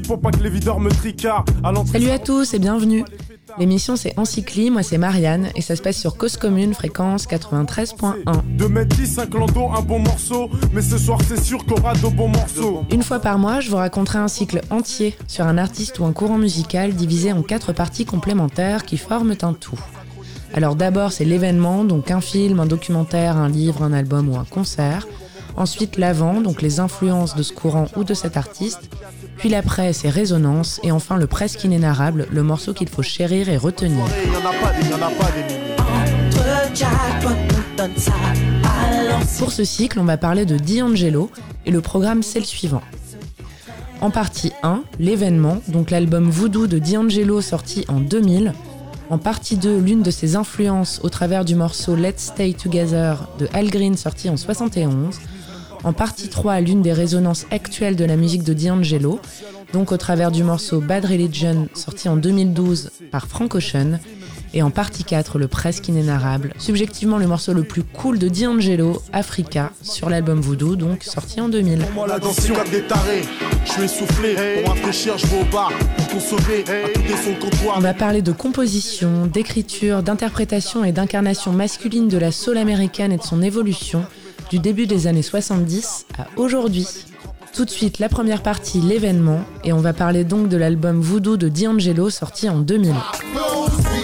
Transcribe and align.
Pour 0.00 0.20
pas 0.20 0.30
que 0.30 0.42
les 0.42 0.48
videurs 0.48 0.80
me 0.80 0.90
tricardent. 0.90 1.50
Salut 1.90 2.08
à 2.08 2.18
tous 2.18 2.54
et 2.54 2.58
bienvenue. 2.58 3.04
L'émission 3.58 3.94
c'est 3.94 4.18
Encycli, 4.18 4.70
moi 4.70 4.82
c'est 4.82 4.96
Marianne 4.96 5.48
et 5.54 5.60
ça 5.60 5.76
se 5.76 5.82
passe 5.82 5.98
sur 5.98 6.16
Cause 6.16 6.38
Commune, 6.38 6.72
fréquence 6.72 7.26
93.1. 7.26 8.14
2 8.56 8.68
mètres 8.68 8.96
10, 8.96 9.18
un 9.18 9.26
clando, 9.26 9.68
un 9.70 9.82
bon 9.82 9.98
morceau. 9.98 10.48
Mais 10.72 10.80
ce 10.80 10.96
soir 10.96 11.18
c'est 11.28 11.42
sûr 11.42 11.64
qu'on 11.66 11.74
aura 11.74 11.92
de 11.92 12.08
bons 12.08 12.28
morceaux. 12.28 12.84
Une 12.90 13.02
fois 13.02 13.18
par 13.18 13.38
mois, 13.38 13.60
je 13.60 13.68
vous 13.68 13.76
raconterai 13.76 14.18
un 14.18 14.28
cycle 14.28 14.62
entier 14.70 15.14
sur 15.26 15.46
un 15.46 15.58
artiste 15.58 15.98
ou 15.98 16.06
un 16.06 16.12
courant 16.12 16.38
musical 16.38 16.94
divisé 16.94 17.32
en 17.32 17.42
quatre 17.42 17.74
parties 17.74 18.06
complémentaires 18.06 18.84
qui 18.84 18.96
forment 18.96 19.34
un 19.42 19.52
tout. 19.52 19.80
Alors 20.54 20.74
d'abord 20.74 21.12
c'est 21.12 21.26
l'événement, 21.26 21.84
donc 21.84 22.10
un 22.10 22.22
film, 22.22 22.60
un 22.60 22.66
documentaire, 22.66 23.36
un 23.36 23.50
livre, 23.50 23.82
un 23.82 23.92
album 23.92 24.30
ou 24.30 24.38
un 24.38 24.44
concert. 24.44 25.06
Ensuite 25.54 25.98
l'avant, 25.98 26.40
donc 26.40 26.62
les 26.62 26.80
influences 26.80 27.34
de 27.36 27.42
ce 27.42 27.52
courant 27.52 27.88
ou 27.96 28.04
de 28.04 28.14
cet 28.14 28.38
artiste. 28.38 28.88
Puis 29.36 29.48
l'après, 29.48 29.92
c'est 29.92 30.08
résonance. 30.08 30.80
Et 30.82 30.92
enfin 30.92 31.16
le 31.16 31.26
presque 31.26 31.64
inénarrable, 31.64 32.26
le 32.30 32.42
morceau 32.42 32.72
qu'il 32.72 32.88
faut 32.88 33.02
chérir 33.02 33.48
et 33.48 33.56
retenir. 33.56 34.04
Pour 39.38 39.52
ce 39.52 39.64
cycle, 39.64 39.98
on 39.98 40.04
va 40.04 40.16
parler 40.16 40.46
de 40.46 40.56
D'Angelo 40.56 41.30
et 41.66 41.70
le 41.70 41.80
programme 41.80 42.22
c'est 42.22 42.38
le 42.38 42.44
suivant. 42.44 42.82
En 44.00 44.10
partie 44.10 44.52
1, 44.62 44.82
l'événement, 44.98 45.58
donc 45.68 45.90
l'album 45.90 46.28
Voodoo 46.28 46.66
de 46.66 46.78
D'Angelo 46.78 47.40
sorti 47.40 47.84
en 47.88 48.00
2000. 48.00 48.52
En 49.10 49.18
partie 49.18 49.56
2, 49.56 49.78
l'une 49.78 50.02
de 50.02 50.10
ses 50.10 50.36
influences 50.36 51.00
au 51.02 51.08
travers 51.08 51.44
du 51.44 51.54
morceau 51.54 51.94
Let's 51.94 52.32
Stay 52.32 52.54
Together 52.54 53.28
de 53.38 53.48
Al 53.52 53.70
Green 53.70 53.96
sorti 53.96 54.28
en 54.28 54.36
71 54.36 55.20
en 55.84 55.92
partie 55.92 56.28
3 56.28 56.60
l'une 56.60 56.82
des 56.82 56.92
résonances 56.92 57.46
actuelles 57.50 57.96
de 57.96 58.04
la 58.04 58.16
musique 58.16 58.44
de 58.44 58.52
D'Angelo, 58.52 59.20
donc 59.72 59.92
au 59.92 59.96
travers 59.96 60.30
du 60.30 60.44
morceau 60.44 60.80
Bad 60.80 61.04
Religion 61.04 61.68
sorti 61.74 62.08
en 62.08 62.16
2012 62.16 62.90
par 63.10 63.26
Frank 63.26 63.54
Ocean, 63.54 63.98
et 64.54 64.62
en 64.62 64.70
partie 64.70 65.04
4 65.04 65.38
le 65.38 65.48
presque 65.48 65.88
inénarrable, 65.88 66.52
subjectivement 66.58 67.18
le 67.18 67.26
morceau 67.26 67.52
le 67.52 67.62
plus 67.62 67.82
cool 67.82 68.18
de 68.18 68.28
D'Angelo, 68.28 69.02
Africa, 69.12 69.72
sur 69.82 70.10
l'album 70.10 70.40
Voodoo, 70.40 70.76
donc 70.76 71.04
sorti 71.04 71.40
en 71.40 71.48
2000. 71.48 71.78
On 77.74 77.80
va 77.80 77.94
parler 77.94 78.22
de 78.22 78.32
composition, 78.32 79.26
d'écriture, 79.26 80.02
d'interprétation 80.02 80.84
et 80.84 80.92
d'incarnation 80.92 81.52
masculine 81.52 82.08
de 82.08 82.18
la 82.18 82.30
soul 82.30 82.58
américaine 82.58 83.12
et 83.12 83.16
de 83.16 83.22
son 83.22 83.40
évolution, 83.40 84.04
du 84.52 84.58
début 84.58 84.86
des 84.86 85.06
années 85.06 85.22
70 85.22 86.04
à 86.18 86.26
aujourd'hui. 86.36 86.86
Tout 87.54 87.64
de 87.64 87.70
suite, 87.70 87.98
la 87.98 88.10
première 88.10 88.42
partie, 88.42 88.82
l'événement, 88.82 89.40
et 89.64 89.72
on 89.72 89.78
va 89.78 89.94
parler 89.94 90.24
donc 90.24 90.50
de 90.50 90.58
l'album 90.58 91.00
Voodoo 91.00 91.38
de 91.38 91.48
D'Angelo 91.48 92.10
sorti 92.10 92.50
en 92.50 92.58
2000. 92.58 92.92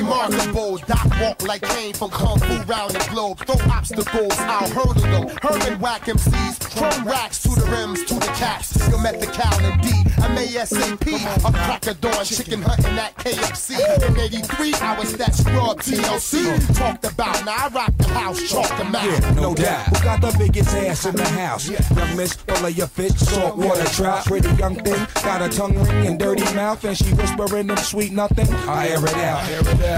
Remarkable. 0.08 0.78
Doc 0.86 1.06
walk 1.20 1.46
like 1.46 1.62
came 1.62 1.92
from 1.92 2.10
Kung 2.10 2.38
Fu 2.38 2.62
round 2.62 2.92
the 2.92 3.08
globe. 3.10 3.38
Throw 3.46 3.56
obstacles, 3.70 4.38
I'll 4.38 4.68
hurdle 4.70 4.94
them. 4.94 5.28
Herman 5.42 5.80
whack 5.80 6.02
MCs, 6.02 6.56
from 6.72 7.06
racks 7.06 7.42
to 7.42 7.50
the 7.50 7.66
rims 7.70 8.04
to 8.04 8.14
the 8.14 8.32
cats. 8.38 8.76
You 8.88 8.98
met 9.02 9.20
the 9.20 9.26
cow 9.26 9.56
and 9.60 9.80
D. 9.82 9.88
I'm 10.20 10.36
ASAP. 10.36 11.06
A 11.44 11.52
cracker 11.52 11.94
dawn, 11.94 12.24
chicken 12.24 12.62
hunting 12.62 12.98
at 12.98 13.14
KFC. 13.16 13.78
In 14.08 14.18
83, 14.18 14.74
I 14.74 14.98
was 14.98 15.16
that 15.16 15.34
scrub 15.34 15.80
TLC. 15.80 16.76
Talked 16.76 17.04
about, 17.04 17.44
now 17.44 17.66
I 17.66 17.68
rock 17.68 17.92
the 17.98 18.08
house, 18.08 18.50
chalk 18.50 18.76
the 18.78 18.84
mouth. 18.84 19.04
Yeah, 19.04 19.30
no, 19.34 19.54
doubt. 19.54 19.86
Who 19.86 20.04
got 20.04 20.20
the 20.20 20.34
biggest 20.38 20.74
ass 20.74 21.06
in 21.06 21.16
the 21.16 21.24
house? 21.24 21.68
Yeah. 21.68 21.80
Young 21.94 22.16
miss, 22.16 22.34
full 22.34 22.66
of 22.66 22.76
your 22.76 22.88
fish, 22.88 23.12
salt 23.12 23.56
water 23.56 23.84
trout. 23.90 24.24
Pretty 24.24 24.50
young 24.56 24.74
thing, 24.76 25.06
got 25.22 25.42
a 25.42 25.48
tongue 25.48 25.78
ring 25.78 26.06
and 26.06 26.18
dirty 26.18 26.44
mouth, 26.54 26.84
and 26.84 26.96
she 26.96 27.12
whispering 27.14 27.68
them 27.68 27.76
sweet 27.76 28.12
nothing. 28.12 28.48
I 28.68 28.88
air 28.88 29.04
it 29.04 29.14
out. 29.14 29.44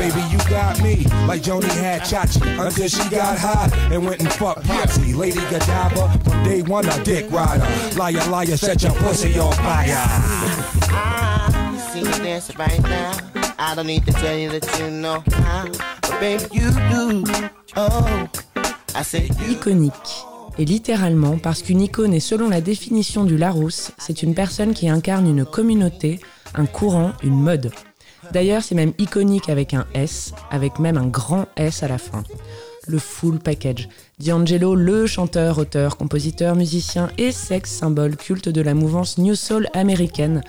Baby, 0.00 0.22
you 0.30 0.38
got 0.48 0.82
me 0.82 1.04
like 1.28 1.42
Joni 1.42 1.68
had 1.68 2.00
Chachi 2.00 2.40
until 2.58 2.88
she 2.88 3.06
got 3.10 3.36
hot 3.36 3.70
and 3.92 4.02
went 4.02 4.22
and 4.22 4.32
fucked 4.32 4.66
Popsy. 4.66 5.12
Lady 5.12 5.40
Godiva 5.50 6.18
from 6.24 6.42
day 6.42 6.62
one 6.62 6.88
a 6.88 7.04
dick 7.04 7.30
rider. 7.30 7.66
Liar, 7.98 8.26
liar, 8.30 8.56
set 8.56 8.82
your 8.82 8.92
pussy 8.92 9.38
on 9.38 9.52
fire. 9.52 10.02
I 10.88 11.90
see 11.92 11.98
you 11.98 12.24
dancing 12.24 12.56
right 12.56 12.82
now. 12.84 13.12
I 13.58 13.74
don't 13.74 13.86
need 13.86 14.06
to 14.06 14.12
tell 14.12 14.38
you 14.38 14.48
that 14.48 14.78
you 14.78 14.90
know 14.90 15.22
how, 15.32 15.66
but 16.00 16.18
baby 16.18 16.44
you 16.50 16.70
do. 16.88 17.24
Oh, 17.76 18.26
I 18.94 19.02
say 19.02 19.28
Iconique. 19.50 20.24
Et 20.58 20.64
littéralement, 20.64 21.36
parce 21.36 21.60
qu'une 21.60 21.82
icône 21.82 22.14
est 22.14 22.20
selon 22.20 22.48
la 22.48 22.62
définition 22.62 23.24
du 23.24 23.36
Larousse, 23.36 23.92
c'est 23.98 24.22
une 24.22 24.34
personne 24.34 24.72
qui 24.72 24.88
incarne 24.88 25.26
une 25.26 25.44
communauté, 25.44 26.20
un 26.54 26.64
courant, 26.64 27.12
une 27.22 27.38
mode. 27.38 27.70
D'ailleurs, 28.32 28.62
c'est 28.62 28.74
même 28.74 28.92
iconique 28.98 29.48
avec 29.48 29.74
un 29.74 29.86
S, 29.94 30.32
avec 30.50 30.78
même 30.78 30.96
un 30.96 31.06
grand 31.06 31.46
S 31.56 31.82
à 31.82 31.88
la 31.88 31.98
fin. 31.98 32.22
Le 32.86 32.98
full 32.98 33.38
package. 33.38 33.88
D'Angelo, 34.18 34.74
le 34.74 35.06
chanteur, 35.06 35.58
auteur, 35.58 35.96
compositeur, 35.96 36.54
musicien 36.54 37.10
et 37.18 37.32
sexe 37.32 37.70
symbole 37.70 38.16
culte 38.16 38.48
de 38.48 38.60
la 38.60 38.74
mouvance 38.74 39.18
New 39.18 39.34
Soul 39.34 39.68
américaine, 39.74 40.42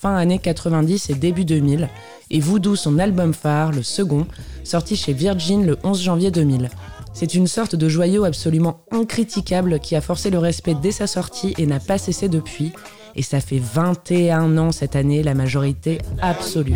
fin 0.00 0.14
années 0.16 0.38
90 0.38 1.10
et 1.10 1.14
début 1.14 1.44
2000, 1.44 1.88
et 2.30 2.40
Voodoo, 2.40 2.76
son 2.76 2.98
album 2.98 3.32
phare, 3.32 3.72
le 3.72 3.82
second, 3.82 4.26
sorti 4.64 4.96
chez 4.96 5.12
Virgin 5.12 5.66
le 5.66 5.78
11 5.84 6.02
janvier 6.02 6.30
2000. 6.30 6.70
C'est 7.14 7.34
une 7.34 7.46
sorte 7.46 7.76
de 7.76 7.88
joyau 7.88 8.24
absolument 8.24 8.80
incritiquable 8.90 9.80
qui 9.80 9.96
a 9.96 10.00
forcé 10.00 10.30
le 10.30 10.38
respect 10.38 10.74
dès 10.80 10.92
sa 10.92 11.06
sortie 11.06 11.54
et 11.58 11.66
n'a 11.66 11.78
pas 11.78 11.98
cessé 11.98 12.28
depuis, 12.28 12.72
et 13.14 13.22
ça 13.22 13.40
fait 13.40 13.60
21 13.60 14.56
ans 14.58 14.72
cette 14.72 14.96
année, 14.96 15.22
la 15.22 15.34
majorité 15.34 15.98
absolue. 16.20 16.74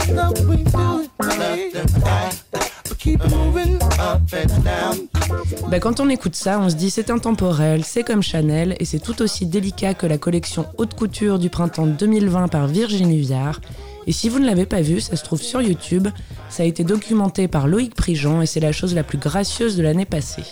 Bah, 5.70 5.80
quand 5.80 6.00
on 6.00 6.08
écoute 6.08 6.34
ça, 6.34 6.60
on 6.60 6.68
se 6.68 6.74
dit 6.74 6.90
c'est 6.90 7.10
intemporel, 7.10 7.84
c'est 7.84 8.02
comme 8.02 8.22
Chanel 8.22 8.76
et 8.80 8.84
c'est 8.84 8.98
tout 8.98 9.22
aussi 9.22 9.46
délicat 9.46 9.94
que 9.94 10.06
la 10.06 10.18
collection 10.18 10.66
haute 10.78 10.94
couture 10.94 11.38
du 11.38 11.50
printemps 11.50 11.86
2020 11.86 12.48
par 12.48 12.66
Virginie 12.66 13.20
Viard. 13.20 13.60
Et 14.06 14.12
si 14.12 14.28
vous 14.28 14.38
ne 14.38 14.46
l'avez 14.46 14.66
pas 14.66 14.82
vu, 14.82 15.00
ça 15.00 15.16
se 15.16 15.24
trouve 15.24 15.42
sur 15.42 15.60
YouTube. 15.60 16.08
Ça 16.48 16.62
a 16.62 16.66
été 16.66 16.84
documenté 16.84 17.48
par 17.48 17.66
Loïc 17.66 17.94
Prigent 17.94 18.40
et 18.40 18.46
c'est 18.46 18.60
la 18.60 18.72
chose 18.72 18.94
la 18.94 19.02
plus 19.02 19.18
gracieuse 19.18 19.76
de 19.76 19.82
l'année 19.82 20.04
passée. 20.04 20.44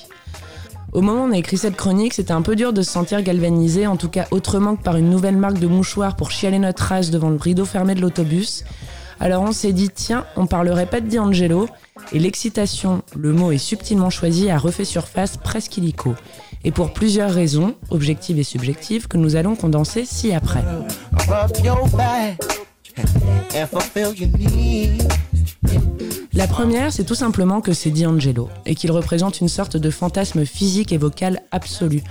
Au 0.94 1.00
moment 1.00 1.24
où 1.24 1.28
on 1.28 1.32
a 1.32 1.36
écrit 1.36 1.58
cette 1.58 1.74
chronique, 1.74 2.14
c'était 2.14 2.32
un 2.32 2.40
peu 2.40 2.54
dur 2.54 2.72
de 2.72 2.80
se 2.80 2.90
sentir 2.92 3.20
galvanisé, 3.20 3.88
en 3.88 3.96
tout 3.96 4.08
cas 4.08 4.28
autrement 4.30 4.76
que 4.76 4.82
par 4.84 4.96
une 4.96 5.10
nouvelle 5.10 5.36
marque 5.36 5.58
de 5.58 5.66
mouchoirs 5.66 6.14
pour 6.14 6.30
chialer 6.30 6.60
notre 6.60 6.84
race 6.84 7.10
devant 7.10 7.30
le 7.30 7.36
rideau 7.36 7.64
fermé 7.64 7.96
de 7.96 8.00
l'autobus. 8.00 8.62
Alors 9.18 9.42
on 9.42 9.50
s'est 9.50 9.72
dit, 9.72 9.90
tiens, 9.90 10.24
on 10.36 10.46
parlerait 10.46 10.86
pas 10.86 11.00
de 11.00 11.08
D'Angelo, 11.08 11.68
et 12.12 12.20
l'excitation, 12.20 13.02
le 13.16 13.32
mot 13.32 13.50
est 13.50 13.58
subtilement 13.58 14.08
choisi, 14.08 14.50
a 14.50 14.56
refait 14.56 14.84
surface 14.84 15.36
presque 15.36 15.76
illico. 15.76 16.14
Et 16.62 16.70
pour 16.70 16.92
plusieurs 16.92 17.32
raisons, 17.32 17.74
objectives 17.90 18.38
et 18.38 18.44
subjectives, 18.44 19.08
que 19.08 19.16
nous 19.16 19.34
allons 19.34 19.56
condenser 19.56 20.04
ci-après. 20.04 20.62
La 26.34 26.48
première, 26.48 26.92
c'est 26.92 27.04
tout 27.04 27.14
simplement 27.14 27.60
que 27.60 27.72
c'est 27.72 27.90
D'Angelo 27.90 28.48
et 28.66 28.74
qu'il 28.74 28.90
représente 28.90 29.40
une 29.40 29.48
sorte 29.48 29.76
de 29.76 29.88
fantasme 29.88 30.44
physique 30.44 30.90
et 30.90 30.98
vocal 30.98 31.42
absolu. 31.52 32.02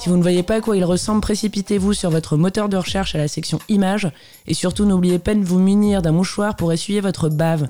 Si 0.00 0.08
vous 0.08 0.16
ne 0.16 0.22
voyez 0.22 0.42
pas 0.42 0.56
à 0.56 0.60
quoi 0.60 0.76
il 0.76 0.84
ressemble, 0.84 1.20
précipitez-vous 1.20 1.92
sur 1.92 2.10
votre 2.10 2.36
moteur 2.36 2.68
de 2.68 2.76
recherche 2.76 3.14
à 3.14 3.18
la 3.18 3.28
section 3.28 3.60
images 3.68 4.10
et 4.48 4.54
surtout 4.54 4.84
n'oubliez 4.84 5.20
pas 5.20 5.34
de 5.34 5.44
vous 5.44 5.60
munir 5.60 6.02
d'un 6.02 6.10
mouchoir 6.10 6.56
pour 6.56 6.72
essuyer 6.72 7.00
votre 7.00 7.28
bave. 7.28 7.68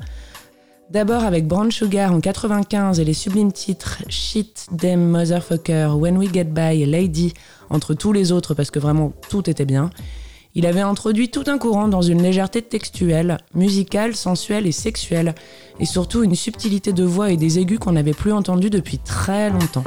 D'abord 0.91 1.25
avec 1.25 1.47
Brown 1.47 1.71
Sugar 1.71 2.11
en 2.11 2.21
95 2.21 3.01
et 3.01 3.05
les 3.05 3.13
sublimes 3.13 3.53
titres 3.53 3.99
Shit, 4.09 4.67
Them, 4.79 5.11
Motherfucker, 5.11 5.91
When 5.95 6.17
We 6.17 6.33
Get 6.33 6.45
By 6.45 6.87
Lady, 6.87 7.35
entre 7.69 7.93
tous 7.93 8.15
les 8.15 8.33
autres 8.33 8.55
parce 8.55 8.71
que 8.71 8.79
vraiment 8.79 9.13
tout 9.29 9.51
était 9.51 9.67
bien. 9.67 9.91
Il 10.59 10.67
avait 10.67 10.81
introduit 10.81 11.29
tout 11.29 11.45
un 11.47 11.57
courant 11.57 11.87
dans 11.87 12.03
une 12.03 12.21
légèreté 12.21 12.63
textuelle, 12.63 13.39
musicale, 13.55 14.17
sensuelle 14.17 14.67
et 14.67 14.73
sexuelle, 14.73 15.37
et 15.79 15.85
surtout 15.85 16.25
une 16.25 16.35
subtilité 16.35 16.93
de 16.93 17.05
voix 17.05 17.31
et 17.31 17.37
des 17.37 17.61
aigus 17.61 17.79
qu'on 17.79 17.93
n'avait 17.93 18.13
plus 18.13 18.33
entendus 18.33 18.69
depuis 18.69 18.99
très 18.99 19.51
longtemps. 19.51 19.85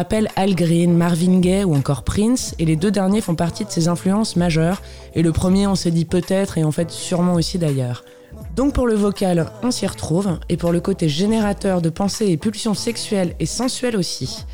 Rappelle 0.00 0.28
Al 0.34 0.54
Green, 0.54 0.96
Marvin 0.96 1.40
Gaye 1.40 1.64
ou 1.64 1.74
encore 1.74 2.04
Prince, 2.04 2.54
et 2.58 2.64
les 2.64 2.74
deux 2.74 2.90
derniers 2.90 3.20
font 3.20 3.34
partie 3.34 3.66
de 3.66 3.70
ses 3.70 3.86
influences 3.86 4.34
majeures, 4.34 4.80
et 5.14 5.20
le 5.20 5.30
premier 5.30 5.66
on 5.66 5.74
s'est 5.74 5.90
dit 5.90 6.06
peut-être 6.06 6.56
et 6.56 6.64
en 6.64 6.72
fait 6.72 6.90
sûrement 6.90 7.34
aussi 7.34 7.58
d'ailleurs. 7.58 8.02
Donc 8.56 8.72
pour 8.72 8.86
le 8.86 8.94
vocal, 8.94 9.52
on 9.62 9.70
s'y 9.70 9.86
retrouve, 9.86 10.38
et 10.48 10.56
pour 10.56 10.72
le 10.72 10.80
côté 10.80 11.10
générateur 11.10 11.82
de 11.82 11.90
pensées 11.90 12.28
et 12.28 12.38
pulsions 12.38 12.72
sexuelles 12.72 13.34
et 13.40 13.46
sensuelles 13.46 13.96
aussi, 13.96 14.46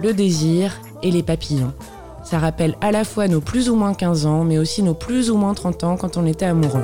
le 0.00 0.12
désir 0.12 0.80
et 1.04 1.12
les 1.12 1.22
papillons. 1.22 1.72
Ça 2.24 2.40
rappelle 2.40 2.74
à 2.80 2.90
la 2.90 3.04
fois 3.04 3.28
nos 3.28 3.40
plus 3.40 3.70
ou 3.70 3.76
moins 3.76 3.94
15 3.94 4.26
ans, 4.26 4.42
mais 4.42 4.58
aussi 4.58 4.82
nos 4.82 4.94
plus 4.94 5.30
ou 5.30 5.36
moins 5.36 5.54
30 5.54 5.84
ans 5.84 5.96
quand 5.96 6.16
on 6.16 6.26
était 6.26 6.46
amoureux. 6.46 6.82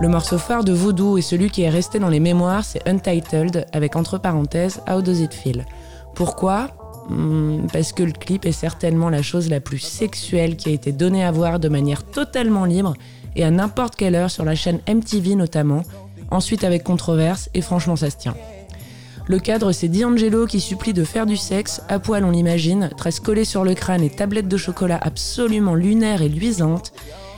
Le 0.00 0.08
morceau 0.08 0.38
phare 0.38 0.64
de 0.64 0.72
Voodoo 0.72 1.18
et 1.18 1.22
celui 1.22 1.50
qui 1.50 1.60
est 1.60 1.68
resté 1.68 1.98
dans 1.98 2.08
les 2.08 2.20
mémoires, 2.20 2.64
c'est 2.64 2.88
Untitled, 2.88 3.66
avec 3.72 3.96
entre 3.96 4.16
parenthèses 4.16 4.80
How 4.88 5.02
Does 5.02 5.20
It 5.20 5.34
Feel. 5.34 5.66
Pourquoi? 6.14 6.68
Hmm, 7.10 7.66
Parce 7.70 7.92
que 7.92 8.02
le 8.02 8.12
clip 8.12 8.46
est 8.46 8.52
certainement 8.52 9.10
la 9.10 9.20
chose 9.20 9.50
la 9.50 9.60
plus 9.60 9.78
sexuelle 9.78 10.56
qui 10.56 10.70
a 10.70 10.72
été 10.72 10.92
donnée 10.92 11.22
à 11.22 11.30
voir 11.30 11.60
de 11.60 11.68
manière 11.68 12.02
totalement 12.02 12.64
libre 12.64 12.94
et 13.36 13.44
à 13.44 13.50
n'importe 13.50 13.94
quelle 13.94 14.14
heure 14.14 14.30
sur 14.30 14.46
la 14.46 14.54
chaîne 14.54 14.80
MTV 14.88 15.34
notamment, 15.34 15.82
ensuite 16.30 16.64
avec 16.64 16.82
controverse, 16.82 17.50
et 17.52 17.60
franchement 17.60 17.96
ça 17.96 18.08
se 18.08 18.16
tient. 18.16 18.36
Le 19.26 19.38
cadre, 19.38 19.70
c'est 19.70 19.88
D'Angelo 19.88 20.46
qui 20.46 20.60
supplie 20.60 20.94
de 20.94 21.04
faire 21.04 21.26
du 21.26 21.36
sexe, 21.36 21.82
à 21.90 21.98
poil 21.98 22.24
on 22.24 22.30
l'imagine, 22.30 22.88
tresse 22.96 23.20
collée 23.20 23.44
sur 23.44 23.64
le 23.64 23.74
crâne 23.74 24.02
et 24.02 24.10
tablette 24.10 24.48
de 24.48 24.56
chocolat 24.56 24.98
absolument 25.00 25.74
lunaire 25.74 26.22
et 26.22 26.28
luisante, 26.30 26.92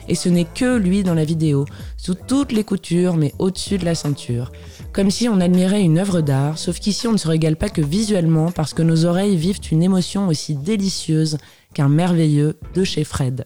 et 0.07 0.15
ce 0.15 0.29
n'est 0.29 0.45
que 0.45 0.77
lui 0.77 1.03
dans 1.03 1.13
la 1.13 1.25
vidéo, 1.25 1.65
sous 1.97 2.15
toutes 2.15 2.51
les 2.51 2.63
coutures 2.63 3.15
mais 3.15 3.33
au-dessus 3.39 3.77
de 3.77 3.85
la 3.85 3.95
ceinture. 3.95 4.51
Comme 4.91 5.11
si 5.11 5.27
on 5.27 5.39
admirait 5.39 5.81
une 5.81 5.97
œuvre 5.97 6.21
d'art, 6.21 6.57
sauf 6.57 6.79
qu'ici 6.79 7.07
on 7.07 7.13
ne 7.13 7.17
se 7.17 7.27
régale 7.27 7.55
pas 7.55 7.69
que 7.69 7.81
visuellement 7.81 8.51
parce 8.51 8.73
que 8.73 8.83
nos 8.83 9.05
oreilles 9.05 9.37
vivent 9.37 9.59
une 9.71 9.83
émotion 9.83 10.27
aussi 10.27 10.55
délicieuse 10.55 11.37
qu'un 11.73 11.89
merveilleux 11.89 12.57
de 12.75 12.83
chez 12.83 13.03
Fred. 13.03 13.45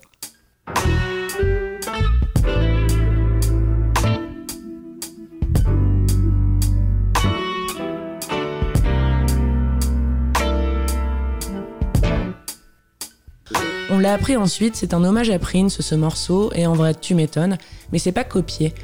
On 13.97 13.99
l'a 13.99 14.13
appris 14.13 14.37
ensuite, 14.37 14.75
c'est 14.75 14.93
un 14.93 15.03
hommage 15.03 15.31
à 15.31 15.39
Prince 15.39 15.81
ce 15.81 15.95
morceau, 15.95 16.51
et 16.53 16.67
en 16.67 16.73
vrai 16.73 16.93
tu 16.93 17.15
m'étonnes, 17.15 17.57
mais 17.91 17.97
c'est 17.97 18.11
pas 18.11 18.23
copié. 18.23 18.75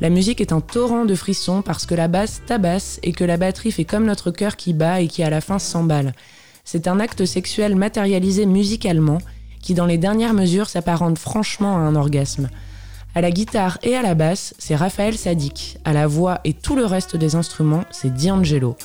La 0.00 0.08
musique 0.08 0.40
est 0.40 0.50
un 0.50 0.62
torrent 0.62 1.04
de 1.04 1.14
frissons 1.14 1.60
parce 1.60 1.84
que 1.84 1.94
la 1.94 2.08
basse 2.08 2.40
tabasse 2.46 2.98
et 3.02 3.12
que 3.12 3.22
la 3.22 3.36
batterie 3.36 3.70
fait 3.70 3.84
comme 3.84 4.06
notre 4.06 4.30
cœur 4.30 4.56
qui 4.56 4.72
bat 4.72 5.02
et 5.02 5.08
qui 5.08 5.22
à 5.22 5.28
la 5.28 5.42
fin 5.42 5.58
s'emballe. 5.58 6.14
C'est 6.64 6.88
un 6.88 7.00
acte 7.00 7.26
sexuel 7.26 7.76
matérialisé 7.76 8.46
musicalement 8.46 9.18
qui 9.60 9.74
dans 9.74 9.84
les 9.84 9.98
dernières 9.98 10.32
mesures 10.32 10.70
s'apparente 10.70 11.18
franchement 11.18 11.76
à 11.76 11.80
un 11.80 11.94
orgasme. 11.94 12.48
À 13.14 13.20
la 13.20 13.30
guitare 13.30 13.76
et 13.82 13.94
à 13.94 14.00
la 14.00 14.14
basse, 14.14 14.54
c'est 14.56 14.74
Raphaël 14.74 15.18
Sadik. 15.18 15.76
À 15.84 15.92
la 15.92 16.06
voix 16.06 16.40
et 16.44 16.54
tout 16.54 16.76
le 16.76 16.86
reste 16.86 17.14
des 17.14 17.34
instruments, 17.34 17.84
c'est 17.90 18.14
D'Angelo. 18.14 18.78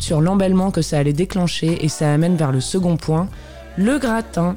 Sur 0.00 0.20
l'emballement 0.20 0.70
que 0.70 0.82
ça 0.82 0.98
allait 0.98 1.12
déclencher 1.12 1.84
et 1.84 1.88
ça 1.88 2.12
amène 2.12 2.36
vers 2.36 2.52
le 2.52 2.60
second 2.60 2.96
point, 2.96 3.28
le 3.76 3.98
gratin. 3.98 4.56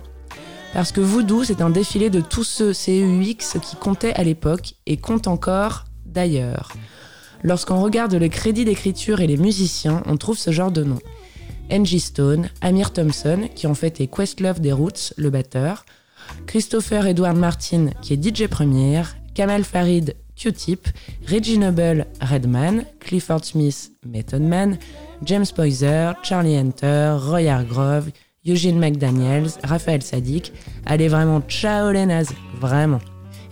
Parce 0.74 0.92
que 0.92 1.02
Voodoo, 1.02 1.44
c'est 1.44 1.62
un 1.62 1.70
défilé 1.70 2.10
de 2.10 2.22
tous 2.22 2.44
ceux 2.44 2.74
CEUX 2.74 3.60
qui 3.62 3.76
comptaient 3.76 4.14
à 4.16 4.24
l'époque 4.24 4.74
et 4.86 4.98
comptent 4.98 5.28
encore 5.28 5.86
d'ailleurs. 6.06 6.72
Lorsqu'on 7.44 7.82
regarde 7.82 8.14
le 8.14 8.30
crédit 8.30 8.66
d'écriture 8.66 9.20
et 9.20 9.28
les 9.28 9.38
musiciens, 9.38 10.02
on 10.06 10.18
trouve 10.18 10.38
ce 10.38 10.52
genre 10.52 10.72
de 10.72 10.84
nom. 10.84 11.00
Angie 11.72 12.00
Stone, 12.00 12.50
Amir 12.62 12.92
Thompson, 12.92 13.50
qui 13.56 13.68
en 13.68 13.74
fait 13.74 14.02
est 14.02 14.08
Questlove 14.08 14.62
des 14.62 14.72
Roots, 14.72 15.14
le 15.18 15.30
batteur, 15.30 15.86
Christopher 16.48 17.06
Edward 17.06 17.38
Martin, 17.38 17.90
qui 18.02 18.14
est 18.14 18.24
DJ 18.24 18.48
première, 18.48 19.16
Kamal 19.34 19.64
Farid, 19.64 20.16
Q-Tip, 20.36 20.88
Reggie 21.28 21.58
Noble, 21.58 22.08
Redman, 22.22 22.86
Clifford 23.00 23.44
Smith, 23.44 23.92
Method 24.06 24.42
Man, 24.42 24.78
James 25.26 25.46
Poyser, 25.56 26.12
Charlie 26.22 26.58
Hunter, 26.58 27.16
Roy 27.18 27.48
Hargrove, 27.48 28.10
Eugene 28.46 28.78
McDaniels, 28.78 29.52
Raphaël 29.64 30.02
Sadik. 30.02 30.52
Allez 30.86 31.08
vraiment, 31.08 31.42
ciao 31.48 31.92
les 31.92 32.06
nazes, 32.06 32.34
vraiment. 32.60 33.00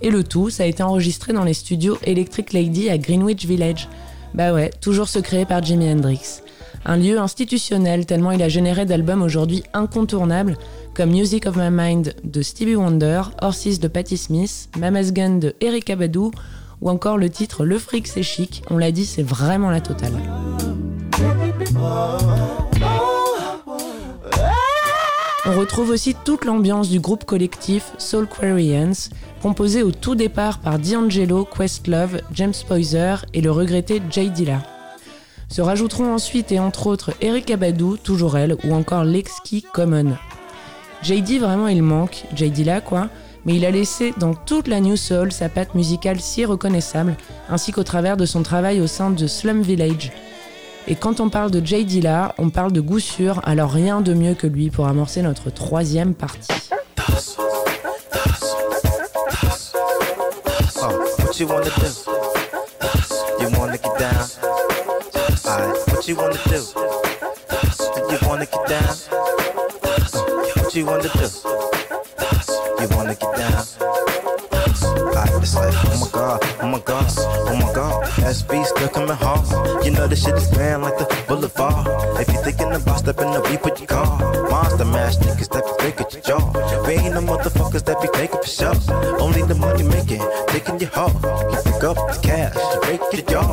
Et 0.01 0.10
le 0.10 0.24
tout, 0.24 0.50
ça 0.50 0.63
a 0.63 0.66
été 0.66 0.84
enregistré 0.84 1.32
dans 1.32 1.44
les 1.44 1.54
studios 1.54 1.98
Electric 2.04 2.54
Lady 2.54 2.90
à 2.90 2.98
Greenwich 2.98 3.46
Village. 3.46 3.88
Bah 4.34 4.54
ouais, 4.54 4.72
toujours 4.82 5.08
secret 5.08 5.46
par 5.46 5.63
Jimi 5.63 5.90
Hendrix. 5.92 6.42
Un 6.84 6.98
lieu 6.98 7.20
institutionnel 7.20 8.06
tellement 8.06 8.32
il 8.32 8.42
a 8.42 8.50
généré 8.50 8.86
d'albums 8.86 9.22
aujourd'hui 9.22 9.63
incontournables 9.74 10.58
comme 10.96 11.12
Music 11.12 11.46
of 11.46 11.56
My 11.56 11.70
Mind 11.70 12.16
de 12.24 12.42
Stevie 12.42 12.75
Wonder, 12.75 13.22
Horses 13.42 13.80
de 13.80 13.88
Patti 13.88 14.18
Smith, 14.18 14.70
Mama's 14.80 15.13
Gun 15.13 15.38
de 15.38 15.56
Erika 15.62 15.96
Badu 15.96 16.32
ou 16.82 16.90
encore 16.90 17.18
le 17.18 17.30
titre 17.30 17.66
Le 17.66 17.78
fric 17.78 18.08
c'est 18.08 18.24
chic, 18.24 18.63
on 18.72 18.78
l'a 18.78 18.92
dit, 18.92 19.06
c'est 19.06 19.24
vraiment 19.24 19.70
la 19.70 19.82
totale. 19.82 20.13
On 25.44 25.60
retrouve 25.60 25.90
aussi 25.90 26.16
toute 26.24 26.46
l'ambiance 26.46 26.90
du 26.90 27.00
groupe 27.00 27.26
collectif 27.26 27.92
Soul 27.98 28.28
Quarians, 28.28 29.10
composé 29.42 29.84
au 29.84 29.92
tout 29.92 30.16
départ 30.16 30.60
par 30.60 30.80
D'Angelo, 30.80 31.46
Questlove, 31.46 32.22
James 32.32 32.54
Poyser 32.68 33.16
et 33.34 33.42
le 33.42 33.52
regretté 33.52 34.02
Jay 34.10 34.30
Dilla. 34.30 34.62
Se 35.50 35.62
rajouteront 35.62 36.14
ensuite 36.14 36.52
et 36.52 36.60
entre 36.60 36.88
autres 36.88 37.12
Eric 37.20 37.52
Abadou, 37.52 37.98
toujours 37.98 38.38
elle, 38.38 38.56
ou 38.64 38.74
encore 38.74 39.04
Lexki 39.04 39.64
Common. 39.74 40.16
JD 41.04 41.40
vraiment 41.40 41.68
il 41.68 41.82
manque, 41.84 42.24
Jay 42.36 42.50
Dilla 42.50 42.80
quoi, 42.80 43.10
mais 43.46 43.56
il 43.56 43.66
a 43.66 43.72
laissé 43.72 44.14
dans 44.18 44.34
toute 44.34 44.68
la 44.68 44.80
New 44.80 44.96
Soul 44.96 45.32
sa 45.32 45.50
patte 45.50 45.76
musicale 45.76 46.22
si 46.22 46.46
reconnaissable, 46.46 47.18
ainsi 47.50 47.72
qu'au 47.72 47.84
travers 47.84 48.16
de 48.16 48.26
son 48.26 48.44
travail 48.44 48.80
au 48.80 48.88
sein 48.88 49.10
de 49.10 49.28
Slum 49.28 49.62
Village. 49.62 50.12
Et 50.88 50.96
quand 50.96 51.20
on 51.20 51.30
parle 51.30 51.52
de 51.52 51.66
Jay 51.66 51.84
Dilla, 51.84 52.34
on 52.38 52.50
parle 52.50 52.72
de 52.72 52.82
goût 52.82 53.00
sûr, 53.00 53.40
alors 53.44 53.72
rien 53.72 54.02
de 54.02 54.14
mieux 54.14 54.34
que 54.34 54.48
lui 54.48 54.70
pour 54.70 54.88
amorcer 54.88 55.22
notre 55.22 55.50
troisième 55.50 56.14
partie. 56.14 56.48
SV 78.32 78.66
still 78.66 78.88
coming 78.88 79.18
hard. 79.18 79.44
You 79.84 79.92
know 79.92 80.08
this 80.08 80.24
shit 80.24 80.36
is 80.36 80.48
grand 80.48 80.84
like 80.84 80.98
the 80.98 81.06
boulevard. 81.28 81.86
If 82.18 82.30
you 82.30 82.42
thinking 82.42 82.72
about 82.72 83.00
stepping 83.00 83.28
up, 83.36 83.50
we 83.50 83.58
put 83.58 83.78
your 83.78 83.88
car. 83.88 84.08
Monster 84.50 84.86
mash 84.86 85.18
niggas 85.18 85.50
that 85.52 85.66
be 85.68 85.84
fake 85.84 86.00
at 86.00 86.14
your 86.14 86.24
jaw. 86.24 86.44
We 86.88 86.94
ain't 86.94 87.14
no 87.14 87.22
motherfuckers 87.22 87.84
that 87.84 88.00
be 88.02 88.08
faking 88.18 88.40
for 88.40 88.48
sure. 88.48 89.20
Only 89.20 89.42
the 89.44 89.56
money 89.56 89.84
making, 89.84 90.24
taking 90.48 90.80
your 90.80 90.92
heart. 90.92 91.14
You 91.52 91.60
pick 91.66 91.84
up 91.84 91.98
the 92.08 92.20
cash, 92.24 92.56
break 92.86 93.02
your 93.12 93.26
jaw. 93.32 93.52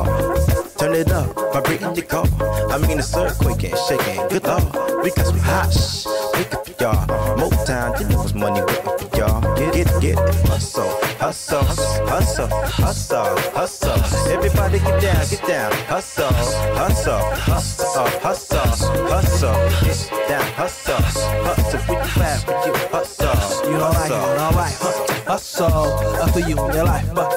Turn 0.77 0.95
it 0.95 1.11
up, 1.11 1.27
vibrating 1.51 1.95
your 1.95 2.05
car. 2.05 2.27
I 2.71 2.77
mean, 2.77 2.99
it's 2.99 3.13
earthquaking, 3.13 3.75
shaking. 3.87 4.29
Good 4.29 4.45
lord, 4.45 4.63
we 5.03 5.11
hot. 5.41 5.73
Shh, 5.73 6.05
wake 6.35 6.53
up 6.53 6.65
y'all. 6.79 7.05
Motown, 7.35 7.99
you 7.99 8.07
know 8.07 8.23
it's 8.23 8.33
money 8.33 8.61
for 8.61 8.98
y'all. 9.19 9.41
Get 9.55 9.75
it, 9.75 9.87
get 10.01 10.17
it, 10.17 10.35
hustle, 10.47 10.89
hustle, 11.19 11.63
hustle, 12.07 12.47
hustle, 12.47 13.25
hustle. 13.53 14.31
Everybody 14.31 14.79
get 14.79 15.01
down, 15.01 15.23
get 15.29 15.43
down. 15.47 15.71
Hustle, 15.87 16.33
hustle, 16.79 17.19
hustle, 17.49 18.07
hustle, 18.25 18.69
hustle. 19.11 19.57
Get 19.83 19.99
down, 20.29 20.45
hustle, 20.57 21.01
hustle. 21.47 21.79
Where 21.87 22.03
you 22.03 22.21
at? 22.23 22.47
Where 22.47 22.65
you 22.65 22.73
hustle? 22.95 23.71
You 23.71 23.77
don't 23.77 23.93
like 23.93 24.11
it, 24.11 24.39
alright. 24.45 24.77
Hustle, 25.27 25.67
up 26.23 26.29
for 26.31 26.39
you 26.39 26.55
in 26.57 26.73
your 26.73 26.85
life, 26.85 27.13
but. 27.13 27.29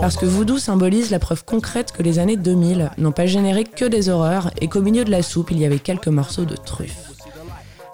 Parce 0.00 0.16
que 0.16 0.26
Voodoo 0.26 0.58
symbolise 0.58 1.10
la 1.10 1.18
preuve 1.18 1.44
concrète 1.44 1.92
que 1.92 2.02
les 2.02 2.18
années 2.18 2.36
2000 2.36 2.90
n'ont 2.98 3.12
pas 3.12 3.26
généré 3.26 3.64
que 3.64 3.84
des 3.84 4.08
horreurs 4.08 4.50
et 4.60 4.68
qu'au 4.68 4.82
milieu 4.82 5.04
de 5.04 5.10
la 5.10 5.22
soupe, 5.22 5.52
il 5.52 5.58
y 5.58 5.64
avait 5.64 5.78
quelques 5.78 6.08
morceaux 6.08 6.44
de 6.44 6.56
truffes. 6.56 7.13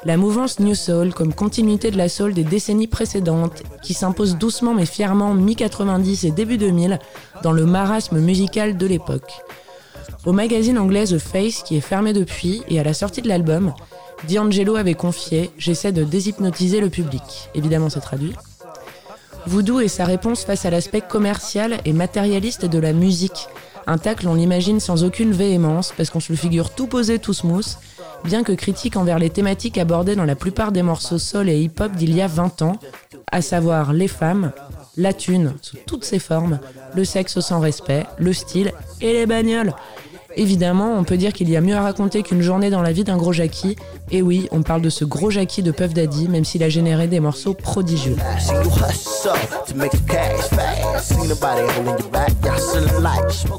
La 0.04 0.16
mouvance 0.16 0.60
New 0.60 0.74
Soul, 0.74 1.12
comme 1.12 1.34
continuité 1.34 1.90
de 1.90 1.98
la 1.98 2.08
soul 2.08 2.32
des 2.32 2.42
décennies 2.42 2.86
précédentes, 2.86 3.62
qui 3.82 3.92
s'impose 3.92 4.36
doucement 4.36 4.72
mais 4.72 4.86
fièrement 4.86 5.34
mi-90 5.34 6.26
et 6.26 6.30
début 6.30 6.56
2000 6.56 6.98
dans 7.42 7.52
le 7.52 7.66
marasme 7.66 8.18
musical 8.18 8.78
de 8.78 8.86
l'époque. 8.86 9.30
Au 10.24 10.32
magazine 10.32 10.78
anglais 10.78 11.04
The 11.04 11.18
Face, 11.18 11.62
qui 11.62 11.76
est 11.76 11.82
fermé 11.82 12.14
depuis, 12.14 12.62
et 12.68 12.80
à 12.80 12.82
la 12.82 12.94
sortie 12.94 13.20
de 13.20 13.28
l'album, 13.28 13.74
D'Angelo 14.26 14.76
avait 14.76 14.94
confié 14.94 15.50
J'essaie 15.58 15.92
de 15.92 16.04
déshypnotiser 16.04 16.80
le 16.80 16.88
public. 16.88 17.50
Évidemment, 17.54 17.90
c'est 17.90 18.00
traduit. 18.00 18.34
Voodoo 19.46 19.80
est 19.80 19.88
sa 19.88 20.06
réponse 20.06 20.44
face 20.44 20.64
à 20.64 20.70
l'aspect 20.70 21.02
commercial 21.02 21.78
et 21.84 21.92
matérialiste 21.92 22.64
de 22.64 22.78
la 22.78 22.94
musique. 22.94 23.48
Un 23.86 23.98
tacle, 23.98 24.28
on 24.28 24.34
l'imagine 24.34 24.80
sans 24.80 25.04
aucune 25.04 25.32
véhémence, 25.32 25.92
parce 25.94 26.08
qu'on 26.08 26.20
se 26.20 26.32
le 26.32 26.38
figure 26.38 26.70
tout 26.70 26.86
posé, 26.86 27.18
tout 27.18 27.34
smooth, 27.34 27.76
bien 28.24 28.42
que 28.42 28.52
critique 28.52 28.96
envers 28.96 29.18
les 29.18 29.30
thématiques 29.30 29.78
abordées 29.78 30.16
dans 30.16 30.24
la 30.24 30.36
plupart 30.36 30.72
des 30.72 30.82
morceaux 30.82 31.18
soul 31.18 31.48
et 31.48 31.60
hip-hop 31.60 31.92
d'il 31.92 32.14
y 32.14 32.22
a 32.22 32.26
20 32.26 32.62
ans, 32.62 32.76
à 33.30 33.42
savoir 33.42 33.92
les 33.92 34.08
femmes, 34.08 34.52
la 34.96 35.12
thune 35.12 35.54
sous 35.62 35.76
toutes 35.86 36.04
ses 36.04 36.18
formes, 36.18 36.58
le 36.94 37.04
sexe 37.04 37.40
sans 37.40 37.60
respect, 37.60 38.06
le 38.18 38.32
style 38.32 38.72
et 39.00 39.12
les 39.12 39.26
bagnoles. 39.26 39.74
Évidemment, 40.36 40.96
on 40.96 41.04
peut 41.04 41.16
dire 41.16 41.32
qu'il 41.32 41.50
y 41.50 41.56
a 41.56 41.60
mieux 41.60 41.74
à 41.74 41.82
raconter 41.82 42.22
qu'une 42.22 42.42
journée 42.42 42.70
dans 42.70 42.82
la 42.82 42.92
vie 42.92 43.04
d'un 43.04 43.16
gros 43.16 43.32
Jackie. 43.32 43.76
Et 44.10 44.22
oui, 44.22 44.48
on 44.52 44.62
parle 44.62 44.82
de 44.82 44.90
ce 44.90 45.04
gros 45.04 45.30
Jackie 45.30 45.62
de 45.62 45.72
Puff 45.72 45.92
Daddy, 45.92 46.28
même 46.28 46.44
s'il 46.44 46.62
a 46.62 46.68
généré 46.68 47.08
des 47.08 47.20
morceaux 47.20 47.54
prodigieux. 47.54 48.16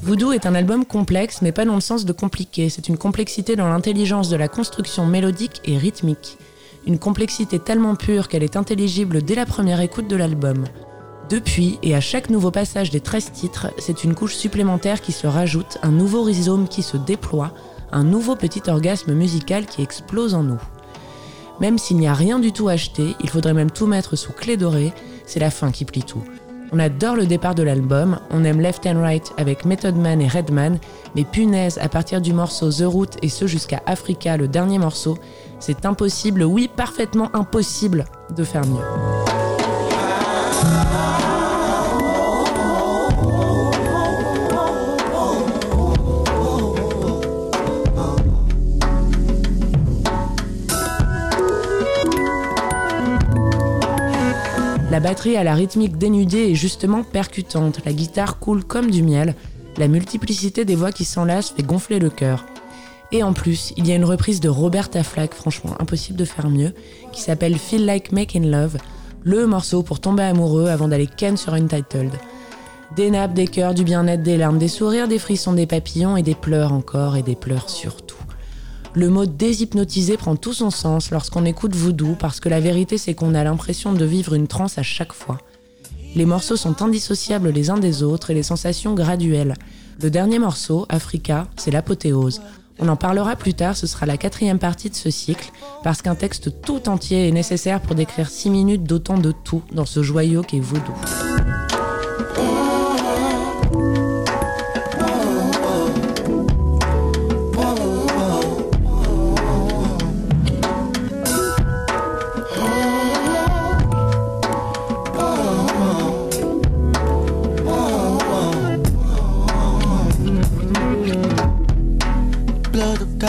Voodoo 0.02 0.32
est 0.32 0.46
un 0.46 0.56
album 0.56 0.86
complexe, 0.86 1.42
mais 1.42 1.52
pas 1.52 1.66
dans 1.66 1.76
le 1.76 1.82
sens 1.82 2.06
de 2.06 2.14
compliqué. 2.14 2.70
C'est 2.70 2.88
une 2.88 2.98
complexité 2.98 3.56
dans 3.56 3.68
l'intelligence 3.68 4.30
de 4.30 4.38
la 4.38 4.48
construction 4.48 5.06
mélodique 5.06 5.62
et 5.66 5.78
rythmique. 5.78 6.38
Une 6.88 6.98
complexité 6.98 7.60
tellement 7.60 7.96
pure 7.96 8.28
qu'elle 8.28 8.44
est 8.44 8.56
intelligible 8.56 9.22
dès 9.22 9.36
la 9.36 9.46
première 9.46 9.82
écoute 9.82 10.08
de 10.08 10.16
l'album. 10.16 10.66
Depuis, 11.32 11.80
et 11.82 11.96
à 11.96 12.02
chaque 12.02 12.30
nouveau 12.30 12.52
passage 12.52 12.90
des 12.90 13.00
13 13.00 13.32
titres, 13.32 13.68
c'est 13.78 14.04
une 14.04 14.16
couche 14.16 14.36
supplémentaire 14.36 15.00
qui 15.00 15.14
se 15.14 15.28
rajoute, 15.28 15.78
un 15.82 15.92
nouveau 15.92 16.24
rhizome 16.24 16.68
qui 16.68 16.84
se 16.84 16.98
déploie, 16.98 17.54
un 17.94 18.04
nouveau 18.04 18.36
petit 18.36 18.64
orgasme 18.68 19.14
musical 19.14 19.66
qui 19.66 19.82
explose 19.82 20.34
en 20.34 20.44
nous. 20.44 20.60
Même 21.62 21.78
s'il 21.78 21.96
n'y 21.96 22.08
a 22.10 22.14
rien 22.14 22.38
du 22.38 22.52
tout 22.52 22.68
acheté, 22.68 23.16
il 23.22 23.30
faudrait 23.30 23.54
même 23.54 23.72
tout 23.72 23.88
mettre 23.88 24.18
sous 24.18 24.34
clé 24.34 24.58
dorée, 24.58 24.92
c'est 25.26 25.40
la 25.40 25.52
fin 25.52 25.72
qui 25.72 25.86
plie 25.86 26.04
tout. 26.04 26.22
On 26.74 26.80
adore 26.80 27.16
le 27.16 27.26
départ 27.26 27.56
de 27.56 27.64
l'album, 27.64 28.20
on 28.30 28.44
aime 28.44 28.60
Left 28.60 28.86
and 28.86 29.00
Right 29.00 29.32
avec 29.38 29.64
Method 29.64 29.96
Man 29.96 30.22
et 30.22 30.28
Redman, 30.28 30.80
mais 31.16 31.24
punaise, 31.24 31.78
à 31.78 31.88
partir 31.88 32.20
du 32.20 32.34
morceau 32.34 32.70
The 32.70 32.84
Route 32.84 33.16
et 33.22 33.30
ce 33.30 33.48
jusqu'à 33.48 33.82
Africa, 33.86 34.36
le 34.36 34.50
dernier 34.50 34.80
morceau, 34.80 35.18
c'est 35.62 35.86
impossible, 35.86 36.44
oui, 36.44 36.70
parfaitement 36.76 37.34
impossible 37.34 38.04
de 38.36 38.44
faire 38.44 38.66
mieux. 38.66 39.61
La 54.92 55.00
batterie 55.00 55.38
à 55.38 55.46
la 55.46 55.56
rythmique 55.56 55.98
dénudée 55.98 56.52
est 56.52 56.56
justement 56.56 57.04
percutante, 57.06 57.80
la 57.86 57.94
guitare 57.94 58.40
coule 58.40 58.66
comme 58.66 58.92
du 58.92 59.04
miel, 59.04 59.36
la 59.78 59.88
multiplicité 59.88 60.66
des 60.66 60.76
voix 60.76 60.92
qui 60.92 61.06
s'enlacent 61.06 61.52
fait 61.52 61.64
gonfler 61.64 61.98
le 61.98 62.10
cœur. 62.10 62.46
Et 63.14 63.24
en 63.24 63.32
plus, 63.32 63.72
il 63.78 63.88
y 63.88 63.94
a 63.94 63.96
une 63.96 64.04
reprise 64.04 64.42
de 64.42 64.50
Roberta 64.50 65.02
Flack, 65.02 65.34
franchement 65.34 65.80
impossible 65.80 66.20
de 66.20 66.26
faire 66.26 66.50
mieux, 66.50 66.74
qui 67.14 67.22
s'appelle 67.22 67.58
Feel 67.58 67.86
Like 67.86 68.12
Making 68.12 68.52
Love, 68.52 68.80
le 69.24 69.48
morceau 69.48 69.82
pour 69.82 70.02
tomber 70.02 70.24
amoureux 70.24 70.68
avant 70.68 70.90
d'aller 70.90 71.08
ken 71.08 71.38
sur 71.38 71.54
Untitled. 71.54 72.12
Des 72.98 73.12
nappes, 73.12 73.34
des 73.34 73.48
cœurs, 73.48 73.74
du 73.74 73.86
bien-être, 73.86 74.24
des 74.24 74.36
larmes, 74.36 74.58
des 74.58 74.68
sourires, 74.68 75.08
des 75.08 75.20
frissons, 75.20 75.54
des 75.54 75.68
papillons 75.68 76.18
et 76.18 76.22
des 76.22 76.36
pleurs 76.36 76.74
encore 76.74 77.16
et 77.16 77.24
des 77.24 77.38
pleurs 77.38 77.70
surtout. 77.70 78.11
Le 78.94 79.10
mot 79.10 79.26
déshypnotisé 79.26 80.18
prend 80.18 80.36
tout 80.36 80.54
son 80.54 80.70
sens 80.70 81.12
lorsqu'on 81.12 81.46
écoute 81.46 81.76
Voodoo 81.76 82.16
parce 82.20 82.42
que 82.42 82.50
la 82.50 82.60
vérité 82.60 82.98
c'est 82.98 83.14
qu'on 83.14 83.36
a 83.36 83.44
l'impression 83.44 83.94
de 83.94 84.04
vivre 84.04 84.34
une 84.34 84.48
transe 84.48 84.78
à 84.78 84.84
chaque 84.84 85.14
fois. 85.14 85.38
Les 86.14 86.26
morceaux 86.26 86.58
sont 86.58 86.82
indissociables 86.82 87.50
les 87.50 87.70
uns 87.70 87.78
des 87.78 88.04
autres 88.04 88.32
et 88.32 88.34
les 88.34 88.44
sensations 88.44 88.94
graduelles. 88.94 89.54
Le 90.02 90.10
dernier 90.10 90.40
morceau, 90.40 90.86
Africa, 90.90 91.48
c'est 91.56 91.72
l'apothéose. 91.72 92.42
On 92.80 92.90
en 92.90 92.98
parlera 92.98 93.38
plus 93.38 93.54
tard, 93.54 93.78
ce 93.78 93.88
sera 93.88 94.06
la 94.06 94.18
quatrième 94.18 94.60
partie 94.60 94.90
de 94.90 94.96
ce 94.96 95.10
cycle, 95.10 95.52
parce 95.84 96.02
qu'un 96.02 96.16
texte 96.16 96.62
tout 96.62 96.90
entier 96.90 97.28
est 97.28 97.32
nécessaire 97.32 97.80
pour 97.80 97.96
décrire 97.96 98.30
six 98.30 98.50
minutes 98.50 98.84
d'autant 98.84 99.18
de 99.18 99.32
tout 99.32 99.62
dans 99.72 99.86
ce 99.86 100.04
joyau 100.04 100.42
qu'est 100.42 100.60
Voodoo. 100.60 100.94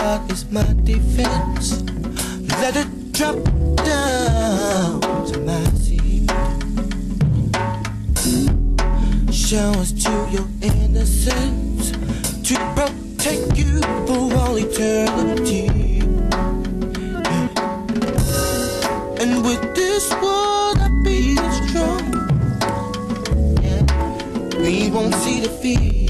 heart 0.03 0.33
is 0.33 0.45
my 0.51 0.67
defense. 0.83 1.83
Let 2.61 2.75
it 2.83 2.91
drop 3.13 3.39
down 3.93 5.01
to 5.31 5.37
my 5.51 5.65
seat. 5.85 6.29
Show 9.33 9.71
us 9.83 9.93
to 10.05 10.13
your 10.35 10.49
innocence 10.71 11.93
to 12.49 12.55
protect 12.77 13.57
you 13.61 13.81
for 14.07 14.21
all 14.41 14.57
eternity. 14.57 15.69
And 19.23 19.33
with 19.47 19.63
this 19.81 20.05
world, 20.23 20.79
I 20.87 20.89
be 21.05 21.37
strong. 21.61 22.05
We 24.65 24.91
won't 24.91 25.15
see 25.23 25.41
defeat. 25.41 26.02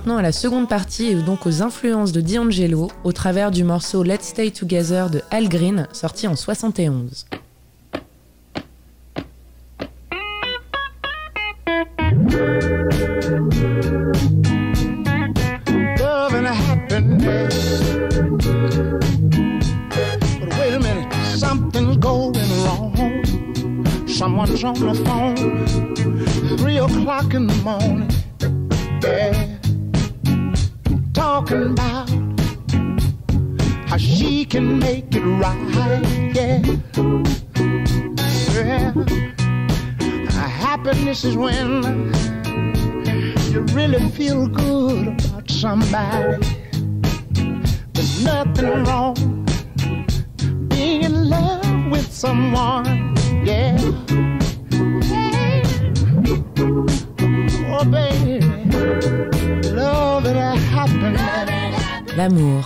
Maintenant 0.00 0.16
à 0.16 0.22
la 0.22 0.32
seconde 0.32 0.66
partie 0.66 1.08
et 1.08 1.14
donc 1.14 1.44
aux 1.44 1.60
influences 1.60 2.12
de 2.12 2.22
D'Angelo 2.22 2.90
au 3.04 3.12
travers 3.12 3.50
du 3.50 3.64
morceau 3.64 4.02
Let's 4.02 4.28
Stay 4.28 4.50
Together 4.50 5.10
de 5.10 5.20
Al 5.30 5.46
Green 5.46 5.88
sorti 5.92 6.26
en 6.26 6.36
71. 6.36 7.26
Nothing 48.24 48.84
wrong 48.84 49.14
being 50.68 51.02
in 51.04 51.28
love 51.28 51.90
with 51.90 52.10
someone. 52.10 53.10
L'amour. 62.16 62.64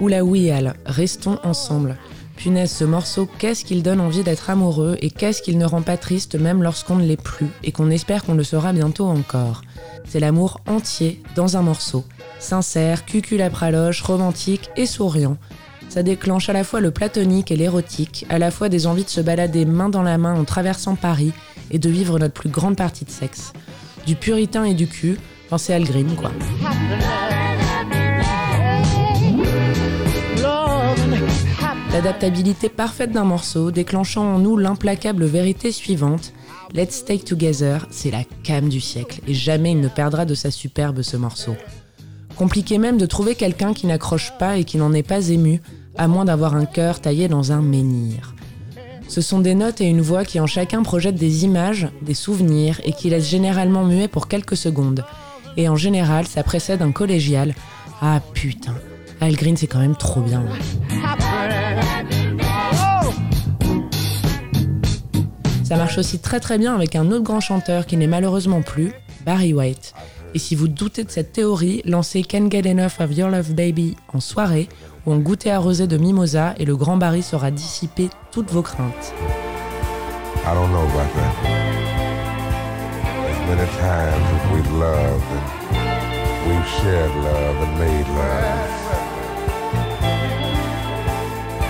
Oula 0.00 0.22
oui 0.22 0.50
Al, 0.50 0.76
restons 0.84 1.38
ensemble. 1.42 1.96
Punaise, 2.36 2.70
ce 2.70 2.84
morceau, 2.84 3.28
qu'est-ce 3.38 3.64
qu'il 3.64 3.82
donne 3.82 4.00
envie 4.00 4.22
d'être 4.22 4.50
amoureux 4.50 4.96
et 5.00 5.10
qu'est-ce 5.10 5.42
qu'il 5.42 5.58
ne 5.58 5.64
rend 5.64 5.82
pas 5.82 5.96
triste 5.96 6.34
même 6.34 6.62
lorsqu'on 6.62 6.96
ne 6.96 7.06
l'est 7.06 7.20
plus 7.20 7.48
et 7.64 7.72
qu'on 7.72 7.90
espère 7.90 8.24
qu'on 8.24 8.34
le 8.34 8.44
sera 8.44 8.72
bientôt 8.72 9.06
encore. 9.06 9.62
C'est 10.06 10.20
l'amour 10.20 10.60
entier 10.66 11.22
dans 11.34 11.56
un 11.56 11.62
morceau. 11.62 12.04
Sincère, 12.38 13.04
cuculapraloche, 13.04 14.02
romantique 14.02 14.70
et 14.76 14.86
souriant. 14.86 15.36
Ça 15.88 16.02
déclenche 16.02 16.48
à 16.48 16.52
la 16.52 16.64
fois 16.64 16.80
le 16.80 16.90
platonique 16.90 17.50
et 17.50 17.56
l'érotique, 17.56 18.26
à 18.28 18.38
la 18.38 18.50
fois 18.50 18.68
des 18.68 18.86
envies 18.86 19.04
de 19.04 19.08
se 19.08 19.20
balader 19.20 19.64
main 19.64 19.88
dans 19.88 20.02
la 20.02 20.18
main 20.18 20.34
en 20.34 20.44
traversant 20.44 20.94
Paris 20.94 21.32
et 21.70 21.78
de 21.78 21.88
vivre 21.88 22.18
notre 22.18 22.34
plus 22.34 22.50
grande 22.50 22.76
partie 22.76 23.04
de 23.04 23.10
sexe. 23.10 23.52
Du 24.06 24.14
puritain 24.14 24.64
et 24.64 24.74
du 24.74 24.86
cul, 24.86 25.18
pensez 25.48 25.72
Al 25.72 25.84
Green 25.84 26.14
quoi. 26.14 26.30
L'adaptabilité 31.96 32.68
parfaite 32.68 33.10
d'un 33.10 33.24
morceau, 33.24 33.70
déclenchant 33.70 34.34
en 34.34 34.38
nous 34.38 34.58
l'implacable 34.58 35.24
vérité 35.24 35.72
suivante 35.72 36.34
Let's 36.74 36.96
Stay 36.96 37.18
Together, 37.20 37.86
c'est 37.90 38.10
la 38.10 38.22
cam 38.42 38.68
du 38.68 38.82
siècle, 38.82 39.22
et 39.26 39.32
jamais 39.32 39.72
il 39.72 39.80
ne 39.80 39.88
perdra 39.88 40.26
de 40.26 40.34
sa 40.34 40.50
superbe 40.50 41.00
ce 41.00 41.16
morceau. 41.16 41.56
Compliqué 42.36 42.76
même 42.76 42.98
de 42.98 43.06
trouver 43.06 43.34
quelqu'un 43.34 43.72
qui 43.72 43.86
n'accroche 43.86 44.36
pas 44.38 44.58
et 44.58 44.64
qui 44.64 44.76
n'en 44.76 44.92
est 44.92 45.02
pas 45.02 45.26
ému, 45.30 45.62
à 45.96 46.06
moins 46.06 46.26
d'avoir 46.26 46.54
un 46.54 46.66
cœur 46.66 47.00
taillé 47.00 47.28
dans 47.28 47.50
un 47.50 47.62
menhir. 47.62 48.34
Ce 49.08 49.22
sont 49.22 49.40
des 49.40 49.54
notes 49.54 49.80
et 49.80 49.88
une 49.88 50.02
voix 50.02 50.26
qui 50.26 50.38
en 50.38 50.46
chacun 50.46 50.82
projettent 50.82 51.14
des 51.14 51.46
images, 51.46 51.88
des 52.02 52.12
souvenirs 52.12 52.78
et 52.84 52.92
qui 52.92 53.08
laissent 53.08 53.30
généralement 53.30 53.86
muet 53.86 54.08
pour 54.08 54.28
quelques 54.28 54.58
secondes. 54.58 55.02
Et 55.56 55.66
en 55.66 55.76
général, 55.76 56.26
ça 56.26 56.42
précède 56.42 56.82
un 56.82 56.92
collégial. 56.92 57.54
Ah 58.02 58.20
putain, 58.34 58.74
Al 59.20 59.34
Green 59.36 59.56
c'est 59.56 59.66
quand 59.66 59.78
même 59.78 59.96
trop 59.96 60.20
bien. 60.20 60.44
Ça 65.64 65.76
marche 65.76 65.98
aussi 65.98 66.20
très 66.20 66.38
très 66.38 66.58
bien 66.58 66.74
avec 66.74 66.94
un 66.94 67.10
autre 67.10 67.24
grand 67.24 67.40
chanteur 67.40 67.86
qui 67.86 67.96
n'est 67.96 68.06
malheureusement 68.06 68.62
plus, 68.62 68.92
Barry 69.24 69.52
White. 69.52 69.94
Et 70.34 70.38
si 70.38 70.54
vous 70.54 70.68
doutez 70.68 71.02
de 71.02 71.10
cette 71.10 71.32
théorie, 71.32 71.82
lancez 71.84 72.22
Can't 72.22 72.50
Get 72.50 72.70
Enough 72.70 73.00
of 73.00 73.16
Your 73.16 73.30
Love 73.30 73.54
Baby 73.54 73.96
en 74.12 74.20
soirée 74.20 74.68
ou 75.06 75.12
en 75.12 75.16
goûter 75.16 75.50
arrosé 75.50 75.86
de 75.86 75.96
mimosa 75.96 76.54
et 76.58 76.64
le 76.64 76.76
grand 76.76 76.96
Barry 76.96 77.22
saura 77.22 77.50
dissiper 77.50 78.10
toutes 78.30 78.50
vos 78.50 78.62
craintes. 78.62 79.14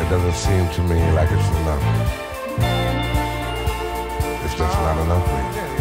It 0.07 0.11
doesn't 0.11 0.35
seem 0.35 0.69
to 0.71 0.83
me 0.83 1.01
like 1.15 1.29
it's 1.33 1.49
enough. 1.49 1.83
It's 4.45 4.55
just 4.55 4.79
not 4.79 5.03
enough, 5.03 5.76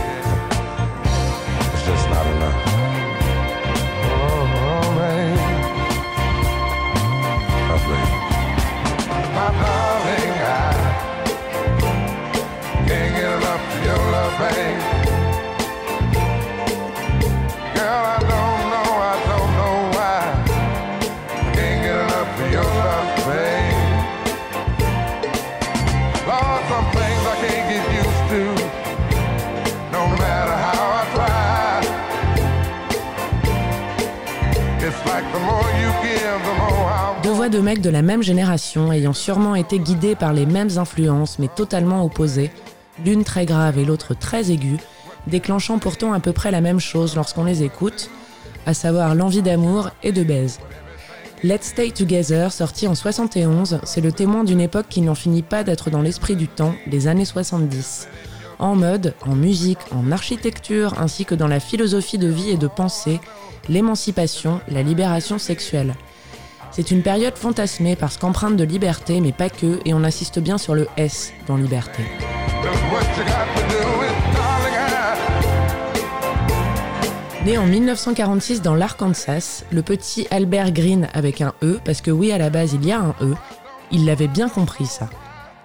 voix 37.45 37.59
de 37.59 37.63
mecs 37.63 37.81
de 37.81 37.91
la 37.91 38.01
même 38.01 38.23
génération 38.23 38.91
ayant 38.91 39.13
sûrement 39.13 39.53
été 39.53 39.77
guidés 39.77 40.15
par 40.15 40.33
les 40.33 40.47
mêmes 40.47 40.79
influences 40.79 41.37
mais 41.37 41.47
totalement 41.47 42.03
opposées, 42.03 42.49
l'une 43.05 43.23
très 43.23 43.45
grave 43.45 43.77
et 43.77 43.85
l'autre 43.85 44.15
très 44.15 44.49
aiguë, 44.49 44.79
déclenchant 45.27 45.77
pourtant 45.77 46.13
à 46.13 46.19
peu 46.19 46.31
près 46.33 46.49
la 46.49 46.61
même 46.61 46.79
chose 46.79 47.15
lorsqu'on 47.15 47.43
les 47.43 47.61
écoute, 47.61 48.09
à 48.65 48.73
savoir 48.73 49.13
l'envie 49.13 49.43
d'amour 49.43 49.91
et 50.01 50.11
de 50.11 50.23
baise. 50.23 50.59
Let's 51.43 51.65
Stay 51.65 51.91
Together, 51.91 52.51
sorti 52.51 52.87
en 52.87 52.95
71, 52.95 53.79
c'est 53.83 54.01
le 54.01 54.11
témoin 54.11 54.43
d'une 54.43 54.61
époque 54.61 54.87
qui 54.89 55.01
n'en 55.01 55.13
finit 55.13 55.43
pas 55.43 55.63
d'être 55.63 55.91
dans 55.91 56.01
l'esprit 56.01 56.35
du 56.35 56.47
temps, 56.47 56.73
les 56.87 57.07
années 57.07 57.25
70. 57.25 58.07
En 58.57 58.75
mode, 58.75 59.13
en 59.21 59.35
musique, 59.35 59.85
en 59.91 60.11
architecture, 60.11 60.99
ainsi 60.99 61.25
que 61.25 61.35
dans 61.35 61.47
la 61.47 61.59
philosophie 61.59 62.17
de 62.17 62.27
vie 62.27 62.49
et 62.49 62.57
de 62.57 62.67
pensée, 62.67 63.19
l'émancipation, 63.69 64.61
la 64.67 64.81
libération 64.81 65.37
sexuelle. 65.37 65.93
C'est 66.75 66.91
une 66.91 67.03
période 67.03 67.37
fantasmée 67.37 67.95
parce 67.95 68.17
qu'empreinte 68.17 68.57
de 68.57 68.65
liberté, 68.65 69.21
mais 69.21 69.31
pas 69.31 69.49
que, 69.49 69.79
et 69.85 69.93
on 69.93 70.03
insiste 70.03 70.39
bien 70.39 70.57
sur 70.57 70.75
le 70.75 70.89
S 70.97 71.31
dans 71.47 71.55
liberté. 71.55 72.03
Né 77.45 77.57
en 77.57 77.65
1946 77.65 78.61
dans 78.61 78.75
l'Arkansas, 78.75 79.63
le 79.71 79.83
petit 79.83 80.27
Albert 80.31 80.73
Green 80.73 81.07
avec 81.13 81.39
un 81.39 81.53
E, 81.63 81.79
parce 81.85 82.01
que 82.01 82.11
oui, 82.11 82.33
à 82.33 82.37
la 82.37 82.49
base 82.49 82.73
il 82.73 82.85
y 82.85 82.91
a 82.91 82.99
un 82.99 83.15
E, 83.21 83.35
il 83.91 84.03
l'avait 84.03 84.27
bien 84.27 84.49
compris 84.49 84.85
ça. 84.85 85.07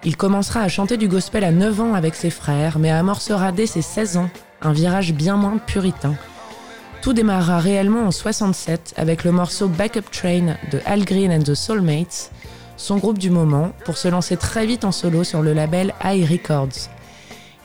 Il 0.05 0.15
commencera 0.15 0.61
à 0.61 0.69
chanter 0.69 0.95
du 0.95 1.09
gospel 1.09 1.43
à 1.43 1.51
9 1.51 1.81
ans 1.81 1.93
avec 1.93 2.15
ses 2.15 2.29
frères, 2.29 2.79
mais 2.79 2.89
amorcera 2.89 3.51
dès 3.51 3.65
ses 3.65 3.81
16 3.81 4.15
ans 4.15 4.29
un 4.61 4.71
virage 4.71 5.11
bien 5.11 5.35
moins 5.35 5.57
puritain. 5.57 6.15
Tout 7.01 7.13
démarrera 7.13 7.59
réellement 7.59 8.03
en 8.03 8.11
67 8.11 8.93
avec 8.95 9.23
le 9.23 9.31
morceau 9.31 9.67
Backup 9.67 10.11
Train 10.11 10.55
de 10.71 10.79
Al 10.85 11.03
Green 11.03 11.31
and 11.31 11.41
the 11.41 11.55
Soulmates, 11.55 12.31
son 12.77 12.97
groupe 12.97 13.17
du 13.17 13.31
moment, 13.31 13.71
pour 13.85 13.97
se 13.97 14.07
lancer 14.07 14.37
très 14.37 14.67
vite 14.67 14.85
en 14.85 14.91
solo 14.91 15.23
sur 15.23 15.41
le 15.41 15.53
label 15.53 15.95
High 16.03 16.29
Records. 16.29 16.89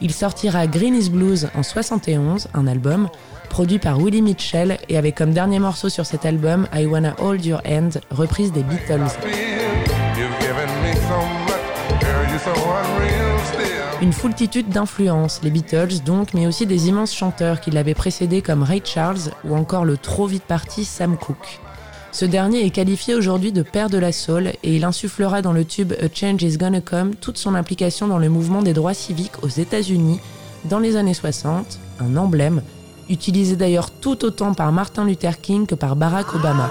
Il 0.00 0.14
sortira 0.14 0.66
Green 0.66 0.94
is 0.94 1.10
Blues 1.10 1.48
en 1.54 1.62
71, 1.62 2.48
un 2.54 2.66
album, 2.66 3.10
produit 3.50 3.78
par 3.78 3.98
Willie 3.98 4.22
Mitchell 4.22 4.78
et 4.88 4.96
avec 4.96 5.16
comme 5.16 5.32
dernier 5.32 5.58
morceau 5.58 5.90
sur 5.90 6.06
cet 6.06 6.24
album 6.24 6.66
I 6.74 6.86
Wanna 6.86 7.14
Hold 7.18 7.44
Your 7.44 7.60
Hand, 7.66 8.00
reprise 8.10 8.52
des 8.52 8.62
Beatles. 8.62 9.45
Une 14.02 14.12
foultitude 14.12 14.68
d'influences, 14.68 15.40
les 15.42 15.50
Beatles 15.50 16.02
donc, 16.04 16.34
mais 16.34 16.46
aussi 16.46 16.66
des 16.66 16.88
immenses 16.88 17.14
chanteurs 17.14 17.60
qui 17.60 17.70
l'avaient 17.70 17.94
précédé 17.94 18.42
comme 18.42 18.62
Ray 18.62 18.82
Charles 18.84 19.32
ou 19.44 19.56
encore 19.56 19.86
le 19.86 19.96
trop 19.96 20.26
vite 20.26 20.44
parti 20.44 20.84
Sam 20.84 21.16
Cooke. 21.16 21.60
Ce 22.12 22.26
dernier 22.26 22.64
est 22.64 22.70
qualifié 22.70 23.14
aujourd'hui 23.14 23.52
de 23.52 23.62
père 23.62 23.88
de 23.88 23.96
la 23.96 24.12
soul 24.12 24.48
et 24.62 24.76
il 24.76 24.84
insufflera 24.84 25.40
dans 25.40 25.52
le 25.52 25.64
tube 25.64 25.94
A 25.94 26.08
Change 26.12 26.42
is 26.42 26.58
Gonna 26.58 26.82
Come 26.82 27.14
toute 27.14 27.38
son 27.38 27.54
implication 27.54 28.06
dans 28.06 28.18
le 28.18 28.28
mouvement 28.28 28.62
des 28.62 28.74
droits 28.74 28.94
civiques 28.94 29.42
aux 29.42 29.48
États-Unis 29.48 30.20
dans 30.66 30.78
les 30.78 30.96
années 30.96 31.14
60, 31.14 31.78
un 32.00 32.16
emblème, 32.16 32.62
utilisé 33.08 33.56
d'ailleurs 33.56 33.90
tout 33.90 34.24
autant 34.24 34.52
par 34.52 34.72
Martin 34.72 35.04
Luther 35.04 35.40
King 35.40 35.66
que 35.66 35.74
par 35.74 35.96
Barack 35.96 36.34
Obama. 36.34 36.70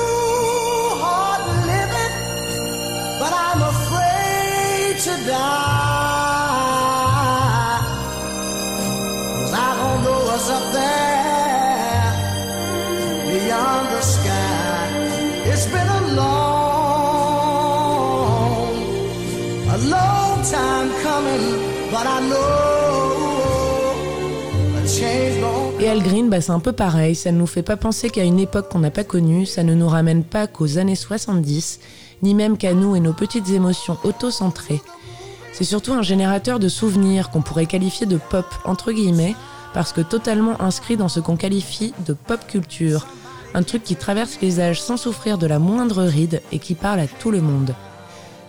Et 25.91 25.93
Al 25.93 26.03
Green, 26.03 26.29
bah 26.29 26.39
c'est 26.39 26.53
un 26.53 26.61
peu 26.61 26.71
pareil, 26.71 27.15
ça 27.15 27.33
ne 27.33 27.37
nous 27.37 27.45
fait 27.45 27.63
pas 27.63 27.75
penser 27.75 28.09
qu'à 28.09 28.23
une 28.23 28.39
époque 28.39 28.69
qu'on 28.69 28.79
n'a 28.79 28.91
pas 28.91 29.03
connue, 29.03 29.45
ça 29.45 29.61
ne 29.61 29.73
nous 29.73 29.89
ramène 29.89 30.23
pas 30.23 30.47
qu'aux 30.47 30.77
années 30.77 30.95
70, 30.95 31.81
ni 32.21 32.33
même 32.33 32.57
qu'à 32.57 32.73
nous 32.73 32.95
et 32.95 33.01
nos 33.01 33.11
petites 33.11 33.49
émotions 33.49 33.97
auto-centrées. 34.05 34.81
C'est 35.51 35.65
surtout 35.65 35.91
un 35.91 36.01
générateur 36.01 36.59
de 36.59 36.69
souvenirs 36.69 37.29
qu'on 37.29 37.41
pourrait 37.41 37.65
qualifier 37.65 38.07
de 38.07 38.15
pop, 38.15 38.45
entre 38.63 38.93
guillemets, 38.93 39.35
parce 39.73 39.91
que 39.91 39.99
totalement 39.99 40.61
inscrit 40.61 40.95
dans 40.95 41.09
ce 41.09 41.19
qu'on 41.19 41.35
qualifie 41.35 41.93
de 42.07 42.13
pop 42.13 42.39
culture, 42.47 43.05
un 43.53 43.63
truc 43.63 43.83
qui 43.83 43.97
traverse 43.97 44.37
les 44.41 44.61
âges 44.61 44.81
sans 44.81 44.95
souffrir 44.95 45.37
de 45.37 45.45
la 45.47 45.59
moindre 45.59 46.03
ride 46.03 46.41
et 46.53 46.59
qui 46.59 46.75
parle 46.75 47.01
à 47.01 47.07
tout 47.07 47.31
le 47.31 47.41
monde. 47.41 47.75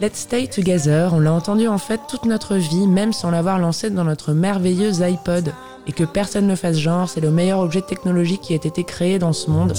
Let's 0.00 0.18
Stay 0.18 0.46
Together, 0.46 1.12
on 1.12 1.18
l'a 1.18 1.32
entendu 1.32 1.66
en 1.66 1.78
fait 1.78 2.02
toute 2.08 2.24
notre 2.24 2.54
vie, 2.54 2.86
même 2.86 3.12
sans 3.12 3.32
l'avoir 3.32 3.58
lancé 3.58 3.90
dans 3.90 4.04
notre 4.04 4.32
merveilleuse 4.32 5.02
iPod. 5.02 5.52
Et 5.86 5.92
que 5.92 6.04
personne 6.04 6.46
ne 6.46 6.54
fasse 6.54 6.78
genre, 6.78 7.08
c'est 7.08 7.20
le 7.20 7.30
meilleur 7.30 7.58
objet 7.58 7.82
technologique 7.82 8.40
qui 8.40 8.54
ait 8.54 8.56
été 8.56 8.84
créé 8.84 9.18
dans 9.18 9.32
ce 9.32 9.50
monde. 9.50 9.74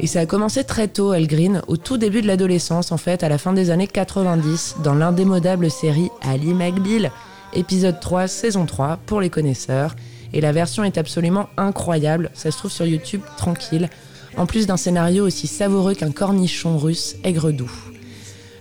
Et 0.00 0.06
ça 0.06 0.20
a 0.20 0.26
commencé 0.26 0.64
très 0.64 0.88
tôt, 0.88 1.12
Al 1.12 1.26
Green, 1.26 1.62
au 1.66 1.78
tout 1.78 1.96
début 1.96 2.20
de 2.20 2.26
l'adolescence, 2.26 2.92
en 2.92 2.98
fait, 2.98 3.22
à 3.22 3.30
la 3.30 3.38
fin 3.38 3.54
des 3.54 3.70
années 3.70 3.86
90, 3.86 4.76
dans 4.84 4.94
l'indémodable 4.94 5.70
série 5.70 6.10
Ali 6.20 6.52
McBeal, 6.52 7.10
épisode 7.54 8.00
3, 8.00 8.28
saison 8.28 8.66
3, 8.66 8.98
pour 9.06 9.22
les 9.22 9.30
connaisseurs. 9.30 9.96
Et 10.34 10.42
la 10.42 10.52
version 10.52 10.84
est 10.84 10.98
absolument 10.98 11.48
incroyable, 11.56 12.30
ça 12.34 12.50
se 12.50 12.58
trouve 12.58 12.70
sur 12.70 12.84
YouTube 12.84 13.22
tranquille, 13.36 13.88
en 14.36 14.46
plus 14.46 14.66
d'un 14.66 14.76
scénario 14.76 15.24
aussi 15.24 15.46
savoureux 15.46 15.94
qu'un 15.94 16.10
cornichon 16.10 16.76
russe 16.76 17.16
aigre-doux. 17.24 17.93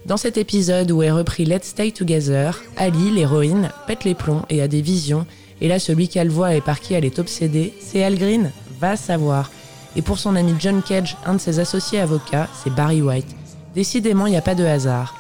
Dans 0.06 0.18
cet 0.18 0.38
épisode 0.38 0.92
où 0.92 1.02
est 1.02 1.12
repris 1.12 1.46
Let's 1.46 1.68
Stay 1.68 1.92
Together, 1.92 2.62
Ali, 2.76 3.10
l'héroïne, 3.12 3.70
pète 3.88 4.04
les 4.04 4.16
plombs 4.16 4.42
et 4.50 4.62
a 4.62 4.68
des 4.68 4.82
visions, 4.82 5.26
et 5.62 5.70
là 5.70 5.80
celui 5.80 6.10
qu'elle 6.10 6.30
voit 6.30 6.56
et 6.56 6.62
par 6.62 6.82
qui 6.82 6.94
elle 6.94 7.06
est 7.06 7.20
obsédée, 7.20 7.74
c'est 7.80 8.04
Al 8.04 8.18
Green, 8.18 8.52
va 8.82 8.98
savoir. 8.98 9.50
Et 9.96 10.02
pour 10.02 10.20
son 10.20 10.36
ami 10.36 10.56
John 10.60 10.82
Cage, 10.82 11.16
un 11.26 11.36
de 11.36 11.40
ses 11.40 11.60
associés 11.60 12.02
avocats, 12.02 12.50
c'est 12.62 12.74
Barry 12.74 13.02
White. 13.02 13.34
Décidément, 13.76 14.28
il 14.28 14.32
n'y 14.32 14.38
a 14.38 14.42
pas 14.42 14.56
de 14.56 14.66
hasard. 14.66 15.16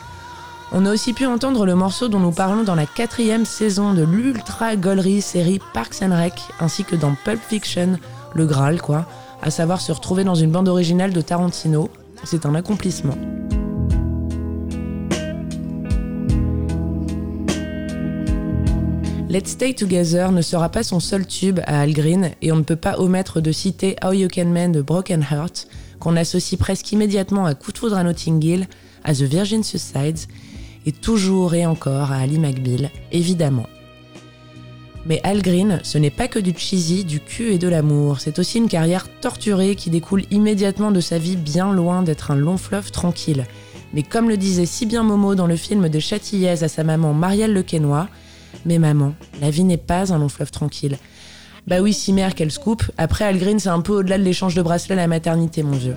On 0.74 0.86
a 0.86 0.92
aussi 0.92 1.14
pu 1.14 1.26
entendre 1.26 1.66
le 1.66 1.76
morceau 1.76 2.10
dont 2.10 2.20
nous 2.20 2.32
parlons 2.32 2.64
dans 2.64 2.76
la 2.76 2.86
quatrième 2.86 3.46
saison 3.46 3.94
de 3.94 4.04
l'ultra 4.04 4.76
gollerie 4.76 5.22
série 5.22 5.62
Parks 5.74 6.02
and 6.02 6.14
Rec, 6.14 6.34
ainsi 6.60 6.84
que 6.84 6.98
dans 6.98 7.16
Pulp 7.24 7.40
Fiction, 7.42 8.00
le 8.34 8.46
Graal 8.46 8.82
quoi, 8.82 9.06
à 9.42 9.50
savoir 9.50 9.80
se 9.80 9.94
retrouver 9.94 10.26
dans 10.26 10.36
une 10.36 10.52
bande 10.52 10.68
originale 10.68 11.14
de 11.14 11.22
Tarantino. 11.22 11.90
C'est 12.26 12.46
un 12.46 12.56
accomplissement. 12.56 13.16
Let's 19.34 19.50
Stay 19.50 19.74
Together 19.74 20.32
ne 20.32 20.44
sera 20.44 20.70
pas 20.70 20.84
son 20.84 21.00
seul 21.00 21.26
tube 21.26 21.60
à 21.66 21.82
Al 21.82 21.92
Green 21.92 22.34
et 22.44 22.52
on 22.52 22.58
ne 22.58 22.62
peut 22.62 22.76
pas 22.76 23.00
omettre 23.00 23.42
de 23.42 23.52
citer 23.52 23.96
How 24.06 24.12
You 24.12 24.28
Can 24.32 24.46
Mend 24.46 24.74
de 24.74 24.82
Broken 24.84 25.26
Heart, 25.28 25.68
qu'on 26.00 26.16
associe 26.16 26.60
presque 26.60 26.92
immédiatement 26.92 27.48
à 27.48 27.56
Coup 27.56 27.72
à 27.96 28.04
Notting 28.04 28.44
Hill, 28.44 28.68
à 29.04 29.16
The 29.16 29.24
Virgin 29.24 29.64
Suicides 29.64 30.20
et 30.86 30.92
toujours 30.92 31.56
et 31.56 31.66
encore 31.66 32.12
à 32.12 32.18
Ali 32.18 32.38
McBeal, 32.38 32.92
évidemment. 33.12 33.66
Mais 35.08 35.20
Al 35.24 35.42
Green, 35.42 35.80
ce 35.82 35.98
n'est 35.98 36.12
pas 36.12 36.28
que 36.28 36.38
du 36.38 36.54
cheesy, 36.56 37.04
du 37.04 37.20
cul 37.20 37.54
et 37.54 37.58
de 37.58 37.68
l'amour, 37.68 38.20
c'est 38.20 38.38
aussi 38.38 38.60
une 38.60 38.70
carrière 38.70 39.08
torturée 39.20 39.74
qui 39.74 39.90
découle 39.90 40.26
immédiatement 40.30 40.92
de 40.92 41.02
sa 41.02 41.18
vie 41.18 41.38
bien 41.38 41.74
loin 41.74 42.04
d'être 42.04 42.30
un 42.30 42.36
long 42.36 42.58
fleuve 42.58 42.92
tranquille. 42.92 43.48
Mais 43.96 44.04
comme 44.04 44.30
le 44.30 44.38
disait 44.38 44.68
si 44.68 44.86
bien 44.86 45.02
Momo 45.02 45.34
dans 45.34 45.48
le 45.48 45.56
film 45.56 45.90
de 45.90 46.00
Châtillaise 46.00 46.64
à 46.64 46.68
sa 46.68 46.84
maman 46.84 47.16
Marielle 47.16 47.54
Lequesnois, 47.54 48.10
mais 48.66 48.80
maman, 48.80 49.14
la 49.42 49.50
vie 49.50 49.64
n'est 49.64 49.78
pas 49.78 50.14
un 50.14 50.18
long 50.18 50.30
fleuve 50.30 50.52
tranquille. 50.52 50.98
Bah 51.66 51.80
oui, 51.82 51.94
si 51.94 52.12
mère, 52.12 52.36
qu'elle 52.36 52.52
scoop. 52.52 52.84
Après, 52.98 53.24
Algreen, 53.24 53.60
c'est 53.60 53.70
un 53.70 53.80
peu 53.80 53.94
au-delà 53.94 54.18
de 54.18 54.24
l'échange 54.24 54.54
de 54.54 54.62
bracelets 54.62 54.94
à 54.94 54.98
la 54.98 55.08
maternité, 55.08 55.64
mon 55.64 55.72
vieux. 55.72 55.96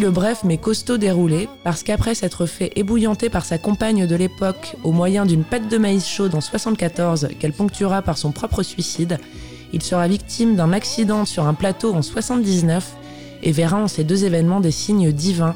Le 0.00 0.10
bref 0.10 0.44
mais 0.44 0.56
costaud 0.56 0.96
déroulé, 0.96 1.46
parce 1.62 1.82
qu'après 1.82 2.14
s'être 2.14 2.46
fait 2.46 2.72
ébouillanter 2.74 3.28
par 3.28 3.44
sa 3.44 3.58
compagne 3.58 4.06
de 4.06 4.16
l'époque 4.16 4.76
au 4.82 4.92
moyen 4.92 5.26
d'une 5.26 5.44
pâte 5.44 5.68
de 5.68 5.76
maïs 5.76 6.08
chaude 6.08 6.34
en 6.34 6.40
74 6.40 7.28
qu'elle 7.38 7.52
ponctuera 7.52 8.00
par 8.00 8.16
son 8.16 8.32
propre 8.32 8.62
suicide, 8.62 9.18
il 9.74 9.82
sera 9.82 10.08
victime 10.08 10.56
d'un 10.56 10.72
accident 10.72 11.26
sur 11.26 11.46
un 11.46 11.52
plateau 11.52 11.92
en 11.92 12.00
79 12.00 12.94
et 13.42 13.52
verra 13.52 13.76
en 13.76 13.88
ces 13.88 14.02
deux 14.02 14.24
événements 14.24 14.60
des 14.60 14.70
signes 14.70 15.12
divins. 15.12 15.54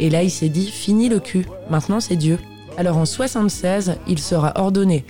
Et 0.00 0.10
là, 0.10 0.24
il 0.24 0.30
s'est 0.30 0.48
dit 0.48 0.66
fini 0.66 1.08
le 1.08 1.20
cul, 1.20 1.46
maintenant 1.70 2.00
c'est 2.00 2.16
Dieu. 2.16 2.40
Alors 2.76 2.96
en 2.96 3.06
76, 3.06 3.94
il 4.08 4.18
sera 4.18 4.54
ordonné 4.56 5.04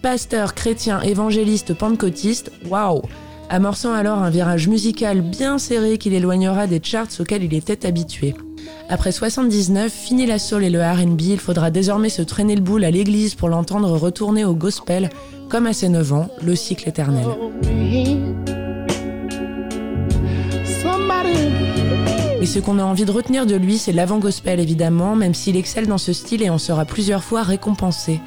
pasteur 0.00 0.54
chrétien 0.54 1.02
évangéliste 1.02 1.74
pentecôtiste. 1.74 2.50
Waouh 2.70 3.02
amorçant 3.48 3.92
alors 3.92 4.18
un 4.18 4.30
virage 4.30 4.68
musical 4.68 5.20
bien 5.20 5.58
serré 5.58 5.98
qui 5.98 6.10
l'éloignera 6.10 6.66
des 6.66 6.80
charts 6.82 7.08
auxquels 7.20 7.44
il 7.44 7.54
était 7.54 7.86
habitué. 7.86 8.34
Après 8.88 9.12
79, 9.12 9.92
fini 9.92 10.26
la 10.26 10.38
soul 10.38 10.64
et 10.64 10.70
le 10.70 10.80
RB, 10.80 11.20
il 11.20 11.40
faudra 11.40 11.70
désormais 11.70 12.08
se 12.08 12.22
traîner 12.22 12.54
le 12.54 12.62
boule 12.62 12.84
à 12.84 12.90
l'église 12.90 13.34
pour 13.34 13.48
l'entendre 13.48 13.90
retourner 13.96 14.44
au 14.44 14.54
gospel, 14.54 15.10
comme 15.48 15.66
à 15.66 15.72
ses 15.72 15.88
9 15.88 16.12
ans, 16.12 16.28
le 16.42 16.54
cycle 16.56 16.88
éternel. 16.88 17.26
Mais 17.64 18.16
Et 22.42 22.46
ce 22.46 22.60
qu'on 22.60 22.78
a 22.78 22.84
envie 22.84 23.04
de 23.04 23.10
retenir 23.10 23.44
de 23.46 23.56
lui, 23.56 23.76
c'est 23.76 23.92
l'avant-gospel 23.92 24.60
évidemment, 24.60 25.16
même 25.16 25.34
s'il 25.34 25.56
excelle 25.56 25.88
dans 25.88 25.98
ce 25.98 26.12
style 26.12 26.42
et 26.42 26.50
en 26.50 26.58
sera 26.58 26.84
plusieurs 26.84 27.24
fois 27.24 27.42
récompensé. 27.42 28.20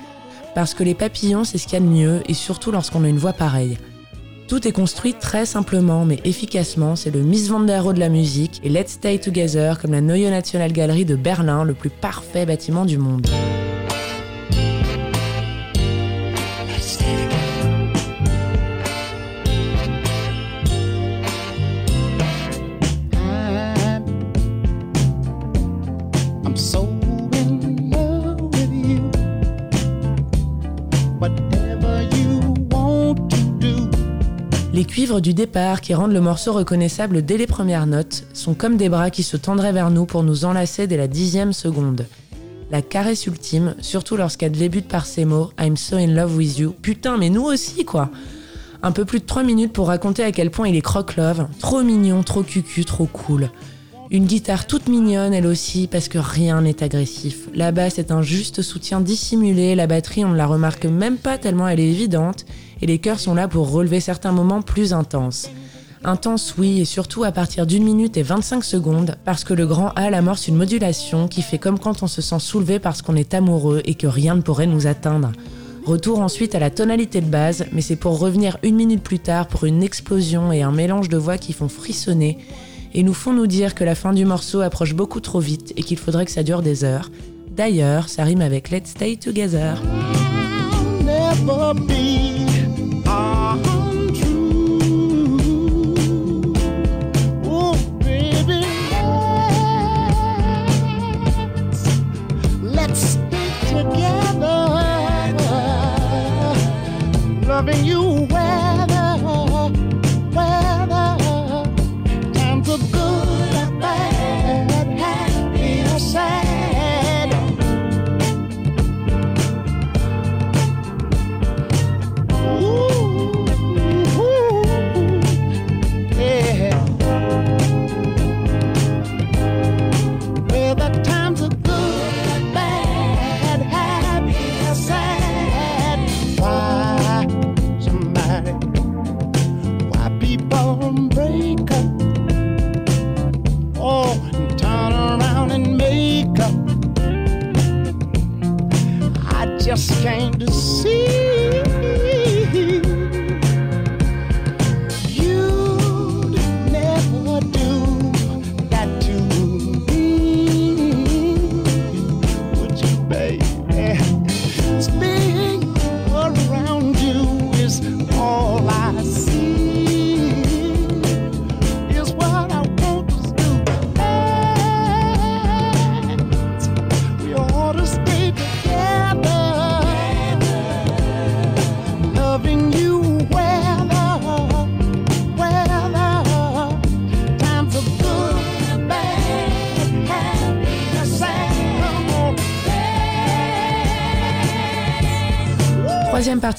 Parce 0.55 0.73
que 0.73 0.83
les 0.83 0.95
papillons, 0.95 1.45
c'est 1.45 1.57
ce 1.57 1.67
qu'il 1.67 1.73
y 1.73 1.81
a 1.81 1.85
de 1.85 1.85
mieux, 1.85 2.21
et 2.27 2.33
surtout 2.33 2.71
lorsqu'on 2.71 3.05
a 3.05 3.07
une 3.07 3.17
voix 3.17 3.33
pareille. 3.33 3.77
Tout 4.49 4.67
est 4.67 4.71
construit 4.71 5.13
très 5.13 5.45
simplement 5.45 6.05
mais 6.05 6.19
efficacement, 6.23 6.95
c'est 6.95 7.11
le 7.11 7.21
Miss 7.21 7.49
Van 7.49 7.59
de 7.59 7.99
la 7.99 8.09
musique 8.09 8.59
et 8.63 8.69
Let's 8.69 8.93
Stay 8.93 9.19
Together 9.19 9.79
comme 9.79 9.91
la 9.91 10.01
Neue 10.01 10.31
National 10.31 10.71
Gallery 10.71 11.05
de 11.05 11.15
Berlin, 11.15 11.63
le 11.63 11.75
plus 11.75 11.91
parfait 11.91 12.47
bâtiment 12.47 12.83
du 12.83 12.97
monde. 12.97 13.27
Du 35.17 35.33
départ 35.33 35.81
qui 35.81 35.95
rendent 35.95 36.13
le 36.13 36.21
morceau 36.21 36.53
reconnaissable 36.53 37.25
dès 37.25 37.37
les 37.37 37.47
premières 37.47 37.87
notes 37.87 38.25
sont 38.33 38.53
comme 38.53 38.77
des 38.77 38.89
bras 38.89 39.09
qui 39.09 39.23
se 39.23 39.37
tendraient 39.37 39.73
vers 39.73 39.89
nous 39.89 40.05
pour 40.05 40.21
nous 40.21 40.45
enlacer 40.45 40.85
dès 40.85 40.97
la 40.97 41.07
dixième 41.07 41.51
seconde. 41.51 42.05
La 42.69 42.83
caresse 42.83 43.25
ultime, 43.25 43.73
surtout 43.81 44.17
lorsqu'elle 44.17 44.51
débute 44.51 44.87
par 44.87 45.07
ces 45.07 45.25
mots 45.25 45.49
I'm 45.59 45.77
so 45.77 45.97
in 45.97 46.13
love 46.13 46.37
with 46.37 46.59
you. 46.59 46.75
Putain, 46.83 47.17
mais 47.17 47.31
nous 47.31 47.41
aussi 47.41 47.85
quoi 47.85 48.11
Un 48.83 48.91
peu 48.91 49.03
plus 49.03 49.19
de 49.19 49.25
3 49.25 49.41
minutes 49.41 49.73
pour 49.73 49.87
raconter 49.87 50.23
à 50.23 50.31
quel 50.31 50.51
point 50.51 50.67
il 50.67 50.75
est 50.75 50.81
croque-love, 50.81 51.47
trop 51.59 51.81
mignon, 51.81 52.21
trop 52.21 52.43
cucu, 52.43 52.85
trop 52.85 53.07
cool. 53.07 53.49
Une 54.11 54.25
guitare 54.25 54.67
toute 54.67 54.87
mignonne, 54.87 55.33
elle 55.33 55.47
aussi, 55.47 55.87
parce 55.87 56.07
que 56.07 56.19
rien 56.19 56.61
n'est 56.61 56.83
agressif. 56.83 57.49
La 57.55 57.71
basse 57.71 57.97
est 57.97 58.11
un 58.11 58.21
juste 58.21 58.61
soutien 58.61 59.01
dissimulé, 59.01 59.73
la 59.75 59.87
batterie 59.87 60.23
on 60.23 60.29
ne 60.29 60.37
la 60.37 60.45
remarque 60.45 60.85
même 60.85 61.17
pas 61.17 61.39
tellement 61.39 61.67
elle 61.67 61.79
est 61.79 61.89
évidente, 61.89 62.45
et 62.81 62.85
les 62.85 62.99
chœurs 62.99 63.19
sont 63.19 63.35
là 63.35 63.47
pour 63.47 63.71
relever 63.71 63.99
certains 63.99 64.31
moments 64.31 64.61
plus 64.61 64.93
intenses. 64.93 65.49
Intense 66.03 66.55
oui, 66.57 66.79
et 66.79 66.85
surtout 66.85 67.25
à 67.25 67.31
partir 67.31 67.65
d'une 67.65 67.83
minute 67.83 68.15
et 68.15 68.23
25 68.23 68.63
secondes, 68.63 69.15
parce 69.25 69.43
que 69.43 69.53
le 69.53 69.67
grand 69.67 69.89
A 69.95 70.03
amorce 70.03 70.47
une 70.47 70.55
modulation 70.55 71.27
qui 71.27 71.41
fait 71.41 71.57
comme 71.57 71.77
quand 71.77 72.03
on 72.03 72.07
se 72.07 72.21
sent 72.21 72.39
soulevé 72.39 72.79
parce 72.79 73.01
qu'on 73.01 73.17
est 73.17 73.33
amoureux 73.33 73.81
et 73.83 73.95
que 73.95 74.07
rien 74.07 74.35
ne 74.35 74.41
pourrait 74.41 74.65
nous 74.65 74.87
atteindre. 74.87 75.31
Retour 75.85 76.19
ensuite 76.19 76.55
à 76.55 76.59
la 76.59 76.69
tonalité 76.69 77.19
de 77.19 77.25
base, 77.25 77.65
mais 77.73 77.81
c'est 77.81 77.95
pour 77.95 78.19
revenir 78.19 78.57
une 78.63 78.75
minute 78.75 79.03
plus 79.03 79.19
tard 79.19 79.47
pour 79.47 79.65
une 79.65 79.83
explosion 79.83 80.51
et 80.51 80.61
un 80.61 80.71
mélange 80.71 81.09
de 81.09 81.17
voix 81.17 81.37
qui 81.37 81.51
font 81.51 81.69
frissonner 81.69 82.37
et 82.93 83.03
nous 83.03 83.13
font 83.13 83.33
nous 83.33 83.47
dire 83.47 83.75
que 83.75 83.83
la 83.83 83.95
fin 83.95 84.13
du 84.13 84.25
morceau 84.25 84.61
approche 84.61 84.93
beaucoup 84.93 85.19
trop 85.19 85.39
vite 85.39 85.73
et 85.77 85.83
qu'il 85.83 85.97
faudrait 85.97 86.25
que 86.25 86.31
ça 86.31 86.43
dure 86.43 86.61
des 86.61 86.83
heures. 86.83 87.09
D'ailleurs, 87.55 88.09
ça 88.09 88.23
rime 88.23 88.41
avec 88.41 88.69
Let's 88.69 88.91
Stay 88.91 89.17
Together. 89.17 89.75
Loving 107.59 107.83
you 107.83 108.08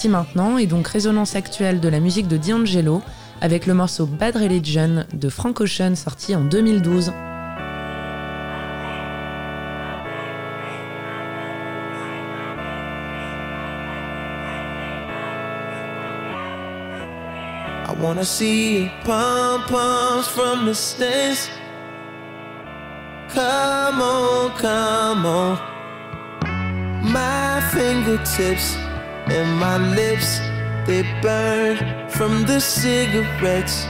Maintenant, 0.08 0.56
et 0.56 0.66
donc 0.66 0.88
résonance 0.88 1.36
actuelle 1.36 1.80
de 1.80 1.88
la 1.88 2.00
musique 2.00 2.26
de 2.26 2.36
D'Angelo, 2.36 3.02
avec 3.40 3.66
le 3.66 3.74
morceau 3.74 4.06
Bad 4.06 4.36
Religion 4.36 5.04
de 5.12 5.28
Frank 5.28 5.60
Ocean 5.60 5.94
sorti 5.94 6.34
en 6.34 6.42
2012. 6.44 7.12
I 17.86 18.02
wanna 18.02 18.24
see 18.24 18.90
from 20.28 20.64
the. 20.66 20.74
Come 23.34 24.00
on, 24.00 24.50
come 24.56 25.26
on. 25.26 25.58
My 27.02 27.60
fingertips 27.72 28.76
and 29.30 29.58
my 29.58 29.76
lips 29.94 30.40
they 30.86 31.02
burn 31.22 31.76
from 32.08 32.44
the 32.46 32.60
cigarettes. 32.60 33.86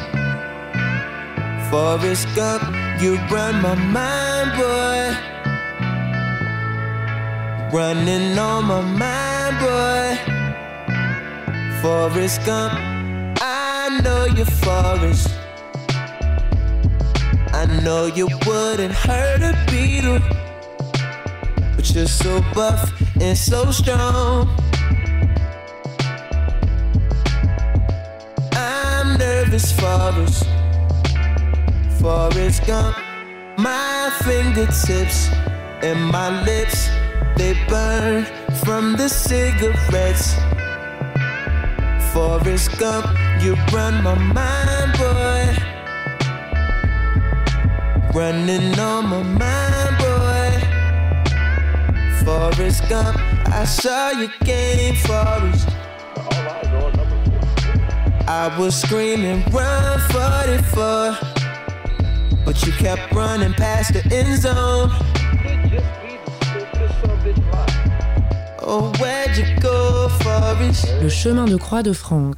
Forrest 1.70 2.28
Gump, 2.34 2.62
you 3.00 3.16
run 3.30 3.62
my 3.62 3.74
mind, 3.74 4.50
boy. 4.60 5.16
Running 7.72 8.38
on 8.38 8.64
my 8.64 8.80
mind, 8.82 9.56
boy. 9.64 10.08
Forrest 11.80 12.44
Gump, 12.44 12.74
I 13.40 14.00
know 14.02 14.26
you're 14.36 14.44
Forrest. 14.44 15.30
I 17.52 17.66
know 17.82 18.06
you 18.06 18.28
wouldn't 18.46 18.92
hurt 18.92 19.42
a 19.42 19.54
beetle, 19.70 20.20
but 21.76 21.88
you're 21.94 22.06
so 22.06 22.42
buff 22.54 22.92
and 23.20 23.36
so 23.36 23.70
strong. 23.70 24.48
Nervous 29.40 29.72
Forrest, 29.72 30.44
Forrest 31.98 32.66
Gump. 32.66 32.96
My 33.56 34.10
fingertips 34.22 35.28
and 35.82 35.98
my 36.12 36.28
lips, 36.44 36.90
they 37.36 37.54
burn 37.66 38.26
from 38.64 38.96
the 38.96 39.08
cigarettes. 39.08 40.34
Forrest 42.12 42.78
Gump, 42.78 43.06
you 43.42 43.54
run 43.72 44.02
my 44.04 44.14
mind, 44.14 44.92
boy. 44.98 45.42
Running 48.12 48.78
on 48.78 49.06
my 49.06 49.22
mind, 49.22 49.94
boy. 50.04 50.50
Forrest 52.24 52.86
Gump, 52.90 53.16
I 53.48 53.64
saw 53.64 54.10
you 54.10 54.28
game, 54.44 54.96
Forrest. 54.96 55.79
I 58.32 58.48
was 58.56 58.80
screaming, 58.80 59.42
run 59.50 59.98
44. 60.12 61.18
but 62.44 62.64
you 62.64 62.72
kept 62.74 63.12
running 63.12 63.52
past 63.54 63.92
the 63.92 64.02
end 64.14 64.40
zone. 64.40 64.88
Oh? 68.64 68.92
Le 71.02 71.08
chemin 71.08 71.46
de 71.46 71.56
croix 71.56 71.82
de 71.82 71.92
Frank. 71.92 72.36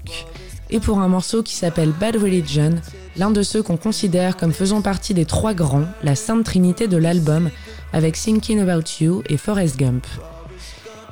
Et 0.71 0.81
pour 0.81 0.99
un 0.99 1.09
morceau 1.09 1.43
qui 1.43 1.55
s'appelle 1.55 1.93
Bad 1.93 2.17
Religion, 2.17 2.77
l'un 3.19 3.31
de 3.31 3.43
ceux 3.43 3.63
qu'on 3.63 3.77
considère 3.77 4.39
comme 4.39 4.55
faisant 4.55 4.81
partie 4.81 5.13
des 5.13 5.27
trois 5.27 5.53
grands, 5.53 5.85
la 6.03 6.15
sainte 6.15 6.45
trinité 6.45 6.89
de 6.89 6.97
l'album, 6.97 7.51
avec 7.93 8.15
Thinking 8.15 8.61
About 8.61 9.03
You 9.03 9.23
et 9.29 9.37
Forrest 9.37 9.79
Gump. 9.79 10.07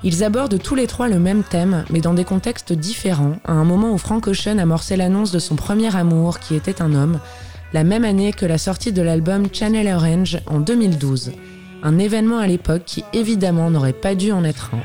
Ils 0.02 0.24
abordent 0.24 0.58
tous 0.58 0.74
les 0.74 0.86
trois 0.86 1.08
le 1.08 1.18
même 1.18 1.42
thème, 1.42 1.84
mais 1.90 2.00
dans 2.00 2.14
des 2.14 2.24
contextes 2.24 2.72
différents, 2.72 3.36
à 3.44 3.52
un 3.52 3.64
moment 3.64 3.92
où 3.92 3.98
Frank 3.98 4.26
Ocean 4.26 4.56
amorçait 4.58 4.96
l'annonce 4.96 5.30
de 5.30 5.38
son 5.38 5.56
premier 5.56 5.94
amour, 5.94 6.38
qui 6.38 6.54
était 6.54 6.80
un 6.80 6.94
homme, 6.94 7.20
la 7.74 7.84
même 7.84 8.04
année 8.04 8.32
que 8.32 8.46
la 8.46 8.56
sortie 8.56 8.92
de 8.92 9.02
l'album 9.02 9.48
Channel 9.52 9.86
Orange 9.94 10.38
en 10.46 10.60
2012. 10.60 11.32
Un 11.82 11.98
événement 11.98 12.38
à 12.38 12.46
l'époque 12.46 12.84
qui 12.86 13.04
évidemment 13.12 13.70
n'aurait 13.70 13.92
pas 13.92 14.14
dû 14.14 14.32
en 14.32 14.42
être 14.42 14.70
un. 14.72 14.80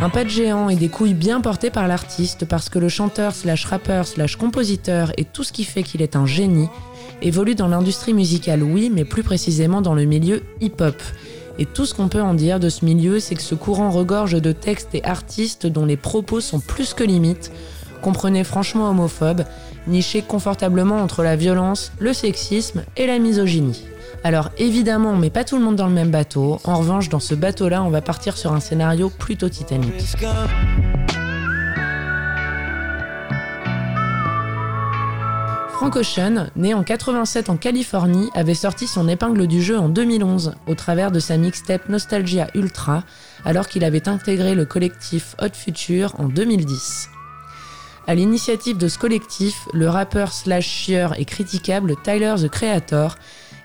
Un 0.00 0.10
pas 0.10 0.24
de 0.24 0.28
géant 0.28 0.68
et 0.68 0.76
des 0.76 0.88
couilles 0.88 1.14
bien 1.14 1.40
portées 1.40 1.70
par 1.70 1.88
l'artiste 1.88 2.44
parce 2.44 2.68
que 2.68 2.78
le 2.78 2.88
chanteur 2.88 3.34
slash 3.34 3.64
rappeur 3.64 4.06
slash 4.06 4.36
compositeur 4.36 5.12
et 5.16 5.24
tout 5.24 5.42
ce 5.42 5.52
qui 5.52 5.64
fait 5.64 5.82
qu'il 5.82 6.02
est 6.02 6.16
un 6.16 6.26
génie 6.26 6.68
évolue 7.22 7.54
dans 7.54 7.68
l'industrie 7.68 8.14
musicale, 8.14 8.62
oui, 8.62 8.90
mais 8.92 9.04
plus 9.04 9.22
précisément 9.22 9.80
dans 9.80 9.94
le 9.94 10.04
milieu 10.04 10.42
hip-hop. 10.60 11.00
Et 11.58 11.64
tout 11.64 11.86
ce 11.86 11.94
qu'on 11.94 12.08
peut 12.08 12.22
en 12.22 12.34
dire 12.34 12.60
de 12.60 12.68
ce 12.68 12.84
milieu, 12.84 13.18
c'est 13.18 13.34
que 13.34 13.42
ce 13.42 13.54
courant 13.54 13.90
regorge 13.90 14.40
de 14.40 14.52
textes 14.52 14.94
et 14.94 15.04
artistes 15.04 15.66
dont 15.66 15.86
les 15.86 15.96
propos 15.96 16.40
sont 16.40 16.60
plus 16.60 16.92
que 16.92 17.04
limites, 17.04 17.50
comprenez 18.02 18.44
franchement 18.44 18.90
homophobes, 18.90 19.44
nichés 19.86 20.22
confortablement 20.22 20.96
entre 20.96 21.22
la 21.22 21.36
violence, 21.36 21.92
le 21.98 22.12
sexisme 22.12 22.84
et 22.96 23.06
la 23.06 23.18
misogynie. 23.18 23.84
Alors 24.24 24.50
évidemment, 24.58 25.10
on 25.10 25.16
met 25.16 25.30
pas 25.30 25.44
tout 25.44 25.56
le 25.56 25.64
monde 25.64 25.76
dans 25.76 25.86
le 25.86 25.92
même 25.92 26.10
bateau. 26.10 26.58
En 26.64 26.76
revanche, 26.76 27.08
dans 27.08 27.20
ce 27.20 27.34
bateau-là, 27.34 27.82
on 27.82 27.90
va 27.90 28.02
partir 28.02 28.36
sur 28.36 28.52
un 28.52 28.60
scénario 28.60 29.10
plutôt 29.10 29.48
titanique. 29.48 30.16
Frank 35.86 35.98
Ocean, 35.98 36.46
né 36.56 36.74
en 36.74 36.82
87 36.82 37.48
en 37.48 37.56
Californie, 37.56 38.28
avait 38.34 38.54
sorti 38.54 38.88
son 38.88 39.06
épingle 39.06 39.46
du 39.46 39.62
jeu 39.62 39.78
en 39.78 39.88
2011 39.88 40.56
au 40.66 40.74
travers 40.74 41.12
de 41.12 41.20
sa 41.20 41.36
mixtape 41.36 41.88
Nostalgia 41.88 42.48
Ultra, 42.56 43.04
alors 43.44 43.68
qu'il 43.68 43.84
avait 43.84 44.08
intégré 44.08 44.56
le 44.56 44.64
collectif 44.64 45.36
Hot 45.40 45.54
Future 45.54 46.16
en 46.18 46.24
2010. 46.24 47.08
À 48.08 48.16
l'initiative 48.16 48.78
de 48.78 48.88
ce 48.88 48.98
collectif, 48.98 49.54
le 49.72 49.88
rappeur 49.88 50.32
slash 50.32 50.66
chieur 50.66 51.16
et 51.20 51.24
critiquable 51.24 51.94
Tyler 52.02 52.34
the 52.36 52.48
Creator, 52.48 53.14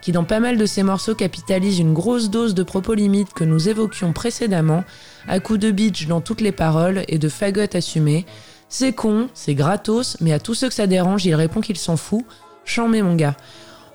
qui 0.03 0.11
dans 0.11 0.23
pas 0.23 0.39
mal 0.39 0.57
de 0.57 0.65
ses 0.67 0.83
morceaux 0.83 1.15
capitalise 1.15 1.79
une 1.79 1.95
grosse 1.95 2.29
dose 2.29 2.53
de 2.53 2.61
propos 2.61 2.93
limites 2.93 3.33
que 3.33 3.43
nous 3.43 3.67
évoquions 3.67 4.13
précédemment, 4.13 4.83
à 5.27 5.39
coups 5.39 5.57
de 5.57 5.71
bitch 5.71 6.05
dans 6.05 6.21
toutes 6.21 6.41
les 6.41 6.51
paroles 6.51 7.03
et 7.07 7.17
de 7.17 7.29
fagottes 7.29 7.73
assumées, 7.73 8.27
c'est 8.71 8.93
con, 8.93 9.27
c'est 9.33 9.53
gratos, 9.53 10.15
mais 10.21 10.31
à 10.31 10.39
tous 10.39 10.53
ceux 10.53 10.69
que 10.69 10.73
ça 10.73 10.87
dérange, 10.87 11.25
il 11.25 11.35
répond 11.35 11.59
qu'il 11.59 11.77
s'en 11.77 11.97
fout. 11.97 12.23
Chambé 12.63 13.01
mon 13.01 13.15
gars. 13.15 13.35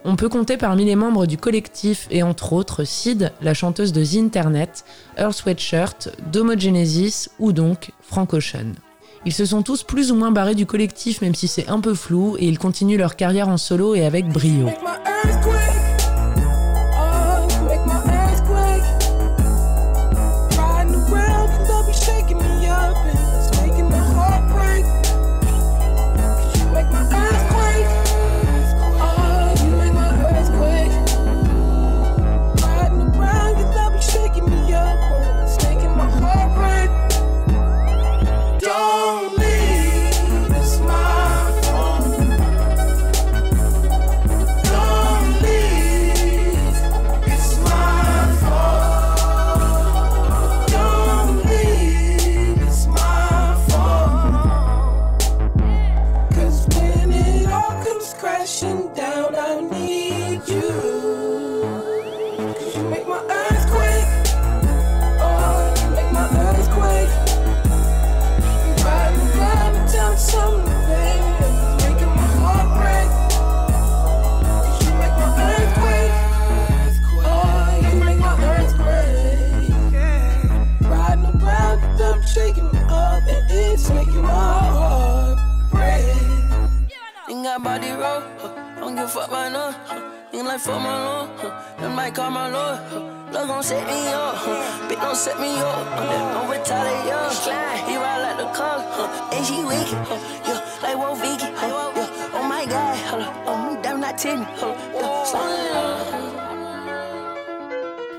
On 0.04 0.16
peut 0.16 0.28
compter 0.28 0.58
parmi 0.58 0.84
les 0.84 0.96
membres 0.96 1.24
du 1.26 1.38
collectif 1.38 2.06
et 2.10 2.22
entre 2.22 2.52
autres 2.52 2.84
Sid, 2.84 3.32
la 3.40 3.54
chanteuse 3.54 3.92
de 3.92 4.04
The 4.04 4.16
Internet, 4.18 4.84
Earl 5.16 5.32
Sweatshirt, 5.32 6.10
Domogenesis 6.30 7.30
ou 7.38 7.52
donc 7.52 7.92
Frank 8.02 8.34
Ocean. 8.34 8.74
Ils 9.24 9.32
se 9.32 9.46
sont 9.46 9.62
tous 9.62 9.82
plus 9.82 10.12
ou 10.12 10.14
moins 10.14 10.30
barrés 10.30 10.54
du 10.54 10.66
collectif 10.66 11.22
même 11.22 11.34
si 11.34 11.48
c'est 11.48 11.68
un 11.68 11.80
peu 11.80 11.94
flou 11.94 12.36
et 12.38 12.46
ils 12.46 12.58
continuent 12.58 12.98
leur 12.98 13.16
carrière 13.16 13.48
en 13.48 13.56
solo 13.56 13.94
et 13.94 14.04
avec 14.04 14.28
brio. 14.28 14.68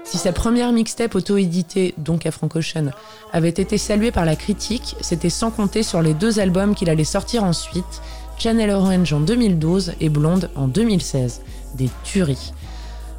Si 0.03 0.17
sa 0.17 0.31
première 0.31 0.71
mixtape 0.71 1.15
auto-éditée, 1.15 1.93
donc 1.97 2.25
à 2.25 2.31
Frank 2.31 2.55
Ocean, 2.55 2.91
avait 3.33 3.49
été 3.49 3.77
saluée 3.77 4.11
par 4.11 4.25
la 4.25 4.35
critique, 4.35 4.95
c'était 5.01 5.29
sans 5.29 5.51
compter 5.51 5.83
sur 5.83 6.01
les 6.01 6.13
deux 6.13 6.39
albums 6.39 6.75
qu'il 6.75 6.89
allait 6.89 7.03
sortir 7.03 7.43
ensuite, 7.43 8.01
Channel 8.37 8.69
Orange 8.69 9.11
en 9.13 9.19
2012 9.19 9.93
et 9.99 10.09
Blonde 10.09 10.49
en 10.55 10.67
2016. 10.67 11.41
Des 11.75 11.89
tueries. 12.03 12.53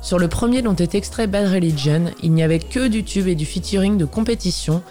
Sur 0.00 0.18
le 0.18 0.28
premier 0.28 0.62
dont 0.62 0.76
est 0.76 0.94
extrait 0.94 1.26
Bad 1.26 1.52
Religion, 1.52 2.04
il 2.22 2.32
n'y 2.32 2.42
avait 2.44 2.60
que 2.60 2.86
du 2.86 3.02
tube 3.02 3.26
et 3.26 3.34
du 3.34 3.44
featuring 3.44 3.96
de 3.96 4.04
compétition, 4.04 4.82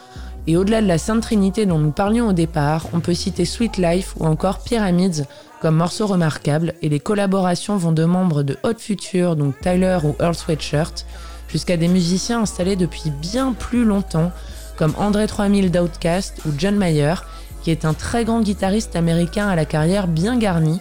et 0.47 0.55
au-delà 0.55 0.81
de 0.81 0.87
la 0.87 0.97
Sainte 0.97 1.21
Trinité 1.21 1.65
dont 1.65 1.77
nous 1.77 1.91
parlions 1.91 2.29
au 2.29 2.33
départ, 2.33 2.87
on 2.93 3.01
peut 3.01 3.13
citer 3.13 3.45
Sweet 3.45 3.77
Life 3.77 4.15
ou 4.17 4.25
encore 4.25 4.59
Pyramids 4.59 5.23
comme 5.61 5.75
morceaux 5.75 6.07
remarquables, 6.07 6.73
et 6.81 6.89
les 6.89 6.99
collaborations 6.99 7.77
vont 7.77 7.91
de 7.91 8.05
membres 8.05 8.43
de 8.43 8.57
Hot 8.63 8.77
Future, 8.77 9.35
donc 9.35 9.59
Tyler 9.59 9.97
ou 10.03 10.15
Earl 10.19 10.35
Sweatshirt, 10.35 11.05
jusqu'à 11.49 11.77
des 11.77 11.87
musiciens 11.87 12.41
installés 12.41 12.75
depuis 12.75 13.09
bien 13.09 13.53
plus 13.53 13.83
longtemps, 13.83 14.31
comme 14.77 14.93
André 14.97 15.27
3000 15.27 15.71
d'Outcast 15.71 16.41
ou 16.45 16.51
John 16.57 16.75
Mayer, 16.75 17.15
qui 17.63 17.71
est 17.71 17.85
un 17.85 17.93
très 17.93 18.23
grand 18.23 18.41
guitariste 18.41 18.95
américain 18.95 19.47
à 19.47 19.55
la 19.55 19.65
carrière 19.65 20.07
bien 20.07 20.37
garnie, 20.37 20.79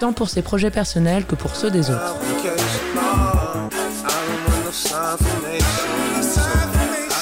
tant 0.00 0.12
pour 0.12 0.28
ses 0.28 0.42
projets 0.42 0.70
personnels 0.70 1.26
que 1.26 1.34
pour 1.34 1.56
ceux 1.56 1.70
des 1.70 1.90
autres. 1.90 3.41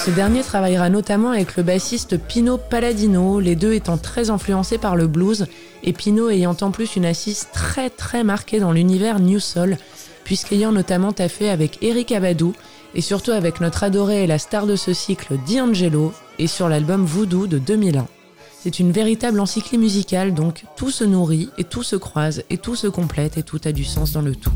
Ce 0.05 0.11
dernier 0.11 0.43
travaillera 0.43 0.89
notamment 0.89 1.29
avec 1.29 1.57
le 1.57 1.63
bassiste 1.63 2.17
Pino 2.17 2.57
Palladino, 2.57 3.39
les 3.39 3.55
deux 3.55 3.75
étant 3.75 3.99
très 3.99 4.31
influencés 4.31 4.79
par 4.79 4.97
le 4.97 5.07
blues, 5.07 5.47
et 5.85 5.93
Pino 5.93 6.31
ayant 6.31 6.57
en 6.63 6.71
plus 6.71 6.97
une 6.97 7.05
assise 7.05 7.49
très 7.53 7.91
très 7.91 8.25
marquée 8.25 8.61
dans 8.61 8.73
l'univers 8.73 9.21
New 9.21 9.39
Soul, 9.41 9.77
puisqu'ayant 10.25 10.73
notamment 10.73 11.13
taffé 11.13 11.51
avec 11.51 11.83
Eric 11.83 12.13
Abadou, 12.13 12.55
et 12.95 13.03
surtout 13.03 13.33
avec 13.33 13.61
notre 13.61 13.85
adoré 13.85 14.25
et 14.25 14.27
la 14.27 14.39
star 14.39 14.67
de 14.67 14.75
ce 14.75 14.95
cycle 14.95 15.35
D'Angelo, 15.47 16.15
et 16.39 16.47
sur 16.47 16.71
l'album 16.71 17.05
Voodoo 17.05 17.47
de 17.47 17.59
2001. 17.59 18.07
C'est 18.63 18.79
une 18.79 18.93
véritable 18.93 19.39
encyclie 19.39 19.79
musicale, 19.79 20.33
donc 20.33 20.65
tout 20.77 20.91
se 20.91 21.05
nourrit, 21.05 21.51
et 21.59 21.65
tout 21.65 21.83
se 21.83 21.97
croise, 21.97 22.43
et 22.49 22.57
tout 22.57 22.75
se 22.75 22.87
complète, 22.87 23.37
et 23.37 23.43
tout 23.43 23.61
a 23.67 23.73
du 23.73 23.85
sens 23.85 24.13
dans 24.13 24.23
le 24.23 24.35
tout. 24.35 24.53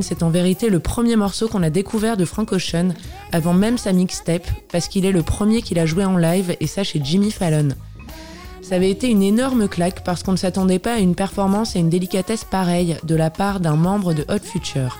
C'est 0.00 0.22
en 0.22 0.30
vérité 0.30 0.70
le 0.70 0.80
premier 0.80 1.16
morceau 1.16 1.46
qu'on 1.46 1.62
a 1.62 1.68
découvert 1.68 2.16
de 2.16 2.24
Frank 2.24 2.52
Ocean, 2.52 2.94
avant 3.32 3.52
même 3.52 3.76
sa 3.76 3.92
mixtape, 3.92 4.48
parce 4.72 4.88
qu'il 4.88 5.04
est 5.04 5.12
le 5.12 5.22
premier 5.22 5.60
qu'il 5.60 5.78
a 5.78 5.84
joué 5.84 6.04
en 6.04 6.16
live, 6.16 6.56
et 6.58 6.66
ça 6.66 6.84
chez 6.84 7.00
Jimmy 7.04 7.30
Fallon. 7.30 7.68
Ça 8.62 8.76
avait 8.76 8.90
été 8.90 9.08
une 9.08 9.22
énorme 9.22 9.68
claque 9.68 10.04
parce 10.04 10.22
qu'on 10.22 10.32
ne 10.32 10.36
s'attendait 10.38 10.78
pas 10.78 10.94
à 10.94 10.98
une 10.98 11.14
performance 11.14 11.76
et 11.76 11.80
une 11.80 11.90
délicatesse 11.90 12.44
pareille 12.44 12.96
de 13.02 13.14
la 13.14 13.30
part 13.30 13.60
d'un 13.60 13.76
membre 13.76 14.14
de 14.14 14.24
Hot 14.28 14.42
Future. 14.42 14.98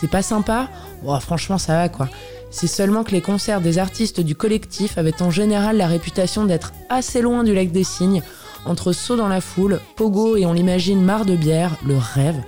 C'est 0.00 0.10
pas 0.10 0.22
sympa? 0.22 0.68
Oh, 1.04 1.18
Franchement, 1.20 1.58
ça 1.58 1.74
va 1.74 1.88
quoi. 1.88 2.08
C'est 2.50 2.66
seulement 2.68 3.02
que 3.02 3.12
les 3.12 3.20
concerts 3.20 3.60
des 3.60 3.78
artistes 3.78 4.20
du 4.20 4.36
collectif 4.36 4.96
avaient 4.96 5.22
en 5.22 5.30
général 5.30 5.76
la 5.76 5.88
réputation 5.88 6.44
d'être 6.44 6.72
assez 6.88 7.20
loin 7.20 7.42
du 7.42 7.52
lac 7.52 7.72
des 7.72 7.84
cygnes, 7.84 8.22
entre 8.64 8.92
saut 8.92 9.16
dans 9.16 9.28
la 9.28 9.40
foule, 9.40 9.80
pogo 9.96 10.36
et 10.36 10.46
on 10.46 10.52
l'imagine 10.52 11.02
marre 11.02 11.24
de 11.24 11.36
bière, 11.36 11.76
le 11.84 11.96
rêve. 11.96 12.40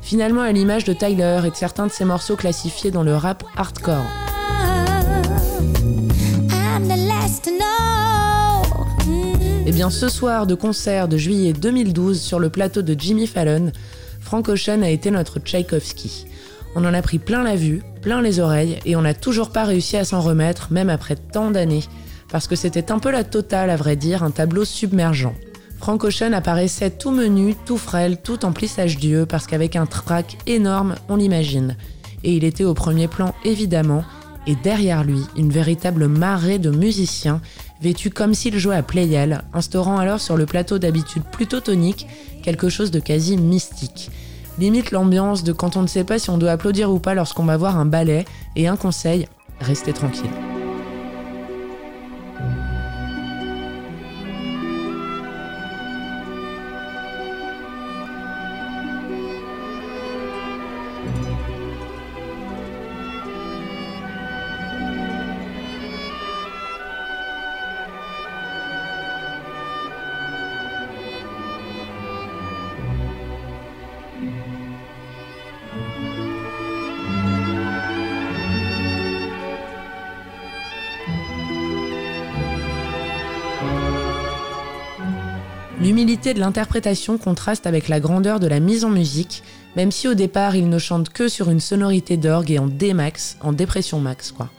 Finalement 0.00 0.42
à 0.42 0.52
l'image 0.52 0.84
de 0.84 0.92
Tyler 0.92 1.40
et 1.46 1.50
de 1.50 1.56
certains 1.56 1.86
de 1.86 1.92
ses 1.92 2.04
morceaux 2.04 2.36
classifiés 2.36 2.90
dans 2.90 3.02
le 3.02 3.14
rap 3.14 3.44
hardcore. 3.56 4.04
Et 9.70 9.72
eh 9.72 9.72
bien 9.72 9.90
ce 9.90 10.08
soir 10.08 10.46
de 10.46 10.54
concert 10.54 11.06
de 11.06 11.16
juillet 11.16 11.52
2012 11.52 12.20
sur 12.20 12.40
le 12.40 12.50
plateau 12.50 12.82
de 12.82 12.96
Jimmy 12.98 13.26
Fallon, 13.26 13.70
Frank 14.20 14.48
Ocean 14.48 14.82
a 14.82 14.90
été 14.90 15.10
notre 15.10 15.38
Tchaïkovski. 15.38 16.26
On 16.74 16.84
en 16.84 16.94
a 16.94 17.02
pris 17.02 17.18
plein 17.18 17.42
la 17.42 17.56
vue, 17.56 17.82
plein 18.00 18.22
les 18.22 18.40
oreilles, 18.40 18.78
et 18.84 18.96
on 18.96 19.02
n'a 19.02 19.14
toujours 19.14 19.50
pas 19.50 19.64
réussi 19.64 19.96
à 19.96 20.04
s'en 20.04 20.20
remettre, 20.20 20.68
même 20.72 20.90
après 20.90 21.16
tant 21.16 21.50
d'années, 21.50 21.84
parce 22.30 22.46
que 22.46 22.56
c'était 22.56 22.92
un 22.92 22.98
peu 22.98 23.10
la 23.10 23.24
totale, 23.24 23.70
à 23.70 23.76
vrai 23.76 23.96
dire, 23.96 24.22
un 24.22 24.30
tableau 24.30 24.64
submergent. 24.64 25.34
Frank 25.80 26.04
Ocean 26.04 26.34
apparaissait 26.34 26.90
tout 26.90 27.10
menu, 27.10 27.54
tout 27.64 27.78
frêle, 27.78 28.18
tout 28.22 28.44
en 28.44 28.52
plissage 28.52 28.98
d'yeux, 28.98 29.24
parce 29.24 29.46
qu'avec 29.46 29.76
un 29.76 29.86
trac 29.86 30.36
énorme, 30.46 30.94
on 31.08 31.16
l'imagine. 31.16 31.74
Et 32.22 32.34
il 32.34 32.44
était 32.44 32.64
au 32.64 32.74
premier 32.74 33.08
plan, 33.08 33.34
évidemment, 33.46 34.04
et 34.46 34.56
derrière 34.56 35.04
lui, 35.04 35.22
une 35.38 35.50
véritable 35.50 36.06
marée 36.06 36.58
de 36.58 36.70
musiciens, 36.70 37.40
vêtus 37.80 38.10
comme 38.10 38.34
s'ils 38.34 38.58
jouaient 38.58 38.76
à 38.76 38.82
Playel, 38.82 39.42
instaurant 39.54 39.96
alors 39.96 40.20
sur 40.20 40.36
le 40.36 40.44
plateau 40.44 40.78
d'habitude 40.78 41.22
plutôt 41.32 41.60
tonique 41.60 42.06
quelque 42.42 42.68
chose 42.68 42.90
de 42.90 43.00
quasi 43.00 43.38
mystique. 43.38 44.10
Limite 44.58 44.90
l'ambiance 44.90 45.44
de 45.44 45.52
quand 45.52 45.78
on 45.78 45.82
ne 45.82 45.86
sait 45.86 46.04
pas 46.04 46.18
si 46.18 46.28
on 46.28 46.36
doit 46.36 46.52
applaudir 46.52 46.90
ou 46.90 46.98
pas 46.98 47.14
lorsqu'on 47.14 47.44
va 47.44 47.56
voir 47.56 47.78
un 47.78 47.86
ballet, 47.86 48.26
et 48.54 48.68
un 48.68 48.76
conseil, 48.76 49.26
restez 49.60 49.94
tranquille. 49.94 50.49
L'humilité 86.20 86.38
de 86.38 86.44
l'interprétation 86.44 87.16
contraste 87.16 87.66
avec 87.66 87.88
la 87.88 87.98
grandeur 87.98 88.40
de 88.40 88.46
la 88.46 88.60
mise 88.60 88.84
en 88.84 88.90
musique, 88.90 89.42
même 89.74 89.90
si 89.90 90.06
au 90.06 90.12
départ 90.12 90.54
il 90.54 90.68
ne 90.68 90.78
chante 90.78 91.08
que 91.08 91.28
sur 91.28 91.48
une 91.48 91.60
sonorité 91.60 92.18
d'orgue 92.18 92.50
et 92.50 92.58
en 92.58 92.66
D 92.66 92.92
max, 92.92 93.38
en 93.40 93.54
dépression 93.54 94.00
max 94.00 94.30
quoi. 94.30 94.50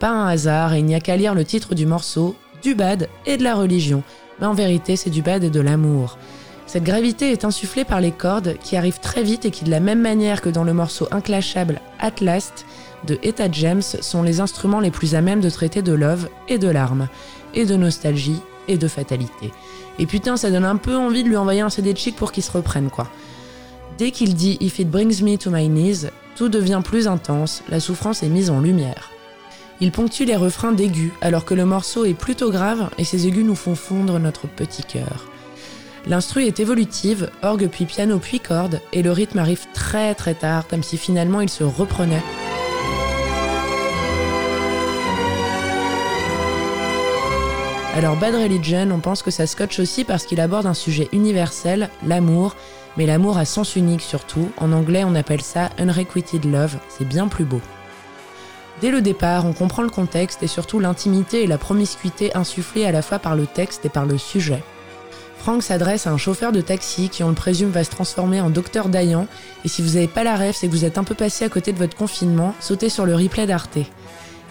Pas 0.00 0.08
un 0.08 0.26
hasard, 0.26 0.72
et 0.72 0.78
il 0.78 0.86
n'y 0.86 0.94
a 0.94 1.00
qu'à 1.00 1.18
lire 1.18 1.34
le 1.34 1.44
titre 1.44 1.74
du 1.74 1.84
morceau, 1.84 2.34
du 2.62 2.74
bad 2.74 3.10
et 3.26 3.36
de 3.36 3.42
la 3.44 3.54
religion, 3.54 4.02
mais 4.40 4.46
en 4.46 4.54
vérité 4.54 4.96
c'est 4.96 5.10
du 5.10 5.20
bad 5.20 5.44
et 5.44 5.50
de 5.50 5.60
l'amour. 5.60 6.16
Cette 6.66 6.84
gravité 6.84 7.30
est 7.30 7.44
insufflée 7.44 7.84
par 7.84 8.00
les 8.00 8.12
cordes 8.12 8.56
qui 8.62 8.74
arrivent 8.74 9.00
très 9.00 9.22
vite 9.22 9.44
et 9.44 9.50
qui 9.50 9.64
de 9.64 9.70
la 9.70 9.80
même 9.80 10.00
manière 10.00 10.40
que 10.40 10.48
dans 10.48 10.64
le 10.64 10.72
morceau 10.72 11.08
inclashable 11.10 11.82
At 12.00 12.22
Last 12.22 12.64
de 13.06 13.18
Etta 13.22 13.50
James 13.52 13.82
sont 13.82 14.22
les 14.22 14.40
instruments 14.40 14.80
les 14.80 14.90
plus 14.90 15.14
à 15.14 15.20
même 15.20 15.42
de 15.42 15.50
traiter 15.50 15.82
de 15.82 15.92
love 15.92 16.30
et 16.48 16.56
de 16.56 16.68
larmes, 16.68 17.08
et 17.52 17.66
de 17.66 17.76
nostalgie 17.76 18.40
et 18.68 18.78
de 18.78 18.88
fatalité. 18.88 19.52
Et 19.98 20.06
putain, 20.06 20.36
ça 20.36 20.50
donne 20.50 20.64
un 20.64 20.76
peu 20.76 20.96
envie 20.96 21.22
de 21.22 21.28
lui 21.28 21.36
envoyer 21.36 21.60
un 21.60 21.70
CD 21.70 21.92
de 21.92 21.98
chic 21.98 22.16
pour 22.16 22.32
qu'il 22.32 22.42
se 22.42 22.52
reprenne, 22.52 22.90
quoi. 22.90 23.08
Dès 23.98 24.10
qu'il 24.10 24.34
dit 24.34 24.58
If 24.60 24.78
it 24.78 24.90
brings 24.90 25.22
me 25.22 25.36
to 25.36 25.50
my 25.50 25.68
knees, 25.68 26.10
tout 26.36 26.48
devient 26.48 26.82
plus 26.84 27.08
intense, 27.08 27.62
la 27.68 27.80
souffrance 27.80 28.22
est 28.22 28.28
mise 28.28 28.50
en 28.50 28.60
lumière. 28.60 29.10
Il 29.80 29.92
ponctue 29.92 30.24
les 30.24 30.36
refrains 30.36 30.72
d'aigus, 30.72 31.12
alors 31.20 31.44
que 31.44 31.54
le 31.54 31.64
morceau 31.64 32.04
est 32.04 32.14
plutôt 32.14 32.50
grave 32.50 32.90
et 32.98 33.04
ses 33.04 33.26
aigus 33.26 33.44
nous 33.44 33.54
font 33.54 33.74
fondre 33.74 34.18
notre 34.18 34.46
petit 34.46 34.82
cœur. 34.82 35.26
L'instru 36.06 36.44
est 36.44 36.60
évolutive, 36.60 37.30
orgue 37.42 37.68
puis 37.68 37.84
piano 37.84 38.18
puis 38.18 38.38
corde, 38.38 38.80
et 38.92 39.02
le 39.02 39.10
rythme 39.10 39.38
arrive 39.38 39.66
très 39.74 40.14
très 40.14 40.34
tard, 40.34 40.68
comme 40.68 40.82
si 40.82 40.96
finalement 40.96 41.40
il 41.40 41.50
se 41.50 41.64
reprenait 41.64 42.22
Alors 47.96 48.16
Bad 48.16 48.34
Religion, 48.34 48.90
on 48.92 48.98
pense 48.98 49.22
que 49.22 49.30
ça 49.30 49.46
scotche 49.46 49.78
aussi 49.78 50.04
parce 50.04 50.26
qu'il 50.26 50.38
aborde 50.42 50.66
un 50.66 50.74
sujet 50.74 51.08
universel, 51.12 51.88
l'amour, 52.06 52.54
mais 52.98 53.06
l'amour 53.06 53.38
à 53.38 53.46
sens 53.46 53.74
unique 53.74 54.02
surtout. 54.02 54.50
En 54.58 54.72
anglais, 54.72 55.02
on 55.02 55.14
appelle 55.14 55.40
ça 55.40 55.70
unrequited 55.78 56.44
love, 56.44 56.76
c'est 56.90 57.08
bien 57.08 57.26
plus 57.26 57.46
beau. 57.46 57.62
Dès 58.82 58.90
le 58.90 59.00
départ, 59.00 59.46
on 59.46 59.54
comprend 59.54 59.82
le 59.82 59.88
contexte 59.88 60.42
et 60.42 60.46
surtout 60.46 60.78
l'intimité 60.78 61.42
et 61.42 61.46
la 61.46 61.56
promiscuité 61.56 62.36
insufflées 62.36 62.84
à 62.84 62.92
la 62.92 63.00
fois 63.00 63.18
par 63.18 63.34
le 63.34 63.46
texte 63.46 63.86
et 63.86 63.88
par 63.88 64.04
le 64.04 64.18
sujet. 64.18 64.62
Frank 65.38 65.62
s'adresse 65.62 66.06
à 66.06 66.10
un 66.10 66.18
chauffeur 66.18 66.52
de 66.52 66.60
taxi 66.60 67.08
qui, 67.08 67.22
on 67.22 67.30
le 67.30 67.34
présume, 67.34 67.70
va 67.70 67.82
se 67.82 67.88
transformer 67.88 68.42
en 68.42 68.50
docteur 68.50 68.90
Dayan. 68.90 69.26
Et 69.64 69.68
si 69.68 69.80
vous 69.80 69.94
n'avez 69.94 70.08
pas 70.08 70.22
la 70.22 70.36
rêve, 70.36 70.54
c'est 70.54 70.66
que 70.66 70.72
vous 70.72 70.84
êtes 70.84 70.98
un 70.98 71.04
peu 71.04 71.14
passé 71.14 71.46
à 71.46 71.48
côté 71.48 71.72
de 71.72 71.78
votre 71.78 71.96
confinement, 71.96 72.54
sautez 72.60 72.90
sur 72.90 73.06
le 73.06 73.14
replay 73.14 73.46
d'Arte. 73.46 73.78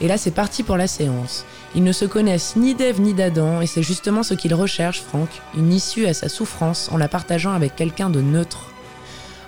Et 0.01 0.07
là, 0.07 0.17
c'est 0.17 0.31
parti 0.31 0.63
pour 0.63 0.77
la 0.77 0.87
séance. 0.87 1.45
Ils 1.73 1.83
ne 1.83 1.91
se 1.91 2.05
connaissent 2.05 2.55
ni 2.55 2.75
d'Ève 2.75 3.01
ni 3.01 3.13
d'Adam, 3.13 3.61
et 3.61 3.67
c'est 3.67 3.83
justement 3.83 4.23
ce 4.23 4.33
qu'il 4.33 4.53
recherche, 4.53 5.01
Franck, 5.01 5.29
une 5.57 5.71
issue 5.71 6.05
à 6.05 6.13
sa 6.13 6.29
souffrance 6.29 6.89
en 6.91 6.97
la 6.97 7.07
partageant 7.07 7.53
avec 7.53 7.75
quelqu'un 7.75 8.09
de 8.09 8.21
neutre. 8.21 8.71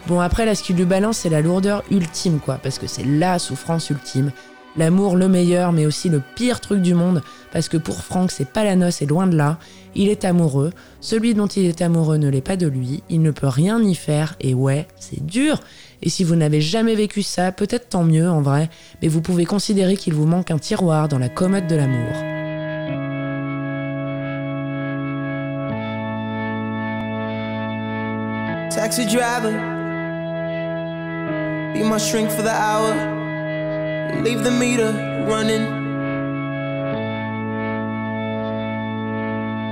Bon, 0.08 0.22
après, 0.22 0.46
là, 0.46 0.56
ce 0.56 0.64
qui 0.64 0.74
lui 0.74 0.86
balance, 0.86 1.18
c'est 1.18 1.30
la 1.30 1.42
lourdeur 1.42 1.84
ultime, 1.92 2.40
quoi, 2.40 2.56
parce 2.64 2.80
que 2.80 2.88
c'est 2.88 3.04
la 3.04 3.40
souffrance 3.40 3.90
ultime. 3.90 4.32
L'amour 4.78 5.18
le 5.18 5.28
meilleur, 5.28 5.74
mais 5.74 5.86
aussi 5.86 6.08
le 6.08 6.22
pire 6.36 6.62
truc 6.62 6.82
du 6.82 6.94
monde, 6.94 7.22
parce 7.52 7.68
que 7.68 7.78
pour 7.78 8.04
Franck, 8.04 8.32
c'est 8.32 8.48
pas 8.48 8.64
la 8.64 8.76
noce 8.76 9.02
et 9.02 9.06
loin 9.06 9.28
de 9.28 9.36
là. 9.36 9.58
Il 9.96 10.08
est 10.08 10.24
amoureux, 10.24 10.72
celui 11.02 11.34
dont 11.34 11.48
il 11.48 11.66
est 11.66 11.82
amoureux 11.82 12.18
ne 12.18 12.30
l'est 12.30 12.42
pas 12.42 12.58
de 12.58 12.68
lui, 12.68 13.04
il 13.10 13.22
ne 13.22 13.32
peut 13.32 13.48
rien 13.48 13.82
y 13.82 13.96
faire, 13.96 14.36
et 14.40 14.54
ouais, 14.54 14.88
c'est 15.00 15.26
dur. 15.26 15.60
Et 16.02 16.10
si 16.10 16.24
vous 16.24 16.36
n'avez 16.36 16.62
jamais 16.62 16.96
vécu 16.96 17.24
ça, 17.24 17.52
peut-être 17.52 17.90
tant 17.90 18.04
mieux 18.04 18.30
en 18.30 18.42
vrai, 18.42 18.70
mais 19.02 19.08
vous 19.08 19.22
pouvez 19.22 19.46
considérer 19.46 19.98
qu'il 19.98 20.14
vous 20.14 20.26
manque 20.26 20.52
un 20.52 20.60
tiroir 20.60 21.08
dans 21.08 21.20
la 21.20 21.30
commode 21.30 21.68
de 21.68 21.76
l'amour. 21.76 22.14
Taxi 28.70 29.06
driver, 29.06 29.52
be 31.74 31.84
my 31.84 31.98
shrink 31.98 32.30
for 32.30 32.44
the 32.44 32.54
hour, 32.54 32.94
leave 34.24 34.44
the 34.44 34.52
meter 34.52 34.94
running. 35.28 35.66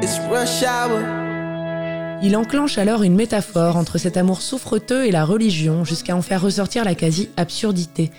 It's 0.01 0.19
rush 0.29 0.63
hour. 0.63 1.24
Il 2.23 2.35
enclenche 2.37 2.77
alors 2.77 3.03
une 3.03 3.15
métaphore 3.15 3.75
entre 3.75 3.97
cet 3.97 4.17
amour 4.17 4.41
souffreteux 4.41 5.05
et 5.05 5.11
la 5.11 5.25
religion 5.25 5.83
jusqu'à 5.83 6.15
en 6.15 6.21
faire 6.21 6.41
ressortir 6.41 6.83
la 6.85 6.95
quasi-absurdité. 6.95 8.11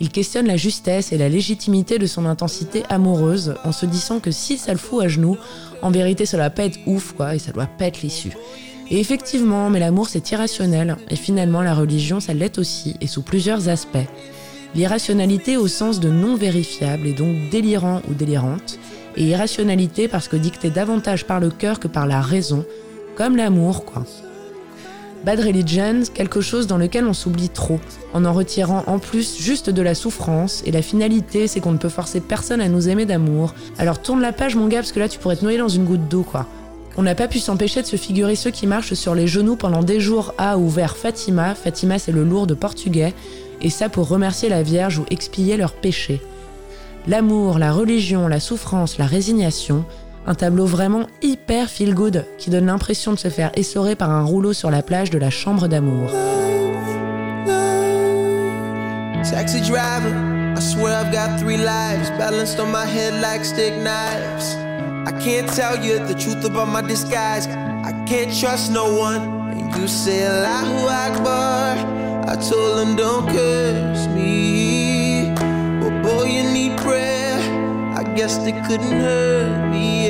Il 0.00 0.10
questionne 0.10 0.46
la 0.46 0.56
justesse 0.56 1.12
et 1.12 1.18
la 1.18 1.28
légitimité 1.28 1.98
de 1.98 2.06
son 2.06 2.24
intensité 2.24 2.84
amoureuse 2.88 3.54
en 3.64 3.72
se 3.72 3.86
disant 3.86 4.20
que 4.20 4.30
si 4.30 4.58
ça 4.58 4.72
le 4.72 4.78
fout 4.78 5.02
à 5.02 5.08
genoux, 5.08 5.36
en 5.82 5.90
vérité 5.90 6.24
ça 6.24 6.36
doit 6.36 6.50
pas 6.50 6.66
être 6.66 6.78
ouf 6.86 7.12
quoi 7.12 7.34
et 7.34 7.38
ça 7.38 7.52
doit 7.52 7.66
pas 7.66 7.86
être 7.86 8.02
l'issue. 8.02 8.32
Et 8.90 9.00
effectivement, 9.00 9.70
mais 9.70 9.80
l'amour 9.80 10.08
c'est 10.08 10.30
irrationnel 10.30 10.96
et 11.10 11.16
finalement 11.16 11.62
la 11.62 11.74
religion 11.74 12.20
ça 12.20 12.34
l'est 12.34 12.58
aussi 12.58 12.96
et 13.00 13.06
sous 13.06 13.22
plusieurs 13.22 13.68
aspects. 13.68 13.98
L'irrationalité 14.74 15.56
au 15.56 15.66
sens 15.66 15.98
de 15.98 16.10
non 16.10 16.36
vérifiable 16.36 17.06
et 17.06 17.14
donc 17.14 17.50
délirant 17.50 18.02
ou 18.08 18.14
délirante, 18.14 18.78
et 19.16 19.24
irrationalité 19.24 20.06
parce 20.06 20.28
que 20.28 20.36
dictée 20.36 20.70
davantage 20.70 21.24
par 21.24 21.40
le 21.40 21.50
cœur 21.50 21.80
que 21.80 21.88
par 21.88 22.06
la 22.06 22.20
raison, 22.20 22.64
comme 23.18 23.36
l'amour, 23.36 23.84
quoi. 23.84 24.04
Bad 25.24 25.40
Religion, 25.40 26.02
quelque 26.14 26.40
chose 26.40 26.68
dans 26.68 26.78
lequel 26.78 27.04
on 27.04 27.12
s'oublie 27.12 27.48
trop, 27.48 27.80
en 28.14 28.24
en 28.24 28.32
retirant 28.32 28.84
en 28.86 29.00
plus 29.00 29.36
juste 29.40 29.70
de 29.70 29.82
la 29.82 29.96
souffrance, 29.96 30.62
et 30.64 30.70
la 30.70 30.82
finalité, 30.82 31.48
c'est 31.48 31.58
qu'on 31.58 31.72
ne 31.72 31.78
peut 31.78 31.88
forcer 31.88 32.20
personne 32.20 32.60
à 32.60 32.68
nous 32.68 32.88
aimer 32.88 33.06
d'amour. 33.06 33.54
Alors 33.76 34.00
tourne 34.00 34.20
la 34.20 34.32
page, 34.32 34.54
mon 34.54 34.68
gars, 34.68 34.78
parce 34.78 34.92
que 34.92 35.00
là, 35.00 35.08
tu 35.08 35.18
pourrais 35.18 35.34
te 35.34 35.42
noyer 35.42 35.58
dans 35.58 35.68
une 35.68 35.84
goutte 35.84 36.06
d'eau, 36.06 36.22
quoi. 36.22 36.46
On 36.96 37.02
n'a 37.02 37.16
pas 37.16 37.26
pu 37.26 37.40
s'empêcher 37.40 37.82
de 37.82 37.88
se 37.88 37.96
figurer 37.96 38.36
ceux 38.36 38.52
qui 38.52 38.68
marchent 38.68 38.94
sur 38.94 39.16
les 39.16 39.26
genoux 39.26 39.56
pendant 39.56 39.82
des 39.82 39.98
jours 39.98 40.32
à 40.38 40.56
ou 40.56 40.68
vers 40.68 40.96
Fatima. 40.96 41.56
Fatima, 41.56 41.98
c'est 41.98 42.12
le 42.12 42.22
lourd 42.22 42.46
de 42.46 42.54
portugais. 42.54 43.14
Et 43.60 43.70
ça 43.70 43.88
pour 43.88 44.08
remercier 44.08 44.48
la 44.48 44.62
Vierge 44.62 44.98
ou 44.98 45.06
expier 45.10 45.56
leurs 45.56 45.72
péchés. 45.72 46.20
L'amour, 47.08 47.58
la 47.58 47.72
religion, 47.72 48.28
la 48.28 48.38
souffrance, 48.38 48.98
la 48.98 49.06
résignation. 49.06 49.84
Un 50.28 50.34
tableau 50.34 50.66
vraiment 50.66 51.06
hyper 51.22 51.70
feel 51.70 51.94
good 51.94 52.26
qui 52.36 52.50
donne 52.50 52.66
l'impression 52.66 53.12
de 53.14 53.18
se 53.18 53.28
faire 53.28 53.50
essorer 53.54 53.96
par 53.96 54.10
un 54.10 54.24
rouleau 54.24 54.52
sur 54.52 54.70
la 54.70 54.82
plage 54.82 55.08
de 55.08 55.16
la 55.16 55.30
chambre 55.30 55.68
d'amour. 55.68 56.10
Taxi 59.30 59.62
driver, 59.62 60.12
I 60.54 60.60
swear 60.60 60.92
I've 61.00 61.10
got 61.10 61.38
three 61.38 61.56
lives 61.56 62.10
balanced 62.18 62.60
on 62.60 62.70
my 62.70 62.84
head 62.84 63.22
like 63.22 63.42
stick 63.42 63.72
knives. 63.78 64.54
I 65.06 65.12
can't 65.24 65.48
tell 65.48 65.82
you 65.82 65.98
the 66.06 66.14
truth 66.14 66.44
about 66.44 66.68
my 66.68 66.82
disguise. 66.82 67.46
I 67.46 67.92
can't 68.04 68.30
trust 68.38 68.70
no 68.70 68.84
one. 68.84 69.22
And 69.52 69.74
you 69.76 69.88
say 69.88 70.26
Allahu 70.26 70.88
Akbar. 70.88 71.78
I 72.28 72.36
told 72.36 72.76
them 72.76 72.96
don't 72.96 73.26
curse 73.30 74.06
me. 74.08 75.32
But 75.80 76.02
boy, 76.02 76.24
you 76.24 76.42
need 76.52 76.76
prayer. 76.78 77.38
I 77.96 78.04
guess 78.14 78.36
they 78.38 78.52
couldn't 78.68 79.00
hurt 79.00 79.70
me. 79.70 80.07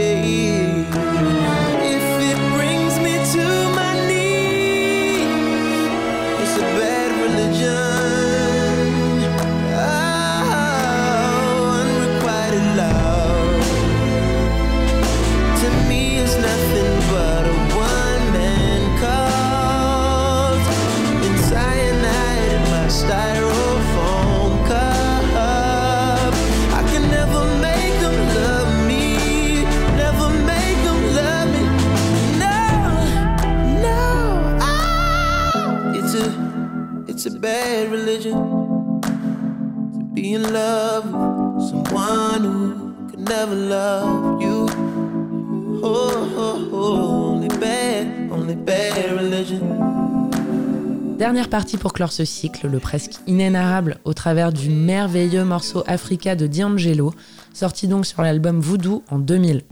Dernière 51.18 51.48
partie 51.48 51.76
pour 51.76 51.92
clore 51.92 52.12
ce 52.12 52.24
cycle, 52.24 52.68
le 52.68 52.78
presque 52.78 53.14
inénarrable 53.26 53.98
au 54.04 54.14
travers 54.14 54.52
du 54.52 54.70
merveilleux 54.70 55.44
morceau 55.44 55.82
Africa 55.88 56.36
de 56.36 56.46
D'Angelo, 56.46 57.12
sorti 57.52 57.88
donc 57.88 58.06
sur 58.06 58.22
l'album 58.22 58.60
Voodoo 58.60 59.02
en 59.10 59.18
2000. 59.18 59.64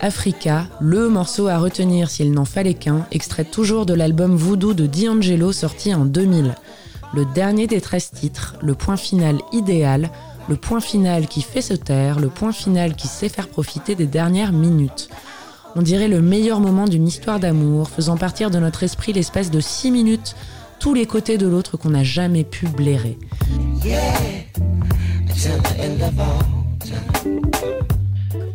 Africa, 0.00 0.66
le 0.80 1.08
morceau 1.08 1.46
à 1.46 1.58
retenir 1.58 2.10
s'il 2.10 2.32
n'en 2.32 2.44
fallait 2.44 2.74
qu'un, 2.74 3.06
extrait 3.10 3.44
toujours 3.44 3.86
de 3.86 3.94
l'album 3.94 4.34
Voodoo 4.34 4.74
de 4.74 4.86
D'Angelo 4.86 5.52
sorti 5.52 5.94
en 5.94 6.04
2000. 6.04 6.54
Le 7.14 7.24
dernier 7.26 7.66
des 7.66 7.80
13 7.80 8.10
titres, 8.10 8.56
le 8.62 8.74
point 8.74 8.96
final 8.96 9.38
idéal, 9.52 10.10
le 10.48 10.56
point 10.56 10.80
final 10.80 11.26
qui 11.28 11.42
fait 11.42 11.62
se 11.62 11.74
taire, 11.74 12.18
le 12.18 12.28
point 12.28 12.52
final 12.52 12.96
qui 12.96 13.06
sait 13.06 13.28
faire 13.28 13.48
profiter 13.48 13.94
des 13.94 14.06
dernières 14.06 14.52
minutes. 14.52 15.08
On 15.76 15.82
dirait 15.82 16.08
le 16.08 16.20
meilleur 16.20 16.60
moment 16.60 16.86
d'une 16.86 17.06
histoire 17.06 17.38
d'amour, 17.38 17.88
faisant 17.88 18.16
partir 18.16 18.50
de 18.50 18.58
notre 18.58 18.82
esprit 18.82 19.12
l'espace 19.12 19.50
de 19.50 19.60
6 19.60 19.90
minutes 19.90 20.34
tous 20.78 20.94
les 20.94 21.06
côtés 21.06 21.38
de 21.38 21.46
l'autre 21.46 21.76
qu'on 21.76 21.90
n'a 21.90 22.02
jamais 22.02 22.44
pu 22.44 22.66
blairer. 22.66 23.16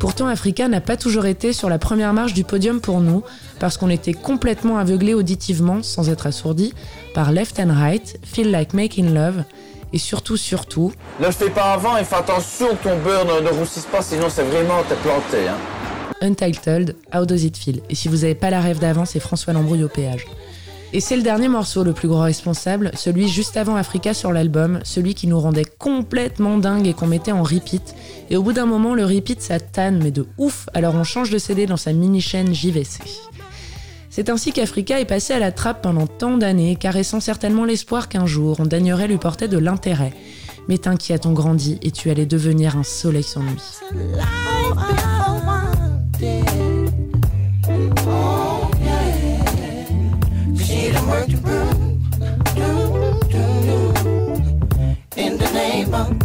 Pourtant, 0.08 0.28
Africa 0.28 0.70
n'a 0.70 0.80
pas 0.80 0.95
toujours 0.95 1.26
été 1.26 1.51
sur 1.51 1.68
la 1.68 1.80
première 1.80 2.14
marche 2.14 2.34
du 2.34 2.45
podium 2.45 2.80
pour 2.80 3.01
nous, 3.01 3.24
parce 3.60 3.76
qu'on 3.76 3.89
était 3.89 4.14
complètement 4.14 4.78
aveuglés 4.78 5.14
auditivement, 5.14 5.84
sans 5.84 6.10
être 6.10 6.28
assourdis, 6.28 6.74
par 7.14 7.34
Left 7.34 7.60
and 7.60 7.74
Right, 7.74 8.18
Feel 8.24 8.49
Like 8.49 8.74
Making 8.74 9.14
Love, 9.14 9.43
et 9.91 9.97
surtout, 9.97 10.38
surtout. 10.38 10.93
Ne 11.20 11.26
le 11.26 11.34
fais 11.34 11.49
pas 11.49 11.74
avant 11.74 11.97
et 11.97 12.05
fais 12.05 12.16
attention 12.16 12.68
que 12.78 12.88
ton 12.88 12.97
beurre 12.99 13.26
ne, 13.26 13.49
roussisse 13.49 13.84
pas, 13.84 14.01
sinon 14.01 14.28
c'est 14.30 14.43
vraiment 14.43 14.82
t'es 14.88 14.95
planté. 14.95 15.49
Hein. 15.49 15.58
Untitled, 16.22 16.95
How 17.14 17.26
Does 17.26 17.43
It 17.43 17.58
Feel? 17.58 17.82
Et 17.89 17.95
si 17.95 18.08
vous 18.08 18.20
n'avez 18.20 18.36
pas 18.36 18.49
la 18.49 18.62
rêve 18.62 18.80
d'avant, 18.80 19.03
c'est 19.03 19.20
François 19.20 19.51
Lambrouille 19.51 19.84
au 19.84 19.89
péage. 19.89 20.26
Et 20.93 21.01
c'est 21.01 21.17
le 21.17 21.21
dernier 21.21 21.49
morceau 21.49 21.83
le 21.83 21.91
plus 21.91 22.07
gros 22.07 22.21
responsable, 22.21 22.91
celui 22.95 23.27
juste 23.27 23.57
avant 23.57 23.75
Africa 23.75 24.13
sur 24.13 24.31
l'album, 24.31 24.79
celui 24.83 25.15
qui 25.15 25.27
nous 25.27 25.39
rendait 25.39 25.65
complètement 25.65 26.57
dingue 26.57 26.88
et 26.88 26.93
qu'on 26.93 27.07
mettait 27.07 27.33
en 27.33 27.43
repeat. 27.43 27.93
Et 28.29 28.38
au 28.38 28.43
bout 28.43 28.53
d'un 28.53 28.65
moment, 28.65 28.95
le 28.95 29.03
repeat 29.03 29.41
ça 29.41 29.57
mais 29.91 30.11
de 30.11 30.25
ouf, 30.38 30.69
alors 30.73 30.95
on 30.95 31.03
change 31.03 31.29
de 31.29 31.38
CD 31.38 31.65
dans 31.65 31.77
sa 31.77 31.91
mini-chaîne 31.91 32.53
JVC. 32.53 33.01
C'est 34.09 34.29
ainsi 34.29 34.53
qu'Africa 34.53 34.99
est 34.99 35.05
passé 35.05 35.33
à 35.33 35.39
la 35.39 35.51
trappe 35.51 35.83
pendant 35.83 36.07
tant 36.07 36.38
d'années, 36.38 36.75
caressant 36.75 37.19
certainement 37.19 37.65
l'espoir 37.65 38.07
qu'un 38.07 38.25
jour 38.25 38.55
on 38.59 38.65
daignerait 38.65 39.07
lui 39.07 39.17
porter 39.17 39.47
de 39.47 39.57
l'intérêt. 39.57 40.13
Mais 40.69 40.77
t'inquiète, 40.77 41.25
on 41.25 41.33
grandit 41.33 41.77
et 41.81 41.91
tu 41.91 42.09
allais 42.09 42.25
devenir 42.25 42.77
un 42.77 42.83
soleil 42.83 43.23
sans 43.23 43.43
nuit. 43.43 43.61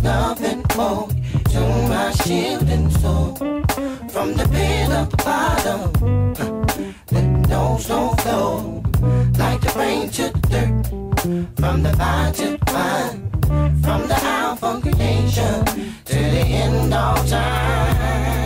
Love 0.02 0.42
and 0.42 0.64
more, 0.76 1.08
to 1.52 1.60
my 1.88 2.10
shield 2.22 2.68
and 2.68 2.92
soul. 2.92 3.34
From 4.08 4.34
the 4.34 4.48
pit 4.50 4.90
of 4.90 5.10
the 5.10 5.16
bottom, 5.24 6.34
let 7.10 7.48
knows 7.48 7.88
no 7.88 8.14
flow. 8.22 8.82
Like 9.38 9.60
the 9.60 9.72
rain 9.78 10.10
to 10.10 10.30
the 10.30 10.40
dirt, 10.52 10.86
from 11.56 11.82
the 11.82 11.92
vine 11.92 12.32
to 12.34 12.58
the 12.58 12.70
vine. 12.70 13.32
From 13.82 14.08
the 14.08 14.18
alpha 14.22 14.80
creation 14.80 15.64
to 16.04 16.14
the 16.14 16.44
end 16.64 16.94
of 16.94 17.28
time. 17.28 18.41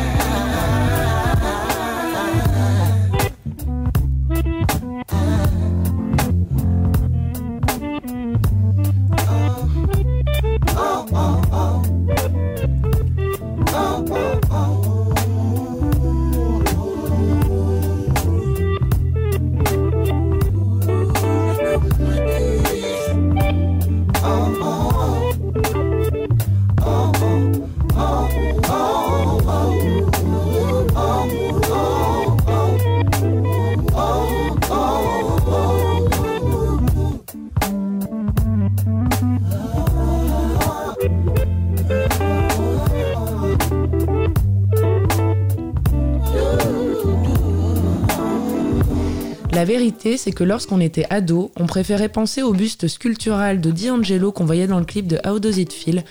C'est 50.27 50.33
que 50.33 50.43
lorsqu'on 50.43 50.81
était 50.81 51.07
ado, 51.09 51.53
on 51.57 51.67
préférait 51.67 52.09
penser 52.09 52.43
au 52.43 52.53
buste 52.53 52.89
sculptural 52.89 53.61
de 53.61 53.71
D'Angelo 53.71 54.33
qu'on 54.33 54.45
voyait 54.45 54.67
dans 54.67 54.81
le 54.81 54.85
clip 54.85 55.07
de 55.07 55.21
How 55.25 55.39
Does 55.39 55.61
It 55.61 55.73
Feel, 55.73 56.03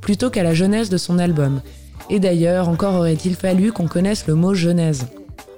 plutôt 0.00 0.30
qu'à 0.30 0.44
la 0.44 0.54
genèse 0.54 0.90
de 0.90 0.96
son 0.96 1.18
album. 1.18 1.60
Et 2.08 2.20
d'ailleurs, 2.20 2.68
encore 2.68 2.94
aurait-il 2.94 3.34
fallu 3.34 3.72
qu'on 3.72 3.88
connaisse 3.88 4.28
le 4.28 4.36
mot 4.36 4.54
genèse. 4.54 5.08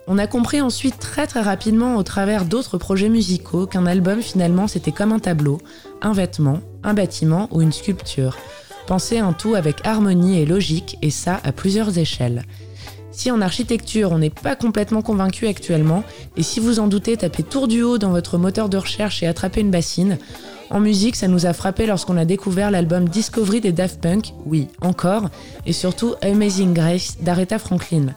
On 0.07 0.17
a 0.17 0.27
compris 0.27 0.63
ensuite 0.63 0.99
très 0.99 1.27
très 1.27 1.43
rapidement 1.43 1.97
au 1.97 2.03
travers 2.03 2.47
d'autres 2.47 2.79
projets 2.79 3.11
musicaux 3.11 3.67
qu'un 3.67 3.85
album 3.85 4.23
finalement 4.23 4.67
c'était 4.67 4.93
comme 4.93 5.13
un 5.13 5.19
tableau, 5.19 5.61
un 6.01 6.15
vêtement, 6.15 6.61
un 6.85 6.95
bâtiment 6.95 7.51
ou 7.51 7.61
une 7.61 7.73
sculpture. 7.73 8.39
Penser 8.87 9.19
un 9.19 9.35
tout 9.35 9.57
avec 9.57 9.87
harmonie 9.87 10.41
et 10.41 10.47
logique 10.47 10.97
et 11.03 11.11
ça 11.11 11.39
à 11.45 11.53
plusieurs 11.53 11.99
échelles. 11.99 12.45
Si 13.17 13.31
en 13.31 13.41
architecture 13.41 14.13
on 14.13 14.19
n'est 14.19 14.29
pas 14.29 14.57
complètement 14.57 15.01
convaincu 15.01 15.47
actuellement, 15.47 16.05
et 16.37 16.43
si 16.43 16.61
vous 16.61 16.81
en 16.81 16.87
doutez, 16.87 17.17
tapez 17.17 17.43
tour 17.43 17.67
du 17.67 17.81
haut 17.81 17.97
dans 17.97 18.11
votre 18.11 18.37
moteur 18.37 18.69
de 18.69 18.77
recherche 18.77 19.23
et 19.23 19.27
attrapez 19.27 19.63
une 19.63 19.71
bassine. 19.71 20.19
En 20.69 20.81
musique, 20.81 21.17
ça 21.17 21.27
nous 21.27 21.47
a 21.47 21.55
frappé 21.55 21.87
lorsqu'on 21.87 22.19
a 22.19 22.27
découvert 22.27 22.71
l'album 22.71 23.09
Discovery 23.09 23.63
des 23.63 23.73
Daft 23.73 24.03
Punk, 24.03 24.35
oui, 24.45 24.69
encore, 24.83 25.31
et 25.65 25.73
surtout 25.73 26.15
Amazing 26.21 26.75
Grace 26.75 27.17
d'Aretha 27.23 27.59
Franklin. 27.59 28.09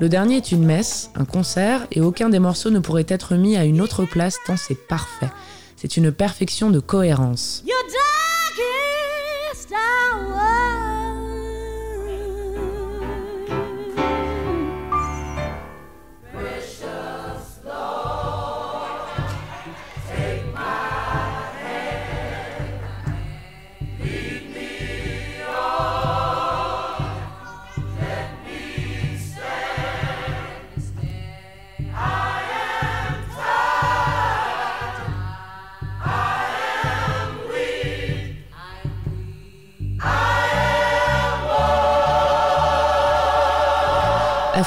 Le 0.00 0.10
dernier 0.10 0.36
est 0.36 0.52
une 0.52 0.66
messe, 0.66 1.10
un 1.14 1.24
concert, 1.24 1.86
et 1.90 2.02
aucun 2.02 2.28
des 2.28 2.38
morceaux 2.38 2.70
ne 2.70 2.80
pourrait 2.80 3.06
être 3.08 3.36
mis 3.36 3.56
à 3.56 3.64
une 3.64 3.80
autre 3.80 4.04
place 4.04 4.36
tant 4.46 4.58
c'est 4.58 4.86
parfait. 4.86 5.30
C'est 5.76 5.96
une 5.96 6.12
perfection 6.12 6.70
de 6.70 6.80
cohérence. 6.80 7.64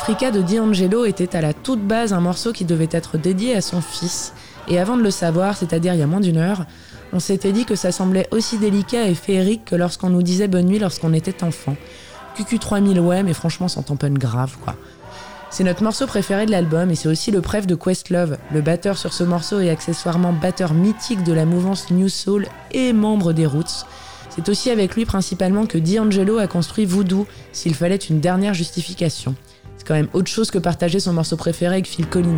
Africa 0.02 0.32
de 0.32 0.42
D'Angelo 0.42 1.04
était 1.04 1.36
à 1.36 1.42
la 1.42 1.52
toute 1.54 1.86
base 1.86 2.14
un 2.14 2.22
morceau 2.22 2.54
qui 2.54 2.64
devait 2.64 2.88
être 2.90 3.18
dédié 3.18 3.54
à 3.54 3.60
son 3.60 3.82
fils, 3.82 4.34
et 4.70 4.80
avant 4.80 4.96
de 4.96 5.04
le 5.04 5.12
savoir, 5.12 5.58
c'est-à-dire 5.58 5.94
il 5.94 6.00
y 6.00 6.04
a 6.04 6.08
moins 6.08 6.22
d'une 6.22 6.38
heure, 6.38 6.66
on 7.12 7.20
s'était 7.20 7.52
dit 7.52 7.66
que 7.66 7.76
ça 7.76 7.92
semblait 7.92 8.28
aussi 8.32 8.58
délicat 8.58 9.08
et 9.08 9.14
féerique 9.14 9.66
que 9.66 9.76
lorsqu'on 9.76 10.10
nous 10.10 10.24
disait 10.24 10.48
bonne 10.48 10.68
nuit 10.68 10.80
lorsqu'on 10.80 11.12
était 11.12 11.44
enfant. 11.44 11.76
QQ3000 12.38 12.98
ouais, 13.00 13.24
mais 13.24 13.34
franchement 13.34 13.68
sans 13.68 13.84
tamponne 13.84 14.18
grave 14.18 14.56
quoi. 14.64 14.78
C'est 15.50 15.66
notre 15.66 15.84
morceau 15.84 16.08
préféré 16.08 16.46
de 16.46 16.52
l'album 16.52 16.90
et 16.90 16.96
c'est 16.96 17.10
aussi 17.10 17.30
le 17.30 17.42
préf 17.42 17.68
de 17.68 17.76
Questlove. 17.76 18.38
Le 18.54 18.62
batteur 18.62 18.98
sur 18.98 19.12
ce 19.12 19.26
morceau 19.26 19.60
est 19.60 19.70
accessoirement 19.70 20.32
batteur 20.32 20.74
mythique 20.74 21.26
de 21.26 21.34
la 21.34 21.44
mouvance 21.44 21.92
New 21.92 22.08
Soul 22.08 22.48
et 22.72 22.94
membre 22.94 23.34
des 23.34 23.46
Roots. 23.46 23.86
C'est 24.30 24.48
aussi 24.48 24.70
avec 24.70 24.96
lui 24.96 25.04
principalement 25.04 25.66
que 25.66 25.78
D'Angelo 25.78 26.38
a 26.38 26.48
construit 26.48 26.86
Voodoo, 26.86 27.28
s'il 27.52 27.76
fallait 27.76 27.98
une 27.98 28.22
dernière 28.22 28.54
justification 28.54 29.36
c'est 29.80 29.88
quand 29.88 29.94
même 29.94 30.10
autre 30.14 30.30
chose 30.30 30.52
que 30.52 30.58
partager 30.58 31.00
son 31.00 31.14
morceau 31.14 31.38
préféré 31.38 31.76
avec 31.76 31.88
Phil 31.88 32.06
Collins. 32.06 32.38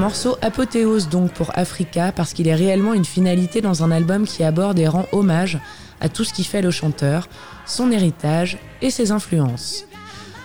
Morceau 0.00 0.38
apothéose 0.40 1.10
donc 1.10 1.30
pour 1.34 1.50
Africa 1.58 2.10
parce 2.10 2.32
qu'il 2.32 2.48
est 2.48 2.54
réellement 2.54 2.94
une 2.94 3.04
finalité 3.04 3.60
dans 3.60 3.84
un 3.84 3.90
album 3.90 4.26
qui 4.26 4.42
aborde 4.42 4.78
et 4.78 4.88
rend 4.88 5.04
hommage 5.12 5.58
à 6.00 6.08
tout 6.08 6.24
ce 6.24 6.32
qui 6.32 6.42
fait 6.42 6.62
le 6.62 6.70
chanteur, 6.70 7.28
son 7.66 7.92
héritage 7.92 8.56
et 8.80 8.90
ses 8.90 9.10
influences. 9.10 9.84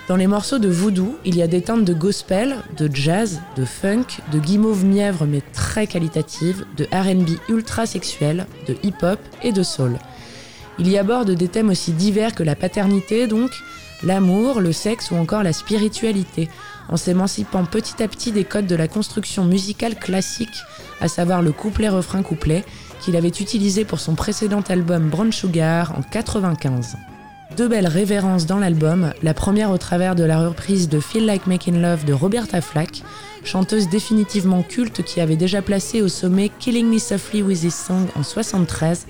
Dans 0.09 0.17
les 0.17 0.27
morceaux 0.27 0.59
de 0.59 0.67
voodoo, 0.67 1.17
il 1.23 1.37
y 1.37 1.41
a 1.41 1.47
des 1.47 1.61
teintes 1.61 1.85
de 1.85 1.93
gospel, 1.93 2.57
de 2.75 2.93
jazz, 2.93 3.39
de 3.55 3.63
funk, 3.63 4.19
de 4.33 4.39
guimauve 4.39 4.83
mièvre 4.83 5.25
mais 5.25 5.41
très 5.53 5.87
qualitative, 5.87 6.65
de 6.75 6.83
RB 6.91 7.39
ultra 7.47 7.85
sexuel, 7.85 8.47
de 8.67 8.75
hip-hop 8.83 9.19
et 9.41 9.53
de 9.53 9.63
soul. 9.63 9.97
Il 10.79 10.89
y 10.89 10.97
aborde 10.97 11.31
des 11.31 11.47
thèmes 11.47 11.69
aussi 11.69 11.93
divers 11.93 12.35
que 12.35 12.43
la 12.43 12.57
paternité 12.57 13.25
donc, 13.25 13.51
l'amour, 14.03 14.59
le 14.59 14.73
sexe 14.73 15.11
ou 15.11 15.15
encore 15.15 15.43
la 15.43 15.53
spiritualité, 15.53 16.49
en 16.89 16.97
s'émancipant 16.97 17.65
petit 17.65 18.01
à 18.03 18.07
petit 18.07 18.31
des 18.31 18.43
codes 18.43 18.67
de 18.67 18.75
la 18.75 18.87
construction 18.87 19.45
musicale 19.45 19.95
classique, 19.95 20.63
à 21.01 21.07
savoir 21.07 21.41
le 21.41 21.51
couplet-refrain-couplet, 21.51 22.63
qu'il 23.01 23.15
avait 23.15 23.27
utilisé 23.27 23.85
pour 23.85 23.99
son 23.99 24.15
précédent 24.15 24.63
album 24.69 25.09
Brown 25.09 25.31
Sugar 25.31 25.93
en 25.97 26.01
95. 26.01 26.97
Deux 27.57 27.67
belles 27.69 27.87
révérences 27.87 28.45
dans 28.45 28.59
l'album, 28.59 29.13
la 29.23 29.33
première 29.33 29.71
au 29.71 29.77
travers 29.77 30.15
de 30.15 30.23
la 30.23 30.39
reprise 30.39 30.89
de 30.89 30.99
Feel 30.99 31.25
Like 31.25 31.47
Making 31.47 31.81
Love 31.81 32.03
de 32.03 32.11
Roberta 32.11 32.59
Flack, 32.59 33.03
chanteuse 33.45 33.87
définitivement 33.87 34.61
culte 34.61 35.03
qui 35.03 35.21
avait 35.21 35.37
déjà 35.37 35.61
placé 35.61 36.01
au 36.01 36.09
sommet 36.09 36.49
Killing 36.59 36.91
Me 36.91 36.97
Softly 36.97 37.43
with 37.43 37.61
This 37.61 37.75
Song 37.75 38.07
en 38.15 38.23
73, 38.23 39.05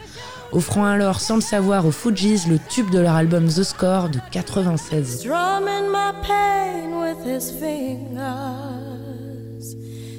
offrant 0.56 0.86
alors 0.86 1.20
sans 1.20 1.36
le 1.36 1.42
savoir 1.42 1.86
aux 1.86 1.92
Fujis 1.92 2.48
le 2.48 2.58
tube 2.70 2.90
de 2.90 3.00
leur 3.00 3.14
album 3.16 3.48
The 3.48 3.64
Score 3.64 4.10
de 4.10 4.20
96. 4.32 5.24
Drumming 5.24 5.92
my 5.92 6.14
pain 6.26 6.98
with 7.00 7.24
his 7.26 7.52
fingers, 7.52 8.16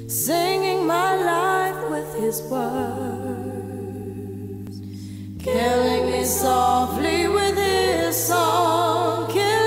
singing 0.07 0.85
my 0.85 1.15
life 1.17 1.75
with 1.89 2.13
his 2.23 2.41
words, 2.49 2.67
killing 5.43 6.11
me 6.11 6.23
softly 6.23 7.27
with 7.27 7.57
his 7.57 8.15
song, 8.15 9.27
killing 9.29 9.66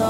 Yo, 0.00 0.06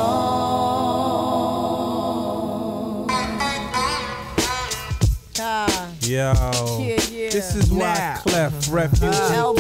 yeah, 6.03 6.33
yeah. 6.79 7.31
this 7.31 7.57
is 7.57 7.73
why 7.73 7.95
nah. 7.95 8.17
Clef 8.23 8.53
Refugee 8.71 9.17
uh, 9.17 9.53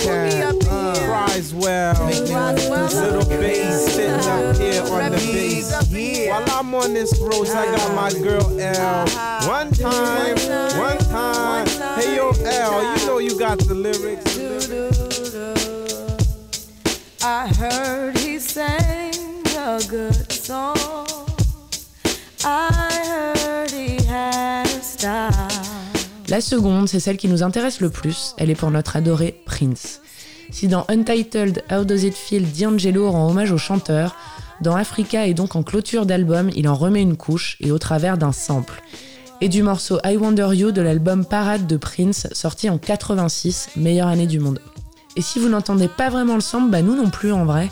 uh, 0.68 0.95
cries 1.05 1.53
well. 1.53 2.07
Little 2.07 3.24
bass 3.28 3.93
sitting 3.93 4.12
up 4.12 4.57
here 4.57 4.83
on 4.83 5.11
the 5.11 5.16
bass. 5.16 6.28
While 6.28 6.51
I'm 6.51 6.74
on 6.76 6.95
this 6.95 7.18
road, 7.18 7.49
I 7.49 7.66
got 7.76 7.95
my 7.97 8.12
girl 8.22 8.61
L. 8.61 9.03
Uh-huh. 9.03 9.49
One 9.49 9.72
time, 9.72 10.37
one 10.78 10.99
time. 10.99 11.66
Hey 11.99 12.14
yo 12.14 12.31
L, 12.31 12.99
you 12.99 13.07
know 13.07 13.18
you 13.18 13.37
got 13.37 13.59
the 13.59 13.74
lyrics. 13.74 14.39
I 17.22 17.49
heard 17.49 18.16
he 18.18 18.39
sang 18.39 19.09
La 26.28 26.40
seconde, 26.40 26.88
c'est 26.88 27.00
celle 27.00 27.16
qui 27.16 27.28
nous 27.28 27.42
intéresse 27.42 27.80
le 27.80 27.90
plus, 27.90 28.34
elle 28.38 28.50
est 28.50 28.54
pour 28.54 28.70
notre 28.70 28.96
adoré 28.96 29.40
Prince. 29.46 30.00
Si 30.50 30.68
dans 30.68 30.84
Untitled 30.88 31.62
How 31.70 31.84
Does 31.84 32.04
It 32.04 32.14
Feel, 32.14 32.46
D'Angelo 32.50 33.10
rend 33.10 33.28
hommage 33.28 33.52
au 33.52 33.58
chanteur, 33.58 34.16
dans 34.60 34.74
Africa 34.74 35.26
et 35.26 35.34
donc 35.34 35.56
en 35.56 35.62
clôture 35.62 36.06
d'album, 36.06 36.50
il 36.54 36.68
en 36.68 36.74
remet 36.74 37.02
une 37.02 37.16
couche 37.16 37.56
et 37.60 37.70
au 37.70 37.78
travers 37.78 38.18
d'un 38.18 38.32
sample. 38.32 38.82
Et 39.40 39.48
du 39.48 39.62
morceau 39.62 39.98
I 40.04 40.16
Wonder 40.16 40.48
You 40.52 40.70
de 40.70 40.82
l'album 40.82 41.24
Parade 41.24 41.66
de 41.66 41.76
Prince, 41.76 42.26
sorti 42.32 42.68
en 42.68 42.78
86, 42.78 43.70
meilleure 43.76 44.08
année 44.08 44.26
du 44.26 44.38
monde. 44.38 44.60
Et 45.16 45.22
si 45.22 45.38
vous 45.38 45.48
n'entendez 45.48 45.88
pas 45.88 46.10
vraiment 46.10 46.34
le 46.34 46.40
sample, 46.40 46.70
bah 46.70 46.82
nous 46.82 46.94
non 46.94 47.10
plus 47.10 47.32
en 47.32 47.44
vrai. 47.44 47.70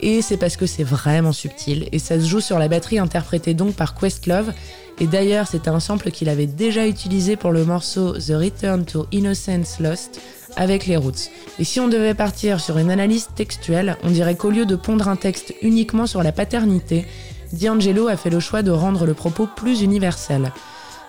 Et 0.00 0.22
c'est 0.22 0.36
parce 0.36 0.56
que 0.56 0.66
c'est 0.66 0.84
vraiment 0.84 1.32
subtil 1.32 1.88
et 1.92 1.98
ça 1.98 2.20
se 2.20 2.26
joue 2.26 2.40
sur 2.40 2.58
la 2.58 2.68
batterie 2.68 2.98
interprétée 2.98 3.54
donc 3.54 3.74
par 3.74 3.94
Questlove. 3.94 4.52
Et 4.98 5.06
d'ailleurs, 5.06 5.46
c'était 5.46 5.70
un 5.70 5.80
sample 5.80 6.10
qu'il 6.10 6.28
avait 6.28 6.46
déjà 6.46 6.86
utilisé 6.86 7.36
pour 7.36 7.52
le 7.52 7.64
morceau 7.64 8.12
The 8.12 8.32
Return 8.32 8.84
to 8.84 9.06
Innocence 9.12 9.78
Lost 9.80 10.20
avec 10.56 10.86
les 10.86 10.96
Roots. 10.96 11.30
Et 11.58 11.64
si 11.64 11.80
on 11.80 11.88
devait 11.88 12.14
partir 12.14 12.60
sur 12.60 12.78
une 12.78 12.90
analyse 12.90 13.28
textuelle, 13.34 13.96
on 14.02 14.10
dirait 14.10 14.36
qu'au 14.36 14.50
lieu 14.50 14.64
de 14.64 14.76
pondre 14.76 15.08
un 15.08 15.16
texte 15.16 15.54
uniquement 15.62 16.06
sur 16.06 16.22
la 16.22 16.32
paternité, 16.32 17.06
D'Angelo 17.52 18.08
a 18.08 18.16
fait 18.16 18.30
le 18.30 18.40
choix 18.40 18.62
de 18.62 18.70
rendre 18.70 19.06
le 19.06 19.14
propos 19.14 19.46
plus 19.46 19.82
universel. 19.82 20.52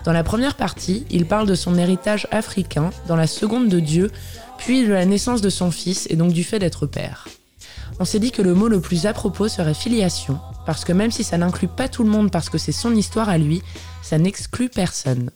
Dans 0.03 0.13
la 0.13 0.23
première 0.23 0.55
partie, 0.55 1.05
il 1.09 1.25
parle 1.25 1.47
de 1.47 1.55
son 1.55 1.77
héritage 1.77 2.27
africain, 2.31 2.91
dans 3.07 3.15
la 3.15 3.27
seconde 3.27 3.67
de 3.67 3.79
Dieu, 3.79 4.11
puis 4.57 4.85
de 4.85 4.93
la 4.93 5.05
naissance 5.05 5.41
de 5.41 5.49
son 5.49 5.71
fils 5.71 6.07
et 6.09 6.15
donc 6.15 6.31
du 6.31 6.43
fait 6.43 6.59
d'être 6.59 6.85
père. 6.85 7.27
On 7.99 8.05
s'est 8.05 8.19
dit 8.19 8.31
que 8.31 8.43
le 8.43 8.53
mot 8.53 8.67
le 8.67 8.79
plus 8.79 9.07
à 9.07 9.13
propos 9.13 9.47
serait 9.47 9.73
filiation, 9.73 10.39
parce 10.67 10.85
que 10.85 10.93
même 10.93 11.09
si 11.09 11.23
ça 11.23 11.37
n'inclut 11.37 11.67
pas 11.67 11.89
tout 11.89 12.03
le 12.03 12.09
monde 12.11 12.29
parce 12.29 12.49
que 12.49 12.59
c'est 12.59 12.71
son 12.71 12.93
histoire 12.93 13.27
à 13.27 13.39
lui, 13.39 13.63
ça 14.03 14.19
n'exclut 14.19 14.69
personne. 14.69 15.31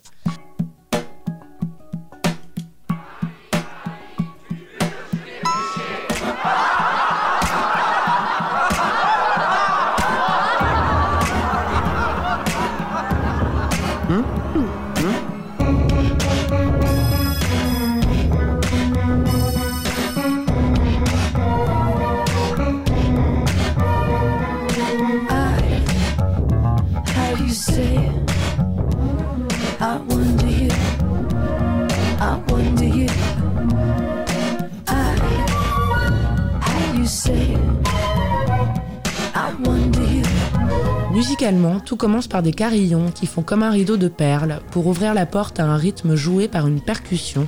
Musicalement, 41.22 41.78
tout 41.78 41.94
commence 41.94 42.26
par 42.26 42.42
des 42.42 42.50
carillons 42.50 43.12
qui 43.14 43.28
font 43.28 43.42
comme 43.42 43.62
un 43.62 43.70
rideau 43.70 43.96
de 43.96 44.08
perles 44.08 44.58
pour 44.72 44.88
ouvrir 44.88 45.14
la 45.14 45.24
porte 45.24 45.60
à 45.60 45.64
un 45.64 45.76
rythme 45.76 46.16
joué 46.16 46.48
par 46.48 46.66
une 46.66 46.80
percussion, 46.80 47.46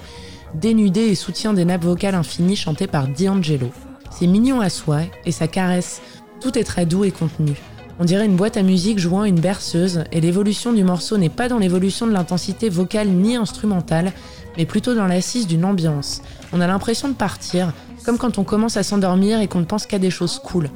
dénudé 0.54 1.00
et 1.00 1.16
soutient 1.16 1.54
des 1.54 1.64
nappes 1.64 1.82
vocales 1.82 2.14
infinies 2.14 2.54
chantées 2.54 2.86
par 2.86 3.08
D'Angelo. 3.08 3.72
C'est 4.12 4.28
mignon 4.28 4.60
à 4.60 4.70
soi 4.70 5.00
et 5.26 5.32
ça 5.32 5.48
caresse, 5.48 6.02
tout 6.40 6.56
est 6.56 6.62
très 6.62 6.86
doux 6.86 7.02
et 7.02 7.10
contenu. 7.10 7.54
On 7.98 8.04
dirait 8.04 8.26
une 8.26 8.36
boîte 8.36 8.56
à 8.56 8.62
musique 8.62 9.00
jouant 9.00 9.24
une 9.24 9.40
berceuse 9.40 10.04
et 10.12 10.20
l'évolution 10.20 10.72
du 10.72 10.84
morceau 10.84 11.18
n'est 11.18 11.28
pas 11.28 11.48
dans 11.48 11.58
l'évolution 11.58 12.06
de 12.06 12.12
l'intensité 12.12 12.68
vocale 12.68 13.08
ni 13.08 13.34
instrumentale, 13.34 14.12
mais 14.56 14.66
plutôt 14.66 14.94
dans 14.94 15.08
l'assise 15.08 15.48
d'une 15.48 15.64
ambiance. 15.64 16.22
On 16.52 16.60
a 16.60 16.68
l'impression 16.68 17.08
de 17.08 17.14
partir, 17.14 17.72
comme 18.04 18.18
quand 18.18 18.38
on 18.38 18.44
commence 18.44 18.76
à 18.76 18.84
s'endormir 18.84 19.40
et 19.40 19.48
qu'on 19.48 19.58
ne 19.58 19.64
pense 19.64 19.84
qu'à 19.84 19.98
des 19.98 20.10
choses 20.10 20.38
cool. 20.38 20.70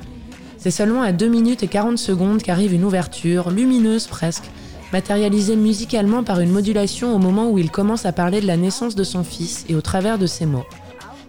C'est 0.58 0.72
seulement 0.72 1.02
à 1.02 1.12
2 1.12 1.28
minutes 1.28 1.62
et 1.62 1.68
40 1.68 1.98
secondes 1.98 2.42
qu'arrive 2.42 2.74
une 2.74 2.84
ouverture, 2.84 3.50
lumineuse 3.50 4.08
presque, 4.08 4.50
matérialisée 4.92 5.54
musicalement 5.54 6.24
par 6.24 6.40
une 6.40 6.50
modulation 6.50 7.14
au 7.14 7.18
moment 7.18 7.48
où 7.50 7.58
il 7.58 7.70
commence 7.70 8.06
à 8.06 8.12
parler 8.12 8.40
de 8.40 8.46
la 8.46 8.56
naissance 8.56 8.96
de 8.96 9.04
son 9.04 9.22
fils 9.22 9.64
et 9.68 9.76
au 9.76 9.80
travers 9.80 10.18
de 10.18 10.26
ces 10.26 10.46
mots. 10.46 10.66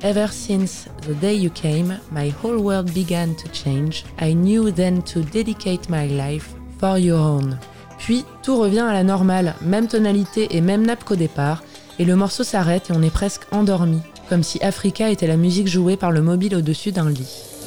Ever 0.01 0.27
since 0.31 0.87
the 1.01 1.13
day 1.19 1.37
you 1.37 1.51
came, 1.51 1.99
my 2.11 2.33
whole 2.41 2.57
world 2.57 2.91
began 2.91 3.35
to 3.35 3.49
change. 3.53 4.03
I 4.19 4.33
knew 4.33 4.71
then 4.71 5.03
to 5.03 5.19
dedicate 5.21 5.89
my 5.89 6.07
life 6.07 6.49
for 6.79 6.97
your 6.97 7.19
own. 7.19 7.57
Puis 7.99 8.25
tout 8.41 8.57
revient 8.57 8.79
à 8.79 8.93
la 8.93 9.03
normale, 9.03 9.55
même 9.61 9.87
tonalité 9.87 10.47
et 10.55 10.61
même 10.61 10.85
nappe 10.85 11.03
qu'au 11.03 11.17
départ, 11.17 11.63
et 11.99 12.05
le 12.05 12.15
morceau 12.15 12.43
s'arrête 12.43 12.89
et 12.89 12.93
on 12.95 13.03
est 13.03 13.13
presque 13.13 13.41
endormi, 13.51 13.99
comme 14.29 14.41
si 14.41 14.59
Africa 14.63 15.09
était 15.09 15.27
la 15.27 15.37
musique 15.37 15.67
jouée 15.67 15.97
par 15.97 16.11
le 16.11 16.21
mobile 16.21 16.55
au-dessus 16.55 16.93
d'un 16.93 17.09
lit. 17.09 17.58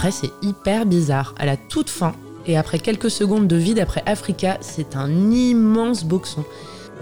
Après, 0.00 0.12
c'est 0.12 0.32
hyper 0.40 0.86
bizarre. 0.86 1.34
À 1.38 1.44
la 1.44 1.58
toute 1.58 1.90
fin, 1.90 2.14
et 2.46 2.56
après 2.56 2.78
quelques 2.78 3.10
secondes 3.10 3.46
de 3.46 3.56
vide 3.56 3.78
après 3.78 4.02
Africa, 4.06 4.56
c'est 4.62 4.96
un 4.96 5.30
immense 5.30 6.04
boxon. 6.04 6.42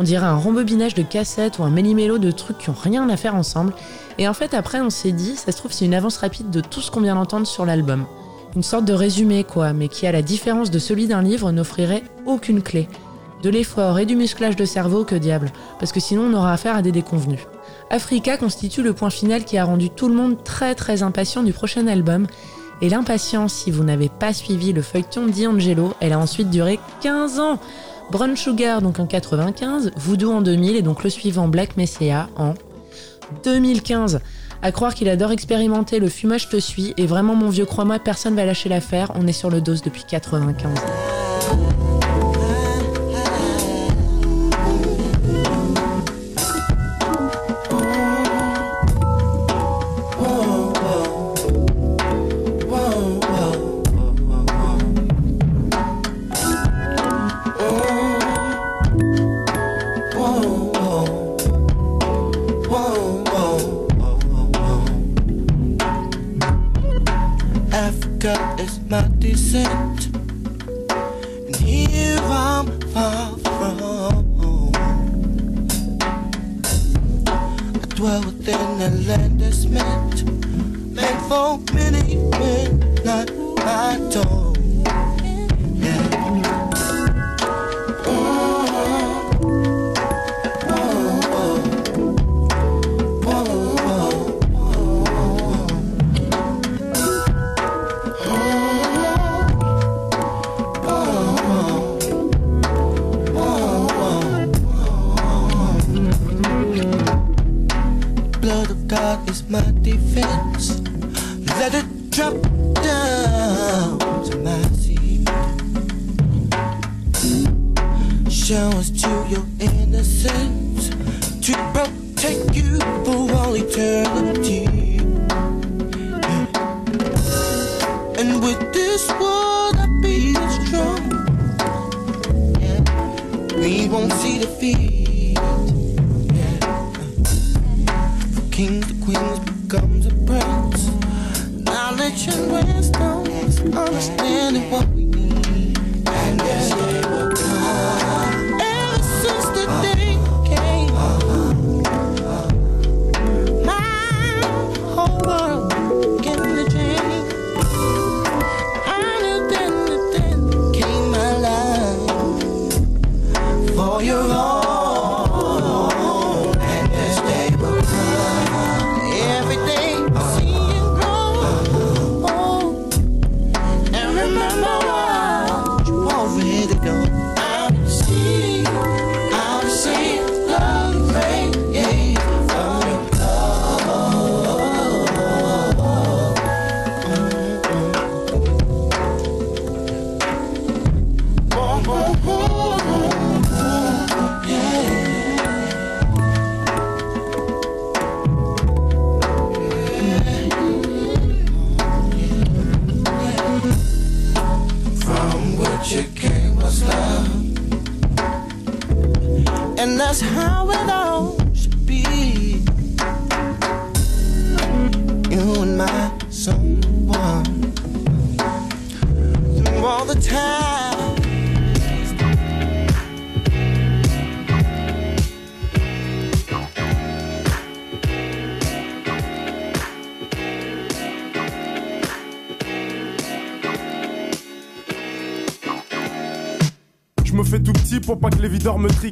On 0.01 0.03
dirait 0.03 0.27
un 0.27 0.35
rembobinage 0.35 0.95
de 0.95 1.05
cassettes 1.05 1.61
ou 1.61 1.63
un 1.63 1.71
méli-mélo 1.71 2.19
de 2.19 2.33
trucs 2.33 2.59
qui 2.59 2.71
ont 2.71 2.77
rien 2.77 3.09
à 3.09 3.17
faire 3.17 3.37
ensemble. 3.37 3.73
Et 4.19 4.27
en 4.27 4.35
fait, 4.35 4.53
après, 4.53 4.81
on 4.81 4.91
s'est 4.91 5.13
dit, 5.13 5.37
ça 5.37 5.53
se 5.53 5.59
trouve, 5.59 5.71
c'est 5.71 5.85
une 5.85 5.95
avance 5.95 6.17
rapide 6.17 6.51
de 6.51 6.61
tout 6.61 6.81
ce 6.81 6.91
qu'on 6.91 7.03
vient 7.03 7.15
d'entendre 7.15 7.47
sur 7.47 7.65
l'album. 7.65 8.05
Une 8.57 8.65
sorte 8.65 8.85
de 8.85 8.95
résumé, 8.95 9.45
quoi, 9.45 9.73
mais 9.73 9.87
qui, 9.87 10.05
à 10.09 10.11
la 10.11 10.23
différence 10.23 10.73
de 10.73 10.81
celui 10.81 11.07
d'un 11.07 11.23
livre, 11.23 11.53
n'offrirait 11.53 12.03
aucune 12.27 12.63
clé. 12.63 12.89
De 13.45 13.49
l'effort 13.49 14.01
et 14.01 14.07
du 14.07 14.17
musclage 14.17 14.57
de 14.57 14.65
cerveau, 14.65 15.05
que 15.05 15.15
diable, 15.15 15.53
parce 15.79 15.93
que 15.93 16.01
sinon 16.01 16.23
on 16.23 16.35
aura 16.35 16.53
affaire 16.53 16.75
à 16.75 16.83
des 16.83 16.91
déconvenus. 16.91 17.47
Africa 17.91 18.37
constitue 18.37 18.83
le 18.83 18.93
point 18.93 19.11
final 19.11 19.45
qui 19.45 19.57
a 19.57 19.65
rendu 19.65 19.89
tout 19.89 20.09
le 20.09 20.17
monde 20.17 20.43
très 20.43 20.75
très 20.75 21.05
impatient 21.05 21.45
du 21.45 21.53
prochain 21.53 21.87
album, 21.87 22.27
et 22.81 22.89
l'impatience, 22.89 23.55
si 23.55 23.71
vous 23.71 23.85
n'avez 23.85 24.09
pas 24.09 24.33
suivi 24.33 24.73
le 24.73 24.83
feuilleton 24.83 25.27
d'Angelo, 25.27 25.95
elle 26.01 26.13
a 26.13 26.19
ensuite 26.19 26.51
duré 26.51 26.79
15 27.01 27.41
ans. 27.41 27.59
Brown 28.11 28.37
Sugar 28.37 28.81
donc 28.81 29.01
en 29.01 29.07
95, 29.07 29.93
Voodoo 29.97 30.33
en 30.33 30.41
2000 30.41 30.77
et 30.77 30.83
donc 30.83 31.05
le 31.05 31.11
suivant 31.11 31.49
Black 31.49 31.77
Messiah 31.77 32.29
en 32.37 32.55
2015. 33.45 34.21
À 34.63 34.73
croire 34.73 34.95
qu'il 34.95 35.09
adore 35.09 35.33
expérimenter, 35.33 35.99
le 35.99 36.09
fumage 36.09 36.49
te 36.49 36.59
suit 36.59 36.95
et 36.97 37.07
vraiment 37.07 37.35
mon 37.35 37.51
vieux 37.51 37.67
crois-moi, 37.67 37.99
personne 37.99 38.35
va 38.35 38.45
lâcher 38.45 38.69
l'affaire, 38.69 39.13
on 39.15 39.27
est 39.27 39.33
sur 39.33 39.51
le 39.51 39.61
dos 39.61 39.75
depuis 39.85 40.05
95. 40.09 40.73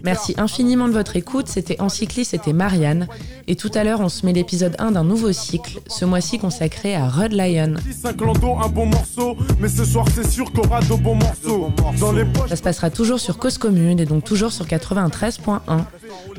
Merci 0.03 0.34
infiniment 0.36 0.88
de 0.88 0.92
votre 0.92 1.16
écoute. 1.16 1.49
C'était 1.49 1.80
Encycli, 1.80 2.24
c'était 2.24 2.53
Marianne. 2.53 3.07
Et 3.47 3.57
tout 3.57 3.70
à 3.74 3.84
l'heure, 3.84 4.01
on 4.01 4.09
se 4.09 4.26
met 4.26 4.32
l'épisode 4.32 4.74
1 4.78 4.92
d'un 4.92 5.05
nouveau 5.05 5.32
cycle, 5.32 5.80
ce 5.88 6.05
mois-ci 6.05 6.38
consacré 6.38 6.94
à 6.94 7.09
Red 7.09 7.32
Lion. 7.32 7.74
5 8.03 8.20
lando, 8.20 8.57
un 8.62 8.68
bon 8.68 8.86
morceau. 8.86 9.36
Mais 9.61 9.68
ce 9.68 9.84
soir, 9.84 10.07
c'est 10.14 10.28
sûr 10.28 10.51
qu'on 10.53 10.62
aura 10.62 10.80
de 10.80 10.94
bons 10.94 11.14
morceaux. 11.14 11.70
Dans 11.99 12.12
les 12.12 12.24
poches. 12.24 12.49
Ça 12.49 12.57
se 12.57 12.62
passera 12.62 12.90
toujours 12.90 13.20
sur 13.20 13.38
Cause 13.38 13.59
Commune 13.59 14.01
et 14.01 14.07
donc 14.07 14.24
toujours 14.24 14.53
sur 14.53 14.66
93.1. 14.66 15.61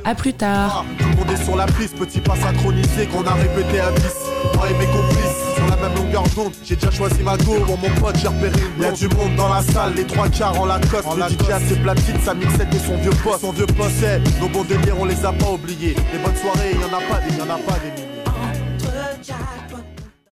À 0.03 0.15
plus 0.15 0.33
tard. 0.33 0.85
Tout 0.97 1.05
le 1.09 1.15
monde 1.15 1.31
est 1.31 1.43
sur 1.43 1.55
la 1.55 1.65
piste, 1.65 1.95
petit 1.97 2.19
pas 2.19 2.35
synchronisé 2.35 3.07
qu'on 3.07 3.23
a 3.23 3.33
répété 3.33 3.79
à 3.79 3.91
10. 3.91 4.01
La 6.13 6.23
j'ai 6.63 6.75
déjà 6.75 6.91
choisi 6.91 7.21
ma 7.23 7.37
go. 7.37 7.59
Pour 7.65 7.77
mon 7.77 7.89
pote, 7.99 8.15
j'ai 8.21 8.27
repéré 8.27 8.59
une 8.77 8.83
Y'a 8.83 8.91
du 8.91 9.07
monde 9.09 9.35
dans 9.35 9.49
la 9.49 9.61
salle, 9.61 9.93
les 9.95 10.05
trois 10.05 10.29
quarts 10.29 10.59
en 10.59 10.65
Lacoste. 10.65 11.05
En 11.05 11.15
le 11.15 11.23
DJ 11.23 11.49
a 11.51 11.59
ses 11.59 11.75
platines, 11.75 12.19
sa 12.23 12.33
mixette 12.33 12.73
et 12.73 12.79
son 12.79 12.97
vieux 12.97 13.11
poste. 13.23 13.41
Son 13.41 13.51
vieux 13.51 13.65
poste, 13.65 13.91
c'est 13.99 14.19
nos 14.39 14.47
bons 14.47 14.63
délires, 14.63 14.95
on 14.99 15.05
les 15.05 15.25
a 15.25 15.33
pas 15.33 15.51
oubliés. 15.51 15.95
Les 16.13 16.19
bonnes 16.19 16.35
soirées, 16.35 16.73
y'en 16.73 16.97
a 16.97 17.01
pas 17.01 17.21
des, 17.21 17.35
y'en 17.37 17.43
a 17.43 17.57
pas 17.57 17.79
des 17.79 17.91
milliers. 17.91 18.23
Entre 18.25 18.93
Jack 19.23 19.66